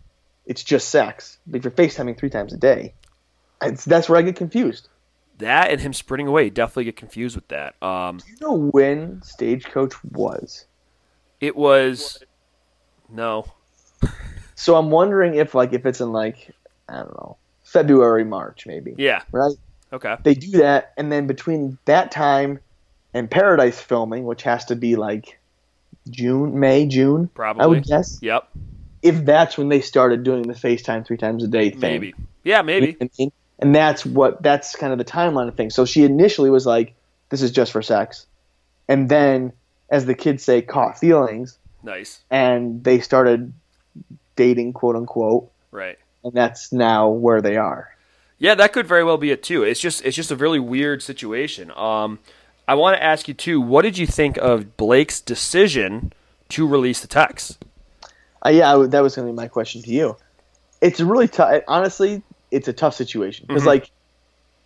it's 0.47 0.63
just 0.63 0.89
sex. 0.89 1.37
But 1.45 1.57
if 1.57 1.63
you're 1.65 1.71
FaceTiming 1.71 2.17
three 2.17 2.29
times 2.29 2.53
a 2.53 2.57
day, 2.57 2.93
it's, 3.61 3.85
that's 3.85 4.09
where 4.09 4.17
I 4.17 4.23
get 4.23 4.35
confused. 4.35 4.89
That 5.37 5.69
and 5.69 5.81
him 5.81 5.93
sprinting 5.93 6.27
away, 6.27 6.49
definitely 6.49 6.85
get 6.85 6.95
confused 6.95 7.35
with 7.35 7.47
that. 7.49 7.81
Um, 7.83 8.17
Do 8.17 8.25
you 8.31 8.37
know 8.41 8.69
when 8.71 9.21
Stagecoach 9.21 10.03
was? 10.03 10.65
it 11.41 11.55
was 11.55 12.23
no, 13.09 13.45
So 14.55 14.77
I'm 14.77 14.89
wondering 14.89 15.35
if 15.35 15.53
like 15.53 15.73
if 15.73 15.85
it's 15.85 15.99
in 15.99 16.11
like 16.11 16.51
I 16.87 16.97
don't 16.97 17.13
know 17.13 17.37
February 17.63 18.23
March 18.23 18.65
maybe 18.65 18.95
yeah, 18.97 19.23
right 19.31 19.55
okay, 19.91 20.15
they 20.23 20.33
do 20.33 20.51
that 20.59 20.93
and 20.97 21.11
then 21.11 21.27
between 21.27 21.77
that 21.85 22.11
time 22.11 22.59
and 23.15 23.31
Paradise 23.31 23.79
filming 23.81 24.25
which 24.25 24.43
has 24.43 24.65
to 24.65 24.75
be 24.75 24.95
like 24.95 25.39
June 26.09 26.59
May 26.59 26.85
June 26.85 27.27
probably. 27.33 27.63
I 27.63 27.65
would 27.67 27.83
guess 27.83 28.19
Yep, 28.21 28.47
if 29.01 29.25
that's 29.25 29.57
when 29.57 29.69
they 29.69 29.81
started 29.81 30.23
doing 30.23 30.43
the 30.43 30.53
FaceTime 30.53 31.05
three 31.05 31.17
times 31.17 31.43
a 31.43 31.47
day 31.47 31.69
thing 31.71 31.79
maybe. 31.79 32.13
Yeah, 32.43 32.61
maybe. 32.61 32.95
And, 33.01 33.09
and- 33.19 33.31
and 33.57 33.73
that's 33.73 34.05
what 34.05 34.43
that's 34.43 34.75
kind 34.75 34.91
of 34.91 34.99
the 34.99 35.05
timeline 35.05 35.47
of 35.47 35.55
things. 35.55 35.73
So 35.73 35.85
she 35.85 36.03
initially 36.03 36.49
was 36.49 36.65
like, 36.65 36.93
"This 37.29 37.41
is 37.41 37.51
just 37.51 37.71
for 37.71 37.81
sex," 37.81 38.25
and 38.89 39.07
then, 39.07 39.53
as 39.89 40.05
the 40.05 40.13
kids 40.13 40.43
say, 40.43 40.61
caught 40.61 40.99
feelings, 40.99 41.57
Nice. 41.81 42.19
and 42.29 42.83
they 42.83 42.99
started 42.99 43.53
dating, 44.35 44.73
quote 44.73 44.97
unquote, 44.97 45.49
Right. 45.71 45.97
and 46.25 46.33
that's 46.33 46.73
now 46.73 47.07
where 47.07 47.41
they 47.41 47.55
are. 47.55 47.95
Yeah, 48.39 48.55
that 48.55 48.73
could 48.73 48.87
very 48.87 49.05
well 49.05 49.17
be 49.17 49.31
it 49.31 49.41
too. 49.41 49.63
It's 49.63 49.79
just 49.79 50.03
it's 50.03 50.17
just 50.17 50.31
a 50.31 50.35
really 50.35 50.59
weird 50.59 51.01
situation. 51.01 51.71
Um, 51.77 52.19
I 52.67 52.75
want 52.75 52.97
to 52.97 53.03
ask 53.03 53.27
you 53.27 53.33
too. 53.33 53.61
What 53.61 53.83
did 53.83 53.97
you 53.97 54.07
think 54.07 54.37
of 54.37 54.75
Blake's 54.77 55.21
decision 55.21 56.13
to 56.49 56.67
release 56.67 57.01
the 57.01 57.07
text? 57.07 57.63
Uh, 58.45 58.49
yeah, 58.49 58.75
I 58.75 58.85
that 58.87 59.01
was 59.03 59.15
going 59.15 59.27
to 59.27 59.31
be 59.33 59.35
my 59.35 59.47
question 59.47 59.81
to 59.83 59.89
you. 59.91 60.17
It's 60.81 60.99
really 60.99 61.27
tough. 61.27 61.61
Honestly, 61.67 62.21
it's 62.51 62.67
a 62.67 62.73
tough 62.73 62.93
situation 62.95 63.45
because, 63.47 63.63
Mhm. 63.63 63.67
like, 63.67 63.91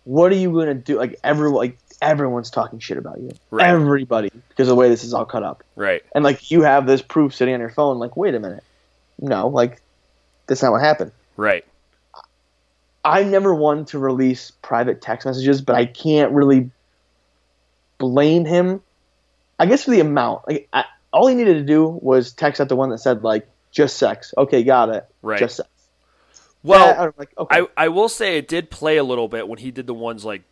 what 0.04 0.32
are 0.32 0.36
you 0.36 0.50
going 0.52 0.66
to 0.68 0.74
do? 0.74 0.98
Like, 0.98 1.18
everyone, 1.24 1.56
like 1.56 1.78
everyone's 2.02 2.50
talking 2.50 2.78
shit 2.78 2.96
about 2.98 3.20
you. 3.20 3.30
Right. 3.50 3.68
Everybody, 3.68 4.30
because 4.48 4.68
of 4.68 4.72
the 4.72 4.76
way 4.76 4.88
this 4.88 5.04
is 5.04 5.12
all 5.14 5.24
cut 5.26 5.42
up. 5.42 5.62
Right. 5.76 6.02
and 6.14 6.24
like 6.24 6.50
you 6.50 6.62
have 6.62 6.86
this 6.86 7.02
proof 7.02 7.34
sitting 7.34 7.52
on 7.54 7.60
your 7.60 7.70
phone 7.70 7.98
like 7.98 8.16
wait 8.16 8.34
a 8.34 8.40
minute 8.40 8.62
no 9.18 9.48
like 9.48 9.80
that's 10.46 10.62
not 10.62 10.72
what 10.72 10.80
happened 10.82 11.12
Right. 11.38 11.64
i'm 13.04 13.30
never 13.30 13.54
one 13.54 13.84
to 13.86 13.98
release 13.98 14.50
private 14.62 15.00
text 15.00 15.26
messages 15.26 15.62
but 15.62 15.76
i 15.76 15.86
can't 15.86 16.32
really 16.32 16.70
blame 18.00 18.44
him 18.44 18.80
i 19.60 19.66
guess 19.66 19.84
for 19.84 19.92
the 19.92 20.00
amount 20.00 20.42
like 20.48 20.68
I, 20.72 20.84
all 21.12 21.28
he 21.28 21.34
needed 21.36 21.54
to 21.54 21.62
do 21.64 21.86
was 21.86 22.32
text 22.32 22.60
out 22.60 22.68
the 22.68 22.74
one 22.76 22.90
that 22.90 22.98
said 22.98 23.22
like 23.22 23.48
just 23.70 23.96
sex 23.98 24.34
okay 24.36 24.64
got 24.64 24.88
it 24.88 25.06
Right. 25.22 25.38
just 25.38 25.58
sex 25.58 25.68
Well, 26.64 26.86
Yeah, 26.88 27.02
I'm 27.04 27.12
like 27.16 27.30
okay 27.38 27.60
I, 27.60 27.66
I 27.84 27.88
will 27.88 28.08
say 28.08 28.36
it 28.38 28.48
did 28.48 28.70
play 28.70 28.96
a 28.96 29.04
little 29.04 29.28
bit 29.28 29.46
when 29.46 29.58
he 29.58 29.70
did 29.70 29.86
the 29.86 29.94
ones 29.94 30.24
like 30.24 30.42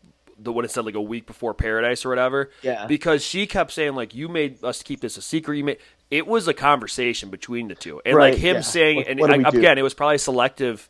the 0.41 0.53
what 0.53 0.65
it 0.65 0.71
said 0.71 0.85
like 0.85 0.95
a 0.95 1.01
week 1.01 1.27
before 1.27 1.53
Paradise 1.53 2.05
or 2.07 2.11
whatever. 2.11 2.51
Yeah. 2.63 2.87
Because 2.87 3.25
she 3.25 3.49
kept 3.49 3.73
saying 3.73 3.97
like 3.97 4.15
you 4.15 4.29
made 4.29 4.63
us 4.63 4.85
keep 4.85 5.01
this 5.01 5.17
a 5.17 5.23
secret. 5.23 5.57
You 5.57 5.65
made 5.65 5.79
it 6.13 6.29
was 6.29 6.47
a 6.47 6.55
conversation 6.55 7.29
between 7.29 7.67
the 7.67 7.75
two, 7.75 8.01
and 8.07 8.15
Right, 8.17 8.33
like 8.35 8.41
him 8.41 8.57
yeah. 8.57 8.61
saying, 8.63 8.97
What- 8.99 9.07
and 9.09 9.21
what 9.21 9.31
I- 9.35 9.49
again, 9.49 9.79
it 9.79 9.83
was 9.83 9.95
probably 9.95 10.19
selective 10.19 10.89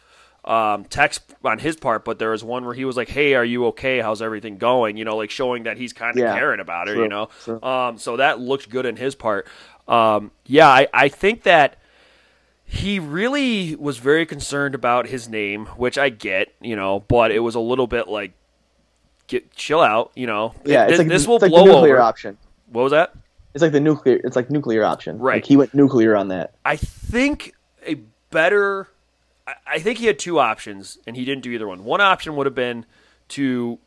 um, 0.49 0.85
text 0.87 1.21
on 1.45 1.59
his 1.59 1.77
part, 1.77 2.05
but 2.05 2.19
there 2.19 2.31
was 2.31 2.43
one 2.43 2.65
where 2.65 2.75
he 2.75 2.85
was 2.85 2.97
like, 2.97 3.09
"Hey, 3.09 3.35
are 3.35 3.45
you 3.45 3.67
okay? 3.67 4.01
How's 4.01 4.21
everything 4.23 4.57
going?" 4.59 4.97
You 4.97 5.05
know, 5.05 5.17
like 5.17 5.31
showing 5.31 5.65
that 5.65 5.77
he's 5.77 5.93
kind 5.93 6.13
of 6.17 6.23
Yeah, 6.23 6.35
caring 6.39 6.59
about 6.59 6.89
her. 6.89 6.97
you 6.97 7.09
know, 7.09 7.29
um, 7.63 7.99
so 7.99 8.17
that 8.17 8.41
looked 8.41 8.71
good 8.71 8.87
in 8.87 8.97
his 8.97 9.15
part. 9.15 9.47
Um, 9.87 10.31
yeah, 10.47 10.69
I, 10.69 10.89
I 10.93 11.09
think 11.09 11.43
that 11.45 11.77
he 12.65 12.99
really 12.99 13.75
was 13.77 13.99
very 13.99 14.27
concerned 14.27 14.75
about 14.75 15.07
his 15.07 15.29
name, 15.29 15.67
which 15.77 15.97
I 15.97 16.11
get, 16.11 16.53
you 16.61 16.77
know, 16.77 17.01
but 17.09 17.31
it 17.31 17.39
was 17.39 17.55
a 17.55 17.61
little 17.61 17.87
bit 17.87 18.09
like, 18.09 18.33
get 19.27 19.51
chill 19.55 19.81
out, 19.81 20.13
you 20.15 20.27
know. 20.27 20.55
yeah 20.65 20.85
this, 20.87 20.93
it's 20.93 20.99
like, 20.99 21.09
this 21.09 21.23
it's 21.23 21.29
will 21.29 21.39
like 21.39 21.51
blow 21.51 21.65
the 21.65 21.73
nuclear 21.73 21.95
over. 21.97 22.03
option 22.03 22.37
What 22.71 22.83
was 22.83 22.93
that? 22.93 23.13
it's 23.55 23.63
like 23.63 23.73
the 23.73 23.81
nuclear 23.81 24.21
it's 24.23 24.37
like 24.37 24.51
nuclear 24.51 24.85
option 24.85 25.19
Right. 25.19 25.37
like 25.37 25.47
he 25.47 25.57
went 25.57 25.73
nuclear 25.75 26.15
on 26.15 26.29
that 26.29 26.55
I 26.67 26.77
think 26.77 27.55
a 27.87 27.95
better. 28.31 28.89
I, 29.67 29.79
think 29.79 29.99
he 29.99 30.07
had 30.07 30.19
two 30.19 30.39
options, 30.39 30.99
and 31.07 31.17
he 31.17 31.25
didn't 31.25 31.43
do 31.43 31.51
either 31.51 31.67
one. 31.67 31.85
One 31.85 32.01
option 32.01 32.37
would 32.37 32.47
have 32.47 32.55
been 32.55 32.85
to 33.29 33.79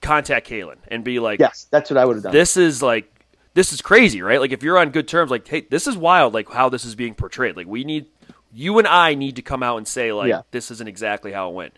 contact 0.00 0.48
Caelynn 0.48 0.76
and 0.88 1.02
be 1.02 1.18
like, 1.18 1.40
yes 1.40 1.66
that's 1.70 1.90
what 1.90 1.96
i 1.96 2.04
would 2.04 2.16
have 2.16 2.22
done 2.22 2.32
this 2.32 2.56
is 2.56 2.82
like 2.82 3.10
this 3.56 3.72
is 3.72 3.80
crazy, 3.80 4.20
right? 4.20 4.38
Like 4.38 4.52
if 4.52 4.62
you're 4.62 4.76
on 4.76 4.90
good 4.90 5.08
terms, 5.08 5.30
like 5.30 5.48
hey, 5.48 5.62
this 5.62 5.86
is 5.86 5.96
wild, 5.96 6.34
like 6.34 6.50
how 6.50 6.68
this 6.68 6.84
is 6.84 6.94
being 6.94 7.14
portrayed. 7.14 7.56
Like 7.56 7.66
we 7.66 7.84
need 7.84 8.06
you 8.52 8.78
and 8.78 8.86
I 8.86 9.14
need 9.14 9.36
to 9.36 9.42
come 9.42 9.62
out 9.62 9.78
and 9.78 9.88
say 9.88 10.12
like 10.12 10.28
Yeah. 10.28 10.42
this 10.50 10.70
isn't 10.70 10.86
exactly 10.86 11.32
how 11.32 11.48
it 11.48 11.54
went. 11.54 11.72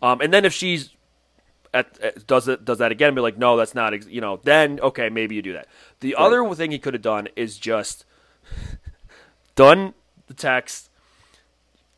Um, 0.00 0.22
and 0.22 0.32
then 0.32 0.46
if 0.46 0.54
she's 0.54 0.94
at, 1.74 2.00
at- 2.00 2.26
does 2.26 2.48
it 2.48 2.64
does 2.64 2.78
that 2.78 2.90
again, 2.90 3.08
and 3.08 3.16
be 3.16 3.20
like, 3.20 3.36
no, 3.36 3.58
that's 3.58 3.74
not, 3.74 3.92
ex-, 3.92 4.06
you 4.06 4.22
know, 4.22 4.40
then 4.44 4.80
okay, 4.80 5.10
maybe 5.10 5.34
you 5.34 5.42
do 5.42 5.52
that. 5.52 5.68
The 6.00 6.16
other 6.16 6.42
thing 6.54 6.70
he 6.70 6.78
could 6.78 6.94
have 6.94 7.02
done 7.02 7.28
is 7.36 7.58
just 7.58 8.06
done 9.54 9.92
the 10.26 10.34
text 10.34 10.89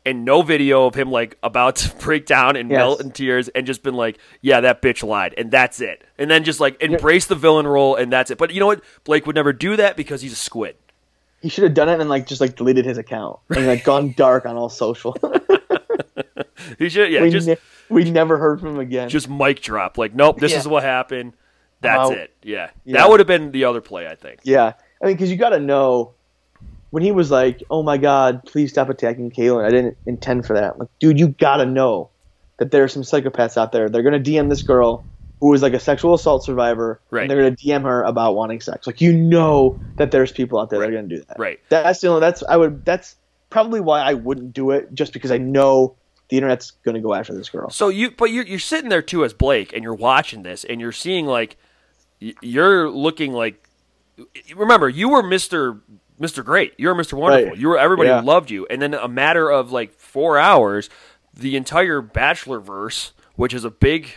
and 0.05 0.25
no 0.25 0.41
video 0.41 0.85
of 0.85 0.95
him 0.95 1.11
like 1.11 1.37
about 1.43 1.75
to 1.77 1.95
break 1.97 2.25
down 2.25 2.55
and 2.55 2.69
Yes. 2.69 2.77
melt 2.77 3.01
in 3.01 3.11
tears 3.11 3.47
and 3.49 3.65
just 3.65 3.83
been 3.83 3.93
like, 3.95 4.17
yeah, 4.41 4.61
that 4.61 4.81
bitch 4.81 5.03
lied, 5.03 5.33
and 5.37 5.49
that's 5.51 5.79
it. 5.81 6.03
And 6.17 6.29
then 6.29 6.43
just 6.43 6.59
like 6.59 6.81
embrace 6.81 7.25
the 7.25 7.35
villain 7.35 7.65
role 7.67 7.95
and 7.95 8.11
that's 8.11 8.29
it. 8.31 8.37
But 8.37 8.51
you 8.53 8.59
know 8.59 8.67
what? 8.67 8.83
Blake 9.03 9.25
would 9.25 9.35
never 9.35 9.53
do 9.53 9.75
that 9.77 9.95
because 9.97 10.21
he's 10.21 10.33
a 10.33 10.37
squid. 10.37 10.75
he 11.41 11.49
should 11.49 11.63
have 11.65 11.73
done 11.73 11.89
it 11.89 11.99
and 11.99 12.09
like 12.09 12.25
just 12.27 12.39
like 12.41 12.55
deleted 12.55 12.85
his 12.85 12.97
account 12.97 13.39
and 13.55 13.65
like 13.67 13.83
gone 13.91 14.13
dark 14.17 14.45
on 14.45 14.55
all 14.57 14.69
social 14.69 15.15
He 16.79 16.89
should, 16.89 17.11
yeah, 17.11 17.21
we, 17.21 17.29
just 17.29 17.47
ne- 17.47 17.57
we 17.89 18.09
never 18.09 18.37
heard 18.37 18.59
from 18.59 18.69
him 18.75 18.79
again. 18.79 19.09
just 19.09 19.29
mic 19.29 19.61
drop. 19.61 19.97
Like, 19.97 20.13
nope, 20.15 20.39
this 20.39 20.53
Yeah. 20.53 20.59
is 20.59 20.67
what 20.67 20.83
happened. 20.83 21.33
That's 21.81 22.09
Wow. 22.09 22.15
it. 22.15 22.33
Yeah. 22.41 22.69
Yeah. 22.85 22.97
that 23.01 23.09
would 23.09 23.19
have 23.19 23.27
been 23.27 23.51
the 23.51 23.65
other 23.65 23.81
play, 23.81 24.07
I 24.07 24.15
think. 24.15 24.39
yeah, 24.43 24.73
I 25.01 25.05
mean, 25.05 25.15
because 25.15 25.29
you 25.29 25.35
got 25.37 25.49
to 25.49 25.59
know 25.59 26.13
when 26.93 27.01
he 27.01 27.11
was 27.11 27.31
like, 27.31 27.63
"Oh 27.71 27.81
my 27.81 27.97
God, 27.97 28.43
please 28.45 28.69
stop 28.69 28.87
attacking 28.87 29.31
Caelynn. 29.31 29.65
I 29.65 29.71
didn't 29.71 29.97
intend 30.05 30.45
for 30.45 30.53
that." 30.53 30.73
I'm 30.73 30.79
like, 30.81 30.89
dude, 30.99 31.19
you 31.19 31.29
got 31.29 31.57
to 31.57 31.65
know 31.65 32.11
that 32.57 32.69
there 32.69 32.83
are 32.83 32.87
some 32.87 33.01
psychopaths 33.01 33.57
out 33.57 33.71
there. 33.71 33.89
They're 33.89 34.03
gonna 34.03 34.19
DM 34.19 34.47
this 34.47 34.61
girl 34.61 35.03
who 35.39 35.47
was 35.47 35.63
like 35.63 35.73
a 35.73 35.79
sexual 35.79 36.13
assault 36.13 36.43
survivor. 36.43 37.01
Right. 37.09 37.23
And 37.23 37.31
they're 37.31 37.41
gonna 37.41 37.55
DM 37.55 37.81
her 37.81 38.03
about 38.03 38.35
wanting 38.35 38.61
sex. 38.61 38.85
Like 38.85 39.01
you 39.01 39.11
know 39.11 39.79
that 39.95 40.11
there's 40.11 40.31
people 40.31 40.59
out 40.59 40.69
there 40.69 40.81
that 40.81 40.87
are 40.87 40.91
gonna 40.91 41.07
do 41.07 41.23
that. 41.27 41.39
Right. 41.39 41.59
That's 41.69 41.99
the 41.99 42.09
only. 42.09 42.19
That's 42.19 42.43
I 42.43 42.57
would. 42.57 42.85
That's 42.85 43.15
probably 43.49 43.81
why 43.81 44.01
I 44.01 44.13
wouldn't 44.13 44.53
do 44.53 44.69
it. 44.69 44.93
Just 44.93 45.13
because 45.13 45.31
I 45.31 45.39
know 45.39 45.95
the 46.29 46.37
internet's 46.37 46.69
gonna 46.85 47.01
go 47.01 47.15
after 47.15 47.33
this 47.33 47.49
girl. 47.49 47.71
So 47.71 47.89
you, 47.89 48.11
but 48.11 48.25
you're 48.25 48.45
you're 48.45 48.59
sitting 48.59 48.89
there 48.91 49.01
too 49.01 49.25
as 49.25 49.33
Blake, 49.33 49.73
and 49.73 49.81
you're 49.81 49.95
watching 49.95 50.43
this, 50.43 50.63
and 50.63 50.79
you're 50.79 50.91
seeing 50.91 51.25
like, 51.25 51.57
you're 52.19 52.87
looking 52.87 53.33
like, 53.33 53.67
remember 54.55 54.89
you 54.89 55.09
were 55.09 55.23
Mister 55.23 55.81
Mister 56.19 56.43
Great, 56.43 56.73
you 56.77 56.87
were 56.87 56.95
Mister 56.95 57.15
Wonderful, 57.15 57.49
Right. 57.51 57.57
you 57.57 57.67
were 57.69 57.77
everybody 57.77 58.09
Yeah. 58.09 58.21
loved 58.21 58.51
you, 58.51 58.65
and 58.69 58.81
then 58.81 58.93
a 58.93 59.07
matter 59.07 59.49
of 59.49 59.71
like 59.71 59.93
four 59.93 60.37
hours, 60.37 60.89
the 61.33 61.55
entire 61.55 62.01
Bachelor 62.01 62.59
verse, 62.59 63.13
which 63.35 63.53
is 63.53 63.65
a 63.65 63.71
big 63.71 64.09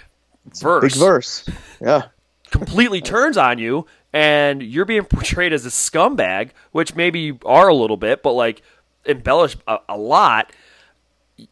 verse, 0.61 0.83
Big 0.83 1.01
verse. 1.01 1.49
Yeah. 1.81 2.03
completely 2.51 3.01
turns 3.01 3.37
on 3.37 3.59
you, 3.59 3.87
and 4.13 4.63
you're 4.63 4.85
being 4.85 5.05
portrayed 5.05 5.53
as 5.53 5.65
a 5.67 5.71
scumbag, 5.71 6.51
which 6.73 6.95
maybe 6.95 7.21
you 7.21 7.39
are 7.45 7.69
a 7.69 7.75
little 7.75 7.97
bit, 7.97 8.23
but 8.23 8.33
like 8.33 8.63
embellished 9.07 9.59
a, 9.67 9.79
a 9.89 9.97
lot. 9.97 10.53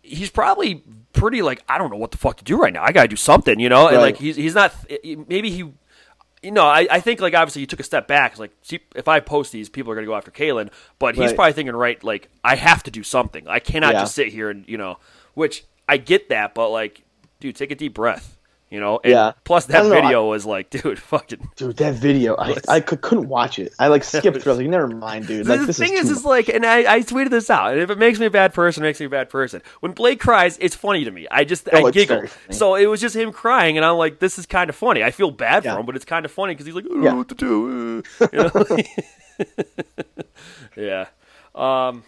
He's 0.02 0.30
probably 0.30 0.82
pretty 1.12 1.42
like 1.42 1.62
I 1.68 1.78
don't 1.78 1.90
know 1.90 1.96
what 1.96 2.10
the 2.10 2.16
fuck 2.18 2.36
to 2.38 2.44
do 2.44 2.56
right 2.58 2.72
now. 2.72 2.82
I 2.82 2.92
gotta 2.92 3.08
do 3.08 3.16
something, 3.16 3.58
you 3.60 3.68
know. 3.68 3.88
And 3.88 3.98
like 3.98 4.16
he's 4.18 4.36
he's 4.36 4.54
not 4.54 4.74
maybe 5.28 5.50
he 5.50 5.72
you 6.44 6.50
know, 6.50 6.64
I, 6.66 6.86
I 6.90 7.00
think 7.00 7.20
like 7.20 7.34
obviously 7.34 7.62
he 7.62 7.66
took 7.66 7.80
a 7.80 7.84
step 7.84 8.06
back. 8.06 8.32
It's 8.32 8.40
like 8.40 8.52
see, 8.62 8.80
if 8.94 9.08
I 9.08 9.20
post 9.20 9.50
these, 9.52 9.68
people 9.68 9.90
are 9.90 9.94
going 9.94 10.04
to 10.04 10.10
go 10.10 10.14
after 10.16 10.30
Caelynn. 10.30 10.70
But 10.98 11.14
he's 11.16 11.26
Right. 11.28 11.34
probably 11.36 11.52
thinking, 11.54 11.74
right, 11.74 12.02
like 12.04 12.28
I 12.44 12.54
have 12.56 12.82
to 12.84 12.90
do 12.90 13.02
something. 13.02 13.48
I 13.48 13.58
cannot 13.58 13.94
Yeah. 13.94 14.00
just 14.00 14.14
sit 14.14 14.28
here 14.28 14.50
and 14.50 14.64
you 14.68 14.76
know, 14.78 14.98
which 15.34 15.64
I 15.88 15.96
get 15.96 16.28
that, 16.28 16.54
but 16.54 16.68
like, 16.70 17.02
dude, 17.40 17.56
take 17.56 17.70
a 17.70 17.74
deep 17.74 17.94
breath. 17.94 18.38
You 18.74 18.80
know, 18.80 18.98
and 19.04 19.12
Yeah. 19.12 19.32
Plus 19.44 19.66
that 19.66 19.84
know, 19.84 19.90
video 19.90 20.26
was 20.28 20.44
like, 20.44 20.68
dude, 20.74 20.98
fucking. 20.98 21.48
Dude, 21.54 21.76
that 21.76 21.94
video, 21.94 22.34
I, 22.36 22.56
I 22.68 22.80
could, 22.80 23.02
couldn't 23.02 23.28
watch 23.28 23.60
it. 23.60 23.72
I 23.78 23.86
like 23.86 24.02
skipped 24.02 24.42
through. 24.42 24.50
I 24.52 24.56
was 24.56 24.58
like, 24.58 24.68
never 24.68 24.88
mind, 24.88 25.28
dude. 25.28 25.46
Like 25.46 25.60
the 25.60 25.66
this 25.66 25.78
thing 25.78 25.94
is, 25.94 26.10
is, 26.10 26.24
like, 26.24 26.48
and 26.48 26.66
I, 26.66 26.94
I 26.94 27.00
tweeted 27.02 27.30
this 27.30 27.50
out. 27.50 27.70
And 27.72 27.80
if 27.80 27.88
it 27.90 27.98
makes 27.98 28.18
me 28.18 28.26
a 28.26 28.30
bad 28.30 28.52
person, 28.52 28.82
it 28.82 28.86
makes 28.88 28.98
me 28.98 29.06
a 29.06 29.10
bad 29.10 29.30
person. 29.30 29.62
When 29.78 29.92
Blake 29.92 30.18
cries, 30.18 30.58
it's 30.60 30.74
funny 30.74 31.04
to 31.04 31.10
me. 31.12 31.28
I 31.30 31.44
just 31.44 31.68
Oh, 31.72 31.86
I 31.86 31.90
giggle. 31.92 32.24
So 32.50 32.74
it 32.74 32.86
was 32.86 33.00
just 33.00 33.14
him 33.14 33.30
crying, 33.30 33.76
and 33.76 33.86
I'm 33.86 33.96
like, 33.96 34.18
this 34.18 34.40
is 34.40 34.46
kind 34.46 34.68
of 34.68 34.74
funny. 34.74 35.04
I 35.04 35.12
feel 35.12 35.30
bad 35.30 35.64
Yeah. 35.64 35.74
for 35.74 35.78
him, 35.80 35.86
but 35.86 35.94
it's 35.94 36.04
kind 36.04 36.24
of 36.24 36.32
funny 36.32 36.54
because 36.54 36.66
he's 36.66 36.74
like, 36.74 36.86
I 36.86 36.88
don't 36.88 37.02
Yeah. 37.04 37.10
know 37.12 37.16
what 37.18 37.28
to 37.28 37.34
do. 37.36 38.02
uh," 38.20 38.28
You 38.32 38.38
know? 38.42 40.06
yeah. 40.76 41.06
Um. 41.54 42.02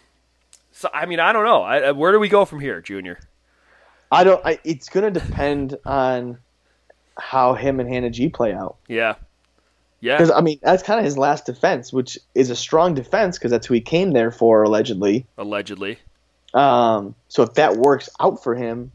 So 0.73 0.89
I 0.93 1.07
mean, 1.07 1.21
I 1.21 1.33
don't 1.33 1.45
know. 1.45 1.63
I, 1.63 1.77
I- 1.79 1.93
where 1.93 2.11
do 2.11 2.19
we 2.19 2.29
go 2.29 2.45
from 2.45 2.59
here, 2.61 2.81
Junior? 2.81 3.21
I 4.11 4.25
don't. 4.25 4.45
I, 4.45 4.59
it's 4.65 4.89
gonna 4.89 5.11
depend 5.11 5.77
on 5.85 6.39
how 7.19 7.55
him 7.55 7.81
and 7.81 7.89
Hannah 7.89 8.11
G 8.11 8.29
play 8.29 8.53
out. 8.53 8.77
Yeah. 8.89 9.15
Yeah. 10.01 10.17
Because 10.17 10.31
I 10.31 10.41
mean, 10.41 10.59
that's 10.63 10.83
kind 10.83 10.99
of 10.99 11.05
his 11.05 11.17
last 11.17 11.47
defense, 11.47 11.93
which 11.93 12.19
is 12.35 12.51
a 12.51 12.57
strong 12.57 12.95
defense 12.95 13.39
because 13.39 13.51
that's 13.51 13.67
who 13.67 13.75
he 13.75 13.81
came 13.81 14.13
there 14.13 14.31
for 14.31 14.63
allegedly. 14.63 15.27
Allegedly. 15.39 15.99
Um, 16.55 17.15
so 17.29 17.43
if 17.43 17.55
that 17.55 17.77
works 17.77 18.09
out 18.21 18.43
for 18.43 18.55
him, 18.55 18.93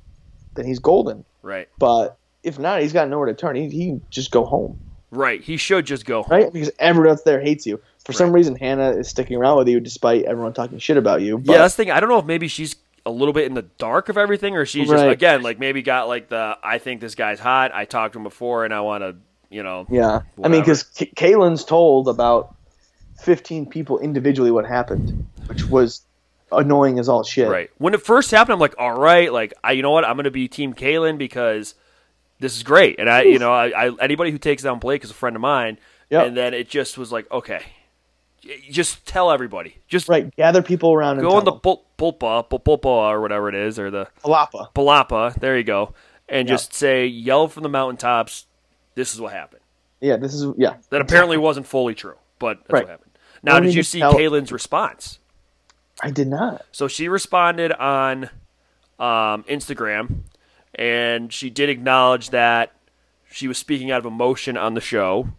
then 0.56 0.66
he's 0.66 0.80
golden. 0.80 1.26
Right. 1.42 1.68
But 1.80 2.18
if 2.44 2.60
not, 2.60 2.82
he's 2.82 2.94
got 2.94 3.10
nowhere 3.10 3.28
to 3.28 3.34
turn. 3.34 3.56
He 3.56 3.70
he 3.70 4.00
just 4.10 4.32
go 4.32 4.46
home, 4.46 4.80
Right. 5.12 5.42
He 5.42 5.58
should 5.58 5.86
just 5.86 6.06
go 6.06 6.24
home. 6.24 6.32
right? 6.32 6.54
Because 6.54 6.72
everyone 6.80 7.10
else 7.10 7.24
there 7.24 7.42
hates 7.42 7.66
you. 7.66 7.82
For 8.06 8.14
some 8.14 8.32
reason, 8.32 8.56
Hannah 8.56 8.92
is 8.92 9.10
sticking 9.10 9.38
around 9.38 9.58
with 9.58 9.68
you 9.68 9.80
despite 9.80 10.24
everyone 10.24 10.54
talking 10.54 10.80
shit 10.80 10.98
about 10.98 11.22
you. 11.22 11.38
But 11.38 11.52
yeah, 11.54 11.58
that's 11.60 11.76
the 11.76 11.84
thing. 11.84 11.92
I 11.92 12.00
don't 12.00 12.10
know 12.10 12.18
if 12.20 12.26
maybe 12.26 12.48
she's 12.48 12.76
a 13.06 13.12
little 13.12 13.34
bit 13.34 13.46
in 13.46 13.54
the 13.54 13.64
dark 13.64 14.10
of 14.10 14.18
everything, 14.18 14.56
or 14.56 14.66
she's 14.66 14.88
just 14.90 15.04
Right. 15.04 15.12
again 15.12 15.42
like 15.42 15.60
maybe 15.60 15.82
got 15.82 16.08
like 16.08 16.30
the 16.30 16.58
I 16.64 16.78
think 16.78 17.02
this 17.02 17.16
guy's 17.16 17.40
hot. 17.40 17.72
I 17.74 17.86
talked 17.86 18.14
to 18.14 18.20
him 18.20 18.24
before, 18.24 18.64
and 18.66 18.74
I 18.74 18.82
want 18.82 19.04
to, 19.04 19.16
you 19.50 19.64
know, 19.64 19.86
Yeah, 19.90 20.22
I 20.44 20.48
mean, 20.48 20.62
because 20.62 20.84
K- 20.84 21.12
Caelynn's 21.16 21.66
told 21.66 22.08
about 22.08 22.56
fifteen 23.20 23.66
people 23.66 24.00
individually 24.00 24.52
what 24.52 24.66
happened, 24.66 25.26
which 25.48 25.66
was 25.66 26.02
annoying 26.52 27.00
as 27.00 27.08
all 27.08 27.24
shit. 27.24 27.48
right. 27.50 27.70
When 27.78 27.94
it 27.94 28.02
first 28.02 28.32
happened, 28.32 28.54
I'm 28.54 28.60
like, 28.60 28.76
all 28.78 28.98
right, 28.98 29.32
like 29.32 29.54
I, 29.64 29.72
you 29.74 29.82
know 29.82 29.92
what, 29.92 30.06
I'm 30.06 30.16
gonna 30.16 30.32
be 30.32 30.48
Team 30.48 30.74
Caelynn 30.74 31.18
because 31.18 31.76
this 32.40 32.56
is 32.58 32.64
great, 32.64 33.00
and 33.00 33.10
I, 33.10 33.22
you 33.24 33.40
know, 33.40 33.52
I, 33.54 33.88
I 33.88 33.92
anybody 34.00 34.32
who 34.32 34.38
takes 34.38 34.64
down 34.64 34.80
Blake 34.80 35.04
is 35.04 35.12
a 35.12 35.14
friend 35.16 35.36
of 35.36 35.42
mine, 35.42 35.78
Yep. 36.10 36.28
and 36.28 36.38
then 36.38 36.54
it 36.54 36.68
just 36.70 36.98
was 36.98 37.12
like, 37.12 37.30
okay, 37.32 37.62
just 38.70 39.06
tell 39.06 39.32
everybody, 39.32 39.78
just 39.88 40.10
Right. 40.10 40.36
Gather 40.36 40.62
people 40.62 40.94
around 40.94 41.20
go 41.20 41.34
on 41.36 41.46
the 41.46 41.52
pul- 41.52 41.86
pulpa, 41.98 42.44
pul- 42.50 42.60
pulpa 42.60 42.86
or 42.88 43.22
whatever 43.22 43.50
it 43.50 43.56
is, 43.56 43.78
or 43.78 43.92
the. 43.92 44.08
Palapa. 44.24 44.74
palapa. 44.74 45.34
There 45.40 45.58
you 45.58 45.64
go, 45.64 45.94
and 46.28 46.48
Yeah. 46.48 46.56
just 46.56 46.74
say, 46.74 47.06
yell 47.06 47.48
from 47.48 47.64
the 47.64 47.70
mountaintops. 47.70 48.48
This 48.96 49.14
is 49.14 49.22
what 49.22 49.32
happened. 49.34 49.62
Yeah, 50.00 50.18
this 50.18 50.34
is 50.34 50.46
yeah. 50.58 50.76
That 50.90 51.02
apparently 51.02 51.38
wasn't 51.38 51.68
fully 51.68 51.94
true, 51.96 52.16
but 52.40 52.58
that's 52.62 52.72
Right. 52.74 52.84
what 52.84 52.90
happened. 52.92 53.12
Now, 53.44 53.60
did 53.60 53.74
you 53.74 53.84
see 53.84 54.00
tell- 54.00 54.14
Caelynn's 54.14 54.52
response? 54.52 55.20
I 56.04 56.10
did 56.12 56.28
not. 56.28 56.64
So 56.72 56.88
she 56.88 57.08
responded 57.08 57.72
on 57.74 58.30
um, 59.00 59.44
Instagram, 59.50 60.24
and 60.76 61.32
she 61.34 61.50
did 61.50 61.70
acknowledge 61.70 62.30
that 62.32 62.72
she 63.32 63.48
was 63.48 63.58
speaking 63.58 63.90
out 63.92 64.00
of 64.00 64.06
emotion 64.06 64.58
on 64.58 64.74
the 64.76 64.82
show, 64.82 65.30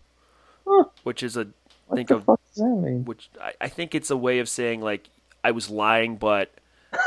Huh. 0.66 0.84
which 1.04 1.22
is 1.22 1.36
a 1.36 1.48
What 1.92 2.08
think 2.08 2.10
of 2.10 2.24
fuck 2.24 2.40
does 2.48 2.56
that 2.62 2.68
mean? 2.68 3.04
which 3.04 3.30
I, 3.40 3.52
I 3.60 3.68
think 3.68 3.94
it's 3.94 4.10
a 4.10 4.16
way 4.16 4.38
of 4.40 4.48
saying 4.48 4.80
like 4.80 5.08
I 5.44 5.50
was 5.52 5.70
lying, 5.70 6.16
but 6.16 6.50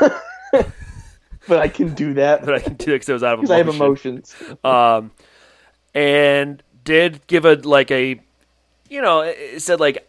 But 1.48 1.58
I 1.60 1.68
can 1.68 1.94
do 1.94 2.14
that 2.14 2.44
but 2.44 2.54
I 2.54 2.58
can 2.58 2.74
do 2.74 2.90
it 2.90 2.94
because 2.96 3.08
it 3.08 3.12
was 3.12 3.22
out 3.22 3.34
of 3.34 3.40
because 3.40 3.50
I 3.52 3.58
have 3.58 3.68
emotions. 3.68 4.34
um, 4.64 5.12
and 5.94 6.62
did 6.84 7.26
give 7.26 7.44
a 7.44 7.54
like 7.54 7.90
a, 7.90 8.20
you 8.88 9.00
know, 9.02 9.20
it 9.20 9.60
said 9.62 9.78
like 9.80 10.08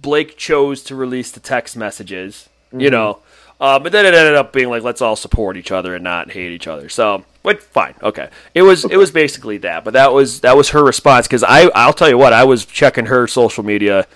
Blake 0.00 0.36
chose 0.36 0.82
to 0.84 0.96
release 0.96 1.30
the 1.30 1.40
text 1.40 1.76
messages, 1.76 2.48
you 2.72 2.78
Mm-hmm. 2.78 2.90
know, 2.90 3.18
uh, 3.60 3.78
but 3.78 3.92
then 3.92 4.04
it 4.06 4.14
ended 4.14 4.34
up 4.34 4.52
being 4.52 4.68
like 4.70 4.82
let's 4.82 5.00
all 5.00 5.14
support 5.16 5.56
each 5.56 5.70
other 5.70 5.94
and 5.94 6.02
not 6.02 6.32
hate 6.32 6.50
each 6.52 6.66
other. 6.66 6.88
So, 6.88 7.24
but 7.42 7.62
fine, 7.62 7.94
okay, 8.02 8.30
it 8.54 8.62
was 8.62 8.84
it 8.84 8.96
was 8.96 9.10
basically 9.10 9.58
that, 9.58 9.84
but 9.84 9.94
that 9.94 10.12
was 10.12 10.40
that 10.40 10.56
was 10.56 10.70
her 10.70 10.84
response 10.84 11.26
because 11.26 11.42
I 11.42 11.70
I'll 11.74 11.92
tell 11.92 12.08
you 12.08 12.18
what 12.18 12.32
I 12.32 12.44
was 12.44 12.64
checking 12.64 13.06
her 13.06 13.26
social 13.26 13.64
media 13.64 14.06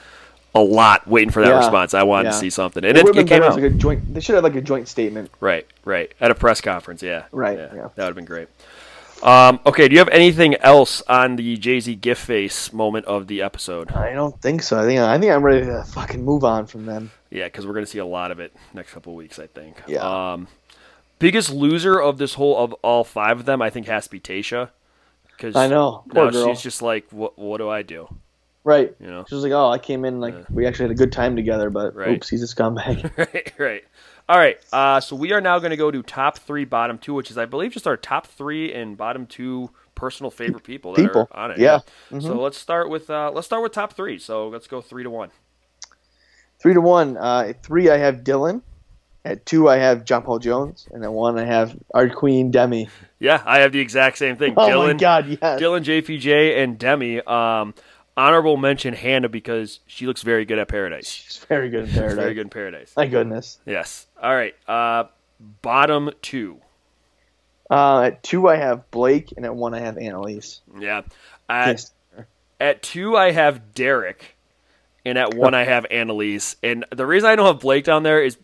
a 0.54 0.60
lot 0.60 1.06
waiting 1.06 1.30
for 1.30 1.42
that 1.42 1.48
Yeah, 1.50 1.58
response. 1.58 1.92
I 1.92 2.02
wanted 2.04 2.30
to 2.30 2.34
see 2.36 2.48
something, 2.50 2.82
and 2.84 2.96
It 2.96 3.06
it, 3.06 3.16
it 3.16 3.28
came 3.28 3.42
out. 3.42 3.50
as 3.50 3.54
like 3.56 3.64
a 3.64 3.70
joint. 3.70 4.14
They 4.14 4.20
should 4.20 4.36
have 4.36 4.44
like 4.44 4.54
a 4.56 4.62
joint 4.62 4.88
statement. 4.88 5.30
Right, 5.38 5.66
right. 5.84 6.10
At 6.20 6.30
a 6.30 6.34
press 6.34 6.60
conference, 6.62 7.02
yeah. 7.02 7.24
Right, 7.30 7.58
Yeah, 7.58 7.74
yeah. 7.74 7.88
That 7.94 8.04
would 8.04 8.06
have 8.06 8.14
been 8.14 8.24
great. 8.24 8.48
Um, 9.22 9.60
okay, 9.66 9.88
do 9.88 9.94
you 9.94 9.98
have 9.98 10.08
anything 10.10 10.54
else 10.56 11.02
on 11.08 11.36
the 11.36 11.56
Jay 11.56 11.80
Z 11.80 11.94
gift 11.96 12.24
face 12.24 12.72
moment 12.72 13.06
of 13.06 13.26
the 13.26 13.42
episode? 13.42 13.90
I 13.92 14.12
don't 14.12 14.38
think 14.40 14.62
so. 14.62 14.78
I 14.78 14.84
think 14.84 15.00
I 15.00 15.18
think 15.18 15.32
I'm 15.32 15.42
ready 15.42 15.64
to 15.66 15.84
fucking 15.84 16.22
move 16.22 16.44
on 16.44 16.66
from 16.66 16.86
them. 16.86 17.10
Yeah, 17.30 17.44
because 17.44 17.66
we're 17.66 17.72
going 17.72 17.84
to 17.84 17.90
see 17.90 17.98
a 17.98 18.06
lot 18.06 18.30
of 18.30 18.40
it 18.40 18.54
next 18.74 18.92
couple 18.92 19.12
of 19.12 19.16
weeks, 19.16 19.38
I 19.38 19.46
think. 19.46 19.82
Yeah. 19.86 20.32
Um, 20.32 20.48
biggest 21.18 21.50
loser 21.50 22.00
of 22.00 22.18
this 22.18 22.34
whole 22.34 22.56
of 22.58 22.72
all 22.82 23.04
five 23.04 23.40
of 23.40 23.46
them, 23.46 23.62
I 23.62 23.70
think, 23.70 23.86
has 23.86 24.04
to 24.04 24.10
be 24.10 24.20
Tayshia. 24.20 24.70
Because 25.30 25.54
I 25.56 25.66
know. 25.68 26.02
Poor 26.08 26.26
now 26.26 26.30
girl. 26.30 26.46
she's 26.54 26.62
just 26.62 26.80
like, 26.82 27.06
what? 27.10 27.38
What 27.38 27.58
do 27.58 27.68
I 27.68 27.82
do? 27.82 28.08
Right. 28.64 28.94
You 28.98 29.06
know. 29.06 29.24
She 29.28 29.34
was 29.34 29.44
like, 29.44 29.52
"Oh, 29.52 29.68
I 29.68 29.78
came 29.78 30.04
in 30.04 30.18
like 30.20 30.34
we 30.50 30.66
actually 30.66 30.84
had 30.86 30.90
a 30.92 30.94
good 30.96 31.12
time 31.12 31.36
together, 31.36 31.70
but 31.70 31.94
Right. 31.94 32.08
oops, 32.16 32.28
he's 32.28 32.42
a 32.42 32.46
scumbag." 32.52 33.16
right, 33.16 33.52
right. 33.58 33.84
All 34.28 34.36
right. 34.38 34.58
Uh, 34.72 34.98
so 35.00 35.14
we 35.14 35.32
are 35.32 35.40
now 35.40 35.58
going 35.60 35.70
to 35.70 35.76
go 35.76 35.90
to 35.92 36.02
top 36.02 36.38
three, 36.38 36.64
bottom 36.64 36.98
two, 36.98 37.14
which 37.14 37.30
is, 37.30 37.38
I 37.38 37.44
believe, 37.44 37.70
just 37.70 37.86
our 37.86 37.96
top 37.96 38.26
three 38.26 38.72
and 38.72 38.96
bottom 38.96 39.26
two 39.26 39.70
personal 39.94 40.30
favorite 40.32 40.64
people 40.64 40.94
that 40.94 41.02
People. 41.02 41.28
are 41.30 41.44
on 41.44 41.50
it. 41.52 41.58
Yeah. 41.58 41.78
Mm-hmm. 42.10 42.20
So 42.20 42.40
let's 42.40 42.58
start 42.58 42.88
with 42.90 43.08
uh, 43.08 43.30
let's 43.32 43.46
start 43.46 43.62
with 43.62 43.70
top 43.72 43.92
three. 43.92 44.18
So 44.18 44.48
let's 44.48 44.66
go 44.66 44.80
three 44.80 45.04
to 45.04 45.10
one. 45.10 45.30
three 46.58 46.74
to 46.74 46.80
one. 46.80 47.16
Uh, 47.16 47.52
three, 47.62 47.88
I 47.90 47.98
have 47.98 48.24
Dylan. 48.24 48.62
At 49.26 49.44
two, 49.44 49.68
I 49.68 49.78
have 49.78 50.04
John 50.04 50.22
Paul 50.22 50.38
Jones, 50.38 50.86
and 50.92 51.02
at 51.02 51.12
one, 51.12 51.36
I 51.36 51.44
have 51.44 51.76
our 51.92 52.08
queen 52.08 52.52
Demi. 52.52 52.88
Yeah, 53.18 53.42
I 53.44 53.58
have 53.58 53.72
the 53.72 53.80
exact 53.80 54.18
same 54.18 54.36
thing. 54.36 54.54
Oh 54.56 54.68
Dylan, 54.68 54.92
my 54.92 54.94
God, 54.94 55.26
yes. 55.26 55.60
Dylan, 55.60 55.82
JPJ, 55.82 56.62
and 56.62 56.78
Demi. 56.78 57.20
Um, 57.22 57.74
honorable 58.16 58.56
mention 58.56 58.94
Hannah 58.94 59.28
because 59.28 59.80
she 59.88 60.06
looks 60.06 60.22
very 60.22 60.44
good 60.44 60.60
at 60.60 60.68
Paradise. 60.68 61.08
She's 61.08 61.38
very 61.38 61.70
good 61.70 61.88
in 61.88 61.90
Paradise. 61.90 62.14
Very 62.16 62.34
good 62.34 62.42
in 62.42 62.50
Paradise. 62.50 62.92
My 62.96 63.08
goodness. 63.08 63.58
Yes. 63.66 64.06
All 64.22 64.32
right. 64.32 64.54
Uh, 64.68 65.04
bottom 65.60 66.10
two. 66.22 66.60
Uh, 67.68 68.02
at 68.02 68.22
two, 68.22 68.46
I 68.48 68.54
have 68.58 68.92
Blake, 68.92 69.34
and 69.36 69.44
at 69.44 69.56
one, 69.56 69.74
I 69.74 69.80
have 69.80 69.96
Annaliese. 69.96 70.60
Yeah. 70.78 71.02
At, 71.48 71.84
at 72.60 72.80
two, 72.80 73.16
I 73.16 73.32
have 73.32 73.74
Derek, 73.74 74.36
and 75.04 75.18
at 75.18 75.34
one, 75.34 75.52
I 75.52 75.64
have 75.64 75.84
Annaliese. 75.90 76.54
And 76.62 76.84
the 76.94 77.04
reason 77.04 77.28
I 77.28 77.34
don't 77.34 77.46
have 77.46 77.58
Blake 77.58 77.82
down 77.82 78.04
there 78.04 78.22
is 78.22 78.38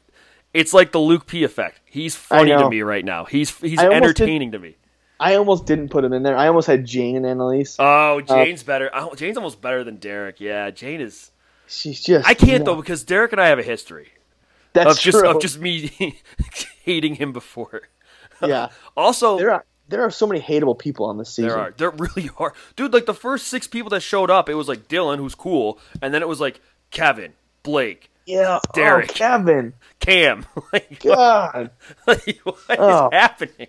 it's 0.54 0.74
like 0.74 0.92
the 0.92 0.98
Luke 0.98 1.26
P 1.26 1.44
effect. 1.44 1.80
He's 1.84 2.14
funny 2.14 2.50
to 2.50 2.68
me 2.68 2.82
right 2.82 3.04
now. 3.04 3.24
He's 3.24 3.56
he's 3.58 3.78
I 3.78 3.86
entertaining 3.90 4.52
to 4.52 4.58
me. 4.58 4.76
I 5.18 5.36
almost 5.36 5.66
didn't 5.66 5.90
put 5.90 6.04
him 6.04 6.12
in 6.12 6.24
there. 6.24 6.36
I 6.36 6.48
almost 6.48 6.66
had 6.66 6.84
Jane 6.84 7.14
and 7.16 7.24
Annaliese. 7.24 7.76
Oh, 7.78 8.18
uh, 8.18 8.22
Jane's 8.22 8.64
better. 8.64 8.90
Oh, 8.92 9.14
Jane's 9.14 9.36
almost 9.36 9.60
better 9.60 9.84
than 9.84 9.96
Derek. 9.96 10.40
Yeah, 10.40 10.70
Jane 10.70 11.00
is. 11.00 11.30
She's 11.68 12.02
just. 12.02 12.28
I 12.28 12.34
can't 12.34 12.64
though 12.64 12.76
because 12.76 13.04
Derek 13.04 13.32
and 13.32 13.40
I 13.40 13.46
have 13.48 13.58
a 13.58 13.62
history 13.62 14.08
That's 14.72 14.96
of 14.96 15.00
just 15.00 15.18
true. 15.18 15.28
of 15.28 15.40
just 15.40 15.58
me 15.58 16.18
hating 16.84 17.14
him 17.14 17.32
before. 17.32 17.82
yeah. 18.42 18.70
Also, 18.96 19.38
There 19.38 19.52
are 19.52 19.64
there 19.88 20.02
are 20.02 20.10
so 20.10 20.26
many 20.26 20.40
hateable 20.40 20.78
people 20.78 21.06
on 21.06 21.18
this 21.18 21.30
season. 21.30 21.50
There 21.50 21.58
are. 21.58 21.70
There 21.76 21.90
really 21.90 22.30
are. 22.38 22.52
Dude, 22.76 22.92
like 22.92 23.06
the 23.06 23.14
first 23.14 23.46
six 23.46 23.66
people 23.66 23.90
that 23.90 24.00
showed 24.00 24.30
up, 24.30 24.48
it 24.48 24.54
was 24.54 24.68
like 24.68 24.88
Dylan, 24.88 25.18
who's 25.18 25.34
cool, 25.34 25.78
and 26.00 26.12
then 26.12 26.22
it 26.22 26.28
was 26.28 26.40
like 26.40 26.60
Kevin, 26.90 27.32
Blake, 27.62 28.10
Yeah. 28.26 28.60
Derek. 28.74 29.10
Oh, 29.10 29.14
Kevin. 29.14 29.74
Cam. 30.00 30.46
like, 30.72 31.02
God. 31.02 31.70
like, 32.06 32.38
what 32.44 32.56
is 32.70 32.76
Oh. 32.78 33.08
happening? 33.12 33.68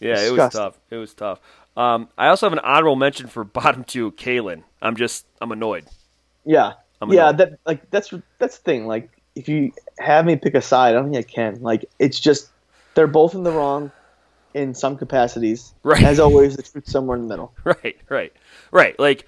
Yeah, 0.00 0.18
it 0.20 0.32
was 0.32 0.52
tough. 0.52 0.78
It 0.90 0.96
was 0.96 1.14
tough. 1.14 1.40
Um, 1.76 2.08
I 2.16 2.28
also 2.28 2.46
have 2.46 2.52
an 2.52 2.60
honorable 2.60 2.96
mention 2.96 3.26
for 3.26 3.42
bottom 3.44 3.84
two, 3.84 4.12
Caelynn. 4.12 4.62
I'm 4.80 4.96
just, 4.96 5.26
I'm 5.40 5.50
annoyed. 5.52 5.84
Yeah. 6.44 6.74
I'm 7.00 7.12
yeah. 7.12 7.32
That 7.32 7.58
like 7.66 7.90
that's 7.90 8.12
that's 8.38 8.58
the 8.58 8.62
thing. 8.62 8.86
Like 8.86 9.10
if 9.34 9.48
you 9.48 9.72
have 9.98 10.24
me 10.24 10.36
pick 10.36 10.54
a 10.54 10.62
side, 10.62 10.90
I 10.90 10.92
don't 10.92 11.12
think 11.12 11.26
I 11.26 11.28
can. 11.28 11.60
Like 11.62 11.84
it's 11.98 12.20
just 12.20 12.48
they're 12.94 13.06
both 13.08 13.34
in 13.34 13.42
the 13.42 13.50
wrong 13.50 13.90
in 14.54 14.74
some 14.74 14.96
capacities. 14.96 15.74
Right. 15.82 16.02
As 16.02 16.20
always, 16.20 16.56
the 16.56 16.62
truth's 16.62 16.92
somewhere 16.92 17.16
in 17.16 17.22
the 17.22 17.28
middle. 17.28 17.52
Right, 17.64 17.96
right, 18.08 18.32
right. 18.70 18.98
Like, 18.98 19.26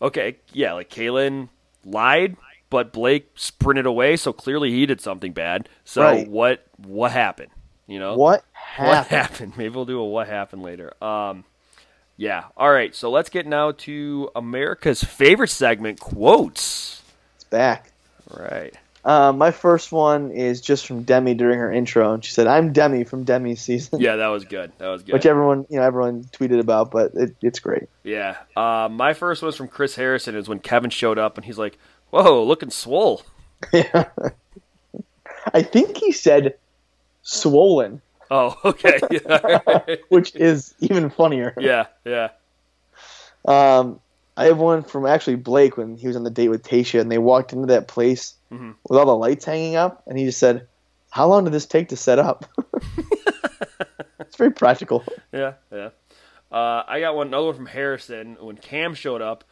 okay, 0.00 0.36
yeah, 0.52 0.74
like 0.74 0.88
Caelynn 0.88 1.48
lied, 1.84 2.36
but 2.70 2.92
Blake 2.92 3.30
sprinted 3.34 3.86
away, 3.86 4.16
so 4.16 4.32
clearly 4.32 4.70
he 4.70 4.86
did 4.86 5.00
something 5.00 5.32
bad. 5.32 5.68
So 5.84 6.02
Right. 6.02 6.28
what, 6.28 6.66
what 6.76 7.12
happened? 7.12 7.50
You 7.86 7.98
know, 7.98 8.16
What 8.16 8.44
what 8.76 9.06
happened? 9.06 9.06
happened? 9.06 9.52
Maybe 9.56 9.74
we'll 9.74 9.84
do 9.86 9.98
a 10.00 10.04
what 10.04 10.26
happened 10.28 10.62
later. 10.62 10.92
Um, 11.02 11.44
Yeah. 12.16 12.44
All 12.56 12.70
right. 12.70 12.94
So 12.94 13.10
let's 13.10 13.30
get 13.30 13.46
now 13.46 13.72
to 13.72 14.30
America's 14.36 15.02
favorite 15.02 15.48
segment, 15.50 15.98
quotes. 16.00 17.02
It's 17.36 17.44
back. 17.44 17.90
All 18.30 18.42
right. 18.44 18.74
Uh, 19.04 19.32
my 19.32 19.52
first 19.52 19.90
one 19.92 20.32
is 20.32 20.60
just 20.60 20.86
from 20.86 21.04
Demi 21.04 21.32
during 21.32 21.58
her 21.58 21.72
intro, 21.72 22.12
and 22.12 22.22
she 22.22 22.32
said, 22.32 22.46
"I'm 22.46 22.72
Demi 22.74 23.04
from 23.04 23.24
Demi's 23.24 23.62
season," 23.62 24.00
Yeah, 24.00 24.16
that 24.16 24.26
was 24.26 24.44
good. 24.44 24.72
That 24.78 24.88
was 24.88 25.02
good. 25.04 25.12
which 25.14 25.24
everyone, 25.24 25.64
you 25.70 25.78
know, 25.78 25.82
everyone 25.84 26.24
tweeted 26.24 26.58
about, 26.60 26.90
but 26.90 27.14
it, 27.14 27.34
it's 27.40 27.60
great. 27.60 27.84
yeah. 28.02 28.36
Uh, 28.56 28.88
my 28.90 29.14
first 29.14 29.40
was 29.40 29.56
from 29.56 29.68
Chris 29.68 29.94
Harrison. 29.94 30.34
Is 30.34 30.48
when 30.48 30.58
Kevin 30.58 30.90
showed 30.90 31.16
up 31.18 31.38
and 31.38 31.44
he's 31.46 31.56
like, 31.58 31.78
"Whoa, 32.10 32.42
looking 32.44 32.70
swole." 32.70 33.22
Yeah. 33.72 34.04
I 35.54 35.62
think 35.62 35.96
he 35.96 36.12
said 36.12 36.54
swollen, 37.22 38.00
Oh, 38.30 38.56
okay. 38.64 38.98
yeah. 39.10 39.96
which 40.08 40.34
is 40.36 40.74
even 40.80 41.08
funnier. 41.10 41.54
yeah. 41.58 41.86
Yeah. 42.04 42.28
Um, 43.46 44.00
I 44.36 44.44
have 44.46 44.58
one 44.58 44.82
from 44.82 45.06
actually 45.06 45.36
Blake 45.36 45.76
when 45.76 45.96
he 45.96 46.06
was 46.06 46.16
on 46.16 46.22
the 46.24 46.30
date 46.30 46.48
with 46.48 46.62
Tayshia, 46.62 47.00
and 47.00 47.10
they 47.10 47.18
walked 47.18 47.52
into 47.52 47.66
that 47.66 47.88
place 47.88 48.34
Mhm. 48.52 48.74
with 48.88 48.98
all 48.98 49.06
the 49.06 49.16
lights 49.16 49.44
hanging 49.44 49.76
up, 49.76 50.02
and 50.06 50.18
he 50.18 50.24
just 50.26 50.38
said, 50.38 50.66
"How 51.10 51.26
long 51.26 51.44
did 51.44 51.52
this 51.52 51.66
take 51.66 51.88
to 51.88 51.96
set 51.96 52.18
up?" 52.18 52.44
it's 54.20 54.36
very 54.36 54.50
practical. 54.52 55.04
Yeah, 55.32 55.54
yeah. 55.72 55.90
Uh, 56.50 56.82
I 56.86 57.00
got 57.00 57.14
one 57.16 57.26
another 57.28 57.46
one 57.46 57.54
from 57.56 57.66
Harrison 57.66 58.36
when 58.40 58.56
Cam 58.56 58.94
showed 58.94 59.20
up, 59.22 59.44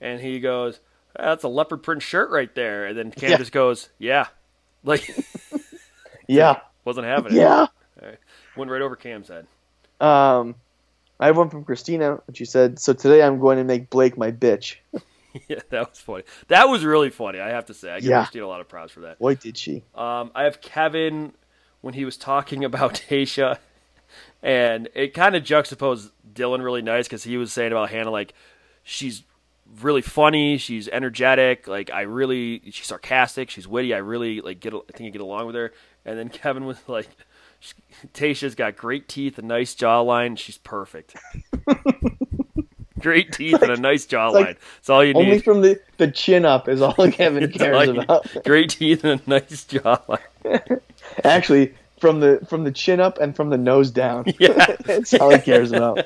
and 0.00 0.20
he 0.20 0.40
goes, 0.40 0.80
"That's 1.16 1.44
a 1.44 1.48
leopard 1.48 1.82
print 1.82 2.02
shirt 2.02 2.30
right 2.30 2.52
there," 2.54 2.86
and 2.86 2.96
then 2.98 3.10
Cam 3.10 3.30
Yeah. 3.32 3.36
just 3.38 3.52
goes, 3.52 3.88
"Yeah," 3.98 4.26
like 4.84 5.08
Yeah, 6.28 6.60
wasn't 6.84 7.06
having 7.06 7.32
it. 7.32 7.36
yeah. 7.36 7.66
went 8.56 8.70
right 8.70 8.82
over 8.82 8.96
Cam's 8.96 9.28
head. 9.28 9.46
Um, 10.00 10.54
I 11.20 11.26
have 11.26 11.36
one 11.36 11.50
from 11.50 11.64
Christina, 11.64 12.20
and 12.26 12.36
she 12.36 12.44
said, 12.44 12.78
"So 12.78 12.92
today 12.92 13.22
I'm 13.22 13.38
going 13.38 13.58
to 13.58 13.64
make 13.64 13.90
Blake 13.90 14.16
my 14.16 14.30
bitch." 14.32 14.76
yeah, 15.48 15.60
that 15.70 15.90
was 15.90 15.98
funny. 16.00 16.24
That 16.48 16.68
was 16.68 16.84
really 16.84 17.10
funny. 17.10 17.40
I 17.40 17.50
have 17.50 17.66
to 17.66 17.74
say, 17.74 17.90
I 17.90 18.00
give 18.00 18.10
Yeah. 18.10 18.22
Christina 18.22 18.46
a 18.46 18.48
lot 18.48 18.60
of 18.60 18.68
props 18.68 18.92
for 18.92 19.00
that. 19.00 19.18
Boy, 19.18 19.34
did 19.34 19.56
she! 19.56 19.84
Um, 19.94 20.30
I 20.34 20.44
have 20.44 20.60
Kevin 20.60 21.32
when 21.80 21.94
he 21.94 22.04
was 22.04 22.16
talking 22.16 22.64
about 22.64 22.94
Tayshia, 22.94 23.58
and 24.42 24.88
it 24.94 25.14
kind 25.14 25.34
of 25.36 25.44
juxtaposed 25.44 26.10
Dylan 26.32 26.62
really 26.64 26.82
nice 26.82 27.06
because 27.06 27.24
he 27.24 27.36
was 27.36 27.52
saying 27.52 27.72
about 27.72 27.90
Hannah 27.90 28.10
like 28.10 28.32
she's 28.82 29.22
really 29.80 30.02
funny, 30.02 30.58
she's 30.58 30.88
energetic, 30.88 31.66
like 31.68 31.90
I 31.90 32.02
really 32.02 32.62
she's 32.70 32.86
sarcastic, 32.86 33.50
she's 33.50 33.66
witty. 33.66 33.94
I 33.94 33.98
really 33.98 34.40
like 34.40 34.60
get 34.60 34.74
I 34.74 34.80
think 34.92 35.08
I 35.08 35.10
get 35.10 35.20
along 35.20 35.46
with 35.46 35.54
her. 35.54 35.72
And 36.04 36.18
then 36.18 36.28
Kevin 36.30 36.64
was 36.66 36.78
like, 36.88 37.08
she- 37.60 37.74
Tayshia's 38.14 38.54
got 38.54 38.76
great 38.76 39.08
teeth, 39.08 39.38
a 39.38 39.42
nice 39.42 39.74
jawline, 39.74 40.36
she's 40.38 40.58
perfect. 40.58 41.16
great 42.98 43.32
teeth 43.32 43.60
and 43.62 43.70
a 43.72 43.76
nice 43.76 44.06
jawline. 44.06 44.32
like 44.46 44.60
That's 44.76 44.90
all 44.90 45.04
you 45.04 45.14
Only 45.14 45.32
need. 45.32 45.44
from 45.44 45.60
the, 45.62 45.80
the 45.96 46.10
chin 46.10 46.44
up 46.44 46.68
is 46.68 46.80
all 46.82 46.94
Kevin 47.10 47.50
cares 47.50 47.88
all 47.88 47.98
about. 48.00 48.26
great 48.44 48.70
teeth 48.70 49.04
and 49.04 49.20
a 49.24 49.30
nice 49.30 49.64
jawline. 49.64 50.80
Actually, 51.24 51.74
from 52.00 52.20
the 52.20 52.44
from 52.48 52.64
the 52.64 52.72
chin 52.72 52.98
up 53.00 53.18
and 53.18 53.34
from 53.36 53.50
the 53.50 53.58
nose 53.58 53.90
down. 53.90 54.24
Yeah. 54.38 54.76
That's 54.84 55.14
all 55.14 55.30
he 55.30 55.38
cares 55.38 55.70
about. 55.72 56.04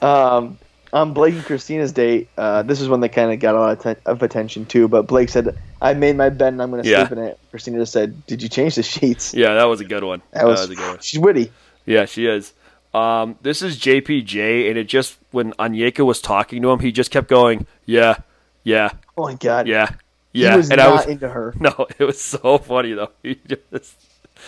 um, 0.00 0.58
on 0.92 1.14
Blake 1.14 1.34
and 1.34 1.44
Christina's 1.44 1.92
date, 1.92 2.28
uh, 2.36 2.62
this 2.62 2.80
is 2.80 2.88
when 2.88 3.00
they 3.00 3.08
kind 3.08 3.32
of 3.32 3.40
got 3.40 3.54
a 3.54 3.58
lot 3.60 3.72
of, 3.72 3.78
atten- 3.80 4.02
of 4.06 4.22
attention 4.22 4.66
too. 4.66 4.88
But 4.88 5.06
Blake 5.06 5.28
said, 5.30 5.56
"I 5.80 5.94
made 5.94 6.16
my 6.16 6.28
bed 6.28 6.52
and 6.52 6.62
I'm 6.62 6.70
going 6.70 6.82
to 6.82 6.88
Yeah. 6.88 7.06
sleep 7.06 7.18
in 7.18 7.24
it." 7.24 7.38
Christina 7.50 7.78
just 7.78 7.92
said, 7.92 8.26
"Did 8.26 8.42
you 8.42 8.48
change 8.48 8.74
the 8.74 8.82
sheets?" 8.82 9.32
Yeah, 9.34 9.54
that 9.54 9.64
was 9.64 9.80
a 9.80 9.84
good 9.84 10.04
one. 10.04 10.20
That 10.32 10.46
was, 10.46 10.68
a 10.68 10.74
good 10.74 10.86
one. 10.88 10.98
she's 11.00 11.18
witty. 11.20 11.50
Yeah, 11.86 12.04
she 12.04 12.26
is. 12.26 12.52
Um, 12.94 13.36
this 13.40 13.62
is 13.62 13.78
JPJ, 13.78 14.68
and 14.68 14.76
it 14.78 14.84
just 14.84 15.16
when 15.30 15.52
Onyeka 15.54 16.04
was 16.04 16.20
talking 16.20 16.60
to 16.62 16.70
him, 16.70 16.78
he 16.80 16.92
just 16.92 17.10
kept 17.10 17.26
going, 17.28 17.66
"Yeah, 17.86 18.16
yeah, 18.64 18.90
Oh 19.16 19.22
my 19.24 19.34
god, 19.34 19.66
yeah, 19.66 19.88
yeah," 20.32 20.50
he 20.50 20.56
was 20.58 20.68
and 20.70 20.76
not 20.78 20.88
I 20.88 20.92
was 20.92 21.06
into 21.06 21.28
her. 21.28 21.54
no, 21.60 21.86
it 21.98 22.04
was 22.04 22.20
so 22.20 22.58
funny 22.58 22.92
though. 22.92 23.10
He 23.22 23.38
just 23.48 23.94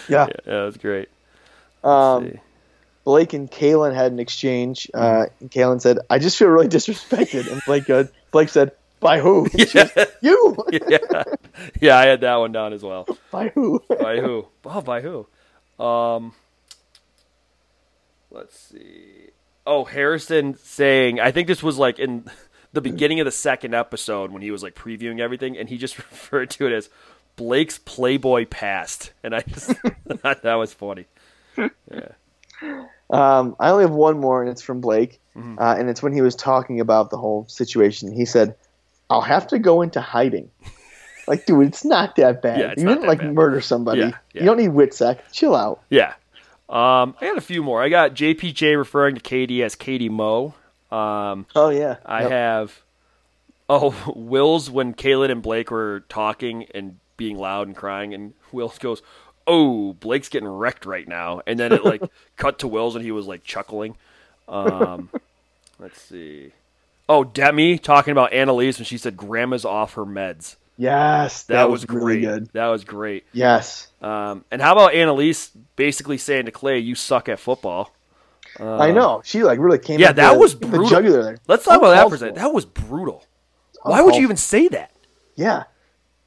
Yeah. 0.09 0.27
yeah, 0.29 0.41
that 0.45 0.63
was 0.67 0.77
great. 0.77 1.09
Um, 1.83 2.33
see. 2.33 2.41
Blake 3.05 3.35
and 3.35 3.51
Caelynn 3.51 3.95
had 3.95 4.13
an 4.13 4.19
exchange. 4.19 4.91
Uh, 4.93 5.27
and 5.41 5.51
Caelynn 5.51 5.81
said, 5.81 5.99
"I 6.11 6.19
just 6.19 6.39
feel 6.39 6.49
really 6.49 6.69
disrespected," 6.69 7.51
and 7.51 7.61
Blake 7.67 7.85
goes, 7.85 8.09
Blake 8.33 8.49
said, 8.49 8.73
"By 9.01 9.21
who?" 9.21 9.49
Goes, 9.73 9.75
you. 10.23 10.57
yeah, 10.89 11.23
yeah, 11.81 11.99
I 11.99 12.07
had 12.07 12.23
that 12.23 12.37
one 12.37 12.53
down 12.53 12.73
as 12.73 12.83
well. 12.83 13.07
By 13.31 13.49
who? 13.49 13.83
By 13.89 14.21
who? 14.21 14.47
Oh, 14.65 14.81
by 14.81 15.03
who? 15.03 15.27
Um, 15.85 16.33
let's 18.31 18.59
see. 18.59 19.31
Oh, 19.67 19.85
Harrison 19.85 20.57
saying, 20.59 21.21
I 21.21 21.31
think 21.31 21.49
this 21.49 21.63
was 21.63 21.79
like 21.79 21.99
in 21.99 22.25
the 22.73 22.81
beginning 22.81 23.21
of 23.21 23.25
the 23.25 23.33
second 23.33 23.75
episode 23.75 24.31
when 24.31 24.43
he 24.43 24.51
was 24.51 24.63
like 24.63 24.75
previewing 24.75 25.21
everything, 25.21 25.59
and 25.59 25.69
he 25.69 25.77
just 25.77 25.99
referred 26.11 26.51
to 26.51 26.67
it 26.67 26.73
as 26.73 26.89
Blake's 27.37 27.79
Playboy 27.79 28.47
past, 28.47 29.13
and 29.23 29.35
I 29.35 29.41
just 29.43 29.73
thought 30.23 30.43
that 30.43 30.55
was 30.55 30.73
funny. 30.73 31.07
Um, 33.11 33.57
I 33.61 33.71
only 33.71 33.85
have 33.85 33.93
one 33.93 34.19
more, 34.19 34.41
and 34.41 34.51
it's 34.51 34.63
from 34.63 34.81
Blake, 34.81 35.21
Mhm. 35.37 35.61
uh, 35.61 35.77
and 35.79 35.89
it's 35.91 36.03
when 36.03 36.13
he 36.13 36.23
was 36.23 36.35
talking 36.35 36.81
about 36.81 37.11
the 37.11 37.17
whole 37.19 37.45
situation. 37.49 38.11
He 38.13 38.25
said, 38.25 38.55
"I'll 39.11 39.21
have 39.21 39.47
to 39.49 39.59
go 39.59 39.83
into 39.83 40.01
hiding." 40.01 40.51
Like, 41.27 41.47
dude, 41.47 41.67
it's 41.69 41.87
not 41.87 42.17
that 42.17 42.43
bad. 42.43 42.59
Yeah, 42.61 42.75
you 42.77 42.87
didn't 42.87 43.07
like 43.07 43.21
bad. 43.21 43.33
murder 43.33 43.63
somebody. 43.63 44.01
Yeah, 44.01 44.11
yeah. 44.35 44.43
You 44.43 44.45
don't 44.45 44.59
need 44.59 44.73
Witsec. 44.73 45.21
Chill 45.33 45.57
out. 45.57 45.81
Yeah. 45.89 46.13
Um, 46.69 47.15
I 47.19 47.29
got 47.29 47.39
a 47.39 47.41
few 47.41 47.63
more. 47.63 47.83
I 47.83 47.89
got 47.89 48.13
JPJ 48.13 48.77
referring 48.77 49.15
to 49.15 49.23
Katie 49.23 49.63
as 49.63 49.75
Katie 49.75 50.11
Moe. 50.11 50.53
Um, 50.93 51.47
Oh 51.57 51.71
yeah. 51.71 51.97
I 52.05 52.23
Yep. 52.25 52.31
have 52.31 52.83
oh 53.71 54.13
Will's 54.15 54.71
when 54.71 54.93
Caelynn 54.93 55.31
and 55.31 55.41
Blake 55.41 55.71
were 55.71 56.05
talking 56.11 56.67
and 56.75 56.99
being 57.17 57.39
loud 57.39 57.69
and 57.69 57.75
crying, 57.77 58.13
and 58.13 58.35
Wills 58.53 58.79
goes, 58.79 59.01
"Oh, 59.47 59.95
Blake's 59.95 60.29
getting 60.29 60.49
wrecked 60.49 60.87
right 60.87 61.07
now," 61.07 61.43
and 61.47 61.59
then 61.59 61.73
it 61.73 61.85
like 61.85 62.03
cut 62.37 62.59
to 62.61 62.69
Will's 62.69 62.97
and 62.97 63.05
he 63.05 63.13
was 63.13 63.27
like 63.27 63.45
chuckling. 63.45 63.97
Um, 64.47 65.09
let's 65.79 65.99
see. 66.03 66.53
Oh, 67.09 67.25
Demi 67.25 67.79
talking 67.79 68.13
about 68.13 68.33
Annaliese 68.33 68.77
when 68.79 68.85
she 68.85 68.99
said 68.99 69.17
Grandma's 69.17 69.65
off 69.65 69.95
her 69.95 70.05
meds. 70.05 70.57
Yes, 70.77 71.45
That, 71.45 71.55
that, 71.55 71.71
was, 71.71 71.89
really 71.89 72.21
great. 72.21 72.21
good. 72.21 72.49
That 72.53 72.67
was 72.67 72.85
great. 72.85 73.25
Yes, 73.33 73.89
Um, 74.03 74.45
and 74.51 74.61
how 74.61 74.73
about 74.73 74.93
Annaliese 74.93 75.49
basically 75.77 76.19
saying 76.19 76.45
to 76.45 76.51
Clay, 76.51 76.79
"You 76.79 76.95
suck 76.95 77.31
at 77.31 77.39
football." 77.39 77.91
Uh, 78.61 78.77
I 78.77 78.93
know. 78.93 79.23
She 79.25 79.43
like 79.43 79.59
really 79.59 79.79
came. 79.79 79.99
yeah, 79.99 80.13
that 80.13 80.35
the, 80.35 80.39
was 80.39 80.59
the 80.59 80.67
brutal. 80.67 80.91
jugular 80.91 81.23
there. 81.23 81.39
Let's 81.49 81.65
talk 81.65 81.79
about 81.79 81.91
that 81.93 82.09
for 82.11 82.17
a 82.17 82.19
second. 82.19 82.37
That 82.37 82.53
was 82.53 82.67
brutal. 82.67 83.25
Why 83.83 84.03
would 84.03 84.15
you 84.15 84.23
even 84.23 84.37
say 84.37 84.69
that? 84.69 84.91
Yeah, 85.37 85.65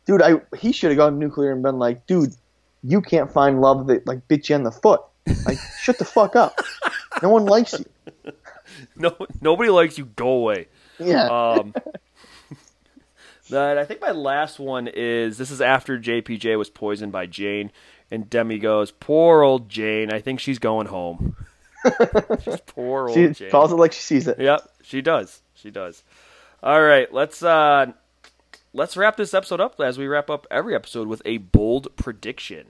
dude, 0.07 0.23
I 0.23 0.41
he 0.57 0.71
should 0.71 0.89
have 0.89 0.97
gone 0.97 1.19
nuclear 1.19 1.51
and 1.51 1.61
been 1.61 1.77
like, 1.77 2.07
dude, 2.07 2.33
you 2.87 3.01
can't 3.01 3.31
find 3.31 3.59
love 3.61 3.87
that 3.87 4.07
like 4.07 4.27
bit 4.27 4.49
you 4.49 4.55
in 4.55 4.63
the 4.63 4.71
foot. 4.71 5.01
Like, 5.45 5.57
shut 5.81 5.97
the 5.97 6.05
fuck 6.05 6.35
up. 6.35 6.59
No 7.21 7.29
one 7.29 7.45
likes 7.45 7.73
you. 7.73 7.85
No, 8.95 9.15
nobody 9.41 9.69
likes 9.69 9.97
you. 9.97 10.05
Go 10.05 10.27
away. 10.29 10.67
Yeah. 10.99 11.25
Um, 11.27 11.73
that 13.49 13.77
I 13.77 13.85
think 13.85 14.01
my 14.01 14.11
last 14.11 14.59
one 14.59 14.87
is 14.87 15.37
this 15.37 15.51
is 15.51 15.61
after 15.61 15.97
JPJ 15.97 16.57
was 16.57 16.69
poisoned 16.69 17.11
by 17.11 17.25
Jane, 17.25 17.71
and 18.11 18.29
Demi 18.29 18.59
goes, 18.59 18.91
"Poor 18.91 19.41
old 19.41 19.69
Jane. 19.69 20.11
I 20.11 20.19
think 20.19 20.39
she's 20.39 20.59
going 20.59 20.87
home." 20.87 21.35
Just 22.41 22.65
poor 22.67 23.07
old 23.07 23.15
she 23.15 23.29
Jane. 23.29 23.49
calls 23.49 23.71
it 23.71 23.75
like 23.75 23.93
she 23.93 24.01
sees 24.01 24.27
it. 24.27 24.37
Yep, 24.39 24.69
she 24.83 25.01
does. 25.01 25.41
She 25.55 25.71
does. 25.71 26.03
All 26.61 26.81
right, 26.81 27.11
let's 27.11 27.41
uh 27.41 27.93
let's 28.73 28.97
wrap 28.97 29.17
this 29.17 29.33
episode 29.33 29.61
up 29.61 29.79
as 29.79 29.97
we 29.97 30.07
wrap 30.07 30.29
up 30.29 30.47
every 30.51 30.75
episode 30.75 31.07
with 31.07 31.21
a 31.25 31.37
bold 31.37 31.95
prediction. 31.95 32.65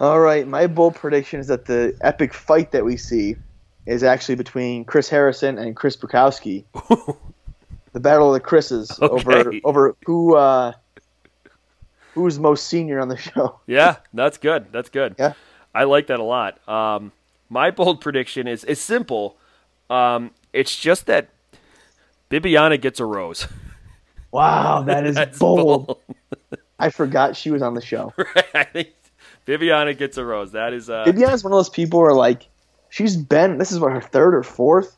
All 0.00 0.20
right, 0.20 0.46
my 0.46 0.66
bold 0.66 0.94
prediction 0.94 1.40
is 1.40 1.48
that 1.48 1.64
the 1.64 1.96
epic 2.00 2.32
fight 2.32 2.70
that 2.72 2.84
we 2.84 2.96
see 2.96 3.36
is 3.86 4.02
actually 4.02 4.36
between 4.36 4.84
Chris 4.84 5.08
Harrison 5.08 5.58
and 5.58 5.74
Chris 5.74 5.96
Bukowski. 5.96 6.64
the 7.92 8.00
battle 8.00 8.28
of 8.28 8.34
the 8.34 8.40
Chris's 8.40 8.96
over 9.00 9.52
over 9.64 9.96
who 10.06 10.36
uh, 10.36 10.72
who's 12.14 12.38
most 12.38 12.66
senior 12.66 13.00
on 13.00 13.08
the 13.08 13.16
show. 13.16 13.58
Yeah, 13.66 13.96
that's 14.12 14.38
good. 14.38 14.66
That's 14.72 14.88
good. 14.88 15.16
Yeah. 15.18 15.32
I 15.74 15.84
like 15.84 16.08
that 16.08 16.20
a 16.20 16.24
lot. 16.24 16.66
Um, 16.68 17.12
my 17.48 17.70
bold 17.70 18.00
prediction 18.00 18.46
is 18.46 18.62
is 18.64 18.80
simple. 18.80 19.36
Um, 19.90 20.32
it's 20.52 20.76
just 20.76 21.06
that 21.06 21.28
Bibiana 22.30 22.80
gets 22.80 23.00
a 23.00 23.04
rose. 23.04 23.48
Wow, 24.32 24.82
that 24.86 25.06
is 25.06 25.14
That's 25.16 25.38
bold. 25.38 25.98
I 26.78 26.90
forgot 26.90 27.36
she 27.36 27.50
was 27.50 27.62
on 27.62 27.74
the 27.74 27.80
show. 27.80 28.12
I 28.54 28.64
think 28.64 28.88
Bibiana 29.46 29.96
gets 29.96 30.16
a 30.16 30.24
rose. 30.24 30.52
That 30.52 30.72
is 30.72 30.88
uh, 30.90 31.04
Bibiana's 31.04 31.42
one 31.42 31.52
of 31.52 31.58
those 31.58 31.70
people 31.70 32.00
where 32.00 32.12
like 32.14 32.46
she's 32.88 33.16
been 33.16 33.58
this 33.58 33.72
is 33.72 33.80
what 33.80 33.92
her 33.92 34.00
third 34.00 34.34
or 34.34 34.42
fourth, 34.42 34.96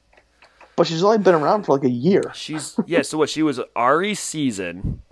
but 0.76 0.86
she's 0.86 1.02
only 1.02 1.18
been 1.18 1.34
around 1.34 1.64
for 1.64 1.72
like 1.76 1.84
a 1.84 1.90
year. 1.90 2.22
she's 2.34 2.76
yeah. 2.86 3.02
So 3.02 3.18
what? 3.18 3.30
She 3.30 3.42
was 3.42 3.60
Arie's 3.76 4.20
season, 4.20 5.02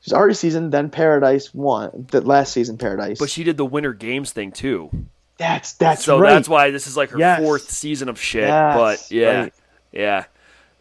She's 0.00 0.12
already 0.12 0.34
season, 0.34 0.70
then 0.70 0.88
Paradise 0.90 1.52
one, 1.52 2.06
the 2.10 2.20
last 2.20 2.52
season 2.52 2.78
Paradise. 2.78 3.18
but 3.18 3.28
she 3.30 3.42
did 3.44 3.56
the 3.56 3.64
Winter 3.66 3.92
Games 3.92 4.32
thing 4.32 4.52
too. 4.52 4.90
That's 5.38 5.74
that's 5.74 6.04
so 6.04 6.18
right. 6.18 6.30
that's 6.30 6.48
why 6.48 6.70
this 6.70 6.86
is 6.86 6.96
like 6.96 7.10
her 7.10 7.18
Yes. 7.18 7.40
fourth 7.40 7.68
season 7.70 8.08
of 8.08 8.18
shit. 8.20 8.48
Yes, 8.48 8.76
but 8.76 9.10
yeah, 9.10 9.40
right. 9.40 9.54
yeah, 9.92 10.24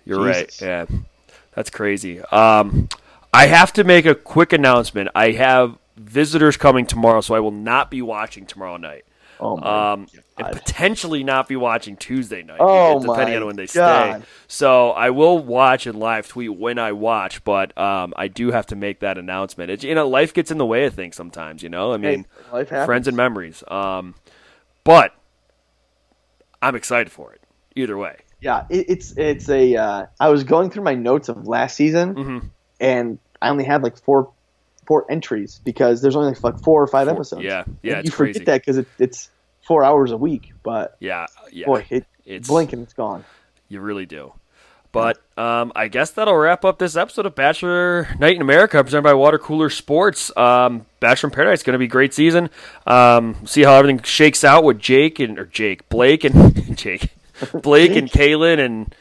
you're 0.06 0.26
Jesus. 0.34 0.62
right. 0.62 0.68
Yeah, 0.92 0.98
that's 1.56 1.70
crazy. 1.70 2.22
Um, 2.22 2.90
I 3.34 3.48
have 3.48 3.74
to 3.74 3.84
make 3.84 4.06
a 4.06 4.16
quick 4.16 4.54
announcement. 4.54 5.10
I 5.16 5.32
have 5.32 5.78
visitors 5.98 6.58
coming 6.58 6.86
tomorrow, 6.86 7.22
so 7.22 7.36
I 7.36 7.40
will 7.40 7.52
not 7.52 7.92
be 7.92 8.02
watching 8.02 8.46
tomorrow 8.46 8.78
night. 8.78 9.06
Oh 9.40 9.58
my 9.58 9.88
Um, 9.94 10.10
and 10.38 10.52
potentially 10.52 11.24
not 11.24 11.48
be 11.48 11.56
watching 11.56 11.98
Tuesday 11.98 12.44
night, 12.44 12.68
Oh 12.68 13.00
depending 13.00 13.36
on 13.36 13.46
when 13.46 13.56
they 13.56 13.68
God. 13.74 14.16
stay. 14.16 14.18
So 14.48 14.92
I 14.92 15.10
will 15.12 15.40
watch 15.40 15.88
and 15.88 15.98
live 15.98 16.28
tweet 16.28 16.56
when 16.56 16.78
I 16.80 16.92
watch, 16.94 17.44
but 17.46 17.78
um, 17.78 18.14
I 18.18 18.28
do 18.28 18.52
have 18.52 18.66
to 18.68 18.76
make 18.76 19.00
that 19.00 19.18
announcement. 19.18 19.72
It's 19.72 19.84
you 19.84 19.96
know, 19.96 20.08
life 20.08 20.34
gets 20.34 20.52
in 20.52 20.58
the 20.58 20.66
way 20.66 20.86
of 20.86 20.94
things 20.94 21.16
sometimes. 21.16 21.64
You 21.64 21.70
know, 21.70 21.94
I 21.94 21.98
Hey, 22.02 22.18
mean, 22.18 22.28
life 22.52 22.70
happens. 22.70 22.86
friends 22.86 23.08
and 23.08 23.18
memories. 23.18 23.64
Um, 23.70 24.16
but 24.84 25.14
I'm 26.62 26.76
excited 26.76 27.12
for 27.12 27.34
it. 27.34 27.42
Either 27.76 27.98
way, 27.98 28.18
Yeah, 28.42 28.66
it, 28.70 28.86
it's 28.90 29.18
it's 29.18 29.50
a. 29.50 29.76
Uh, 29.76 30.06
I 30.20 30.30
was 30.30 30.44
going 30.44 30.70
through 30.70 30.84
my 30.84 30.96
notes 30.96 31.30
of 31.30 31.48
last 31.48 31.76
season, 31.76 32.16
Mhm. 32.16 32.50
and 32.80 33.20
I 33.42 33.50
only 33.50 33.64
had 33.64 33.82
like 33.84 33.98
four 33.98 34.32
four 34.86 35.06
entries 35.12 35.60
because 35.66 36.02
there's 36.02 36.16
only 36.16 36.34
like 36.44 36.60
four 36.60 36.82
or 36.84 36.88
five 36.88 37.08
episodes. 37.08 37.44
yeah, 37.44 37.64
yeah, 37.82 38.00
it's 38.00 38.06
you 38.06 38.12
forget 38.12 38.36
crazy. 38.36 38.46
that 38.46 38.62
because 38.62 38.78
it, 38.78 38.88
it's 39.00 39.30
four 39.66 39.84
hours 39.84 40.12
a 40.12 40.18
week, 40.18 40.54
but 40.64 40.96
Yeah, 41.00 41.26
yeah, 41.52 41.66
boy, 41.66 41.86
it 41.90 42.06
it's 42.26 42.48
blinking, 42.48 42.82
it's 42.82 42.94
gone. 42.94 43.24
You 43.68 43.82
really 43.82 44.06
do. 44.06 44.34
But 44.92 45.18
um, 45.38 45.74
I 45.76 45.90
guess 45.90 46.12
that'll 46.12 46.36
wrap 46.38 46.64
up 46.64 46.80
this 46.80 46.96
episode 46.96 47.26
of 47.26 47.36
Bachelor 47.36 48.08
Night 48.18 48.36
in 48.38 48.42
America, 48.42 48.82
presented 48.82 49.02
by 49.04 49.14
Water 49.14 49.38
Cooler 49.38 49.70
Sports. 49.70 50.32
Um, 50.38 50.86
Bachelor 51.02 51.28
in 51.30 51.34
Paradise 51.36 51.60
is 51.60 51.64
going 51.64 51.74
to 51.74 51.80
be 51.80 51.86
a 51.86 51.90
great 51.90 52.14
season. 52.14 52.50
Um, 52.88 53.36
see 53.46 53.64
how 53.64 53.74
everything 53.74 54.02
shakes 54.04 54.46
out 54.46 54.64
with 54.64 54.80
Jake 54.80 55.20
and 55.20 55.38
or 55.38 55.46
Jake 55.46 55.90
Blake 55.90 56.24
and 56.24 56.78
Jake 56.78 57.10
Blake 57.62 57.96
and 57.96 58.10
Caelynn 58.10 58.64
and 58.64 58.96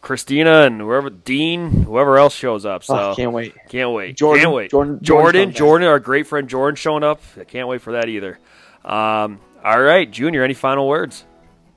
Christina 0.00 0.62
and 0.62 0.80
whoever 0.80 1.10
Dean, 1.10 1.70
whoever 1.82 2.18
else 2.18 2.34
shows 2.34 2.64
up. 2.66 2.84
So 2.84 2.96
Oh, 3.10 3.14
can't 3.14 3.32
wait. 3.32 3.54
Can't 3.68 3.92
wait. 3.92 4.16
Jordan- 4.16 4.42
can't 4.44 4.54
wait. 4.54 4.70
Jordan- 4.70 4.98
Jordan. 5.02 5.52
Jordan, 5.52 5.88
our 5.88 5.98
great 5.98 6.26
friend 6.26 6.48
Jordan 6.48 6.76
showing 6.76 7.02
up. 7.02 7.20
I 7.40 7.44
can't 7.44 7.66
wait 7.68 7.80
for 7.82 7.92
that 7.92 8.08
either. 8.08 8.38
Um, 8.84 9.40
all 9.64 9.80
right, 9.82 10.08
Junior, 10.10 10.44
any 10.44 10.54
final 10.54 10.86
words? 10.86 11.24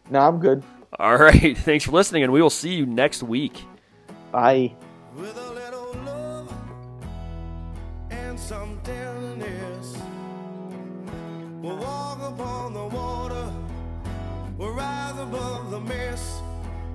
No, 0.10 0.20
I'm 0.20 0.40
good. 0.40 0.62
All 1.00 1.16
right. 1.18 1.58
Thanks 1.58 1.86
for 1.86 1.92
listening, 1.92 2.24
and 2.24 2.32
we 2.34 2.42
will 2.42 2.50
see 2.50 2.74
you 2.76 2.86
next 2.86 3.24
week. 3.24 3.64
Bye. 4.32 4.74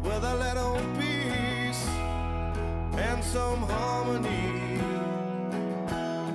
With 0.05 0.23
a 0.23 0.37
little 0.37 0.79
peace 0.99 1.87
and 2.97 3.25
some 3.25 3.63
harmony. 3.63 4.79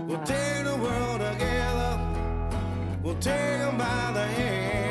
We'll 0.07 0.23
take 0.23 0.63
the 0.65 0.75
world 0.75 1.21
together, 1.21 1.99
we'll 3.03 3.19
take 3.19 3.59
'em 3.67 3.77
by 3.77 4.11
the 4.13 4.25
hand. 4.25 4.88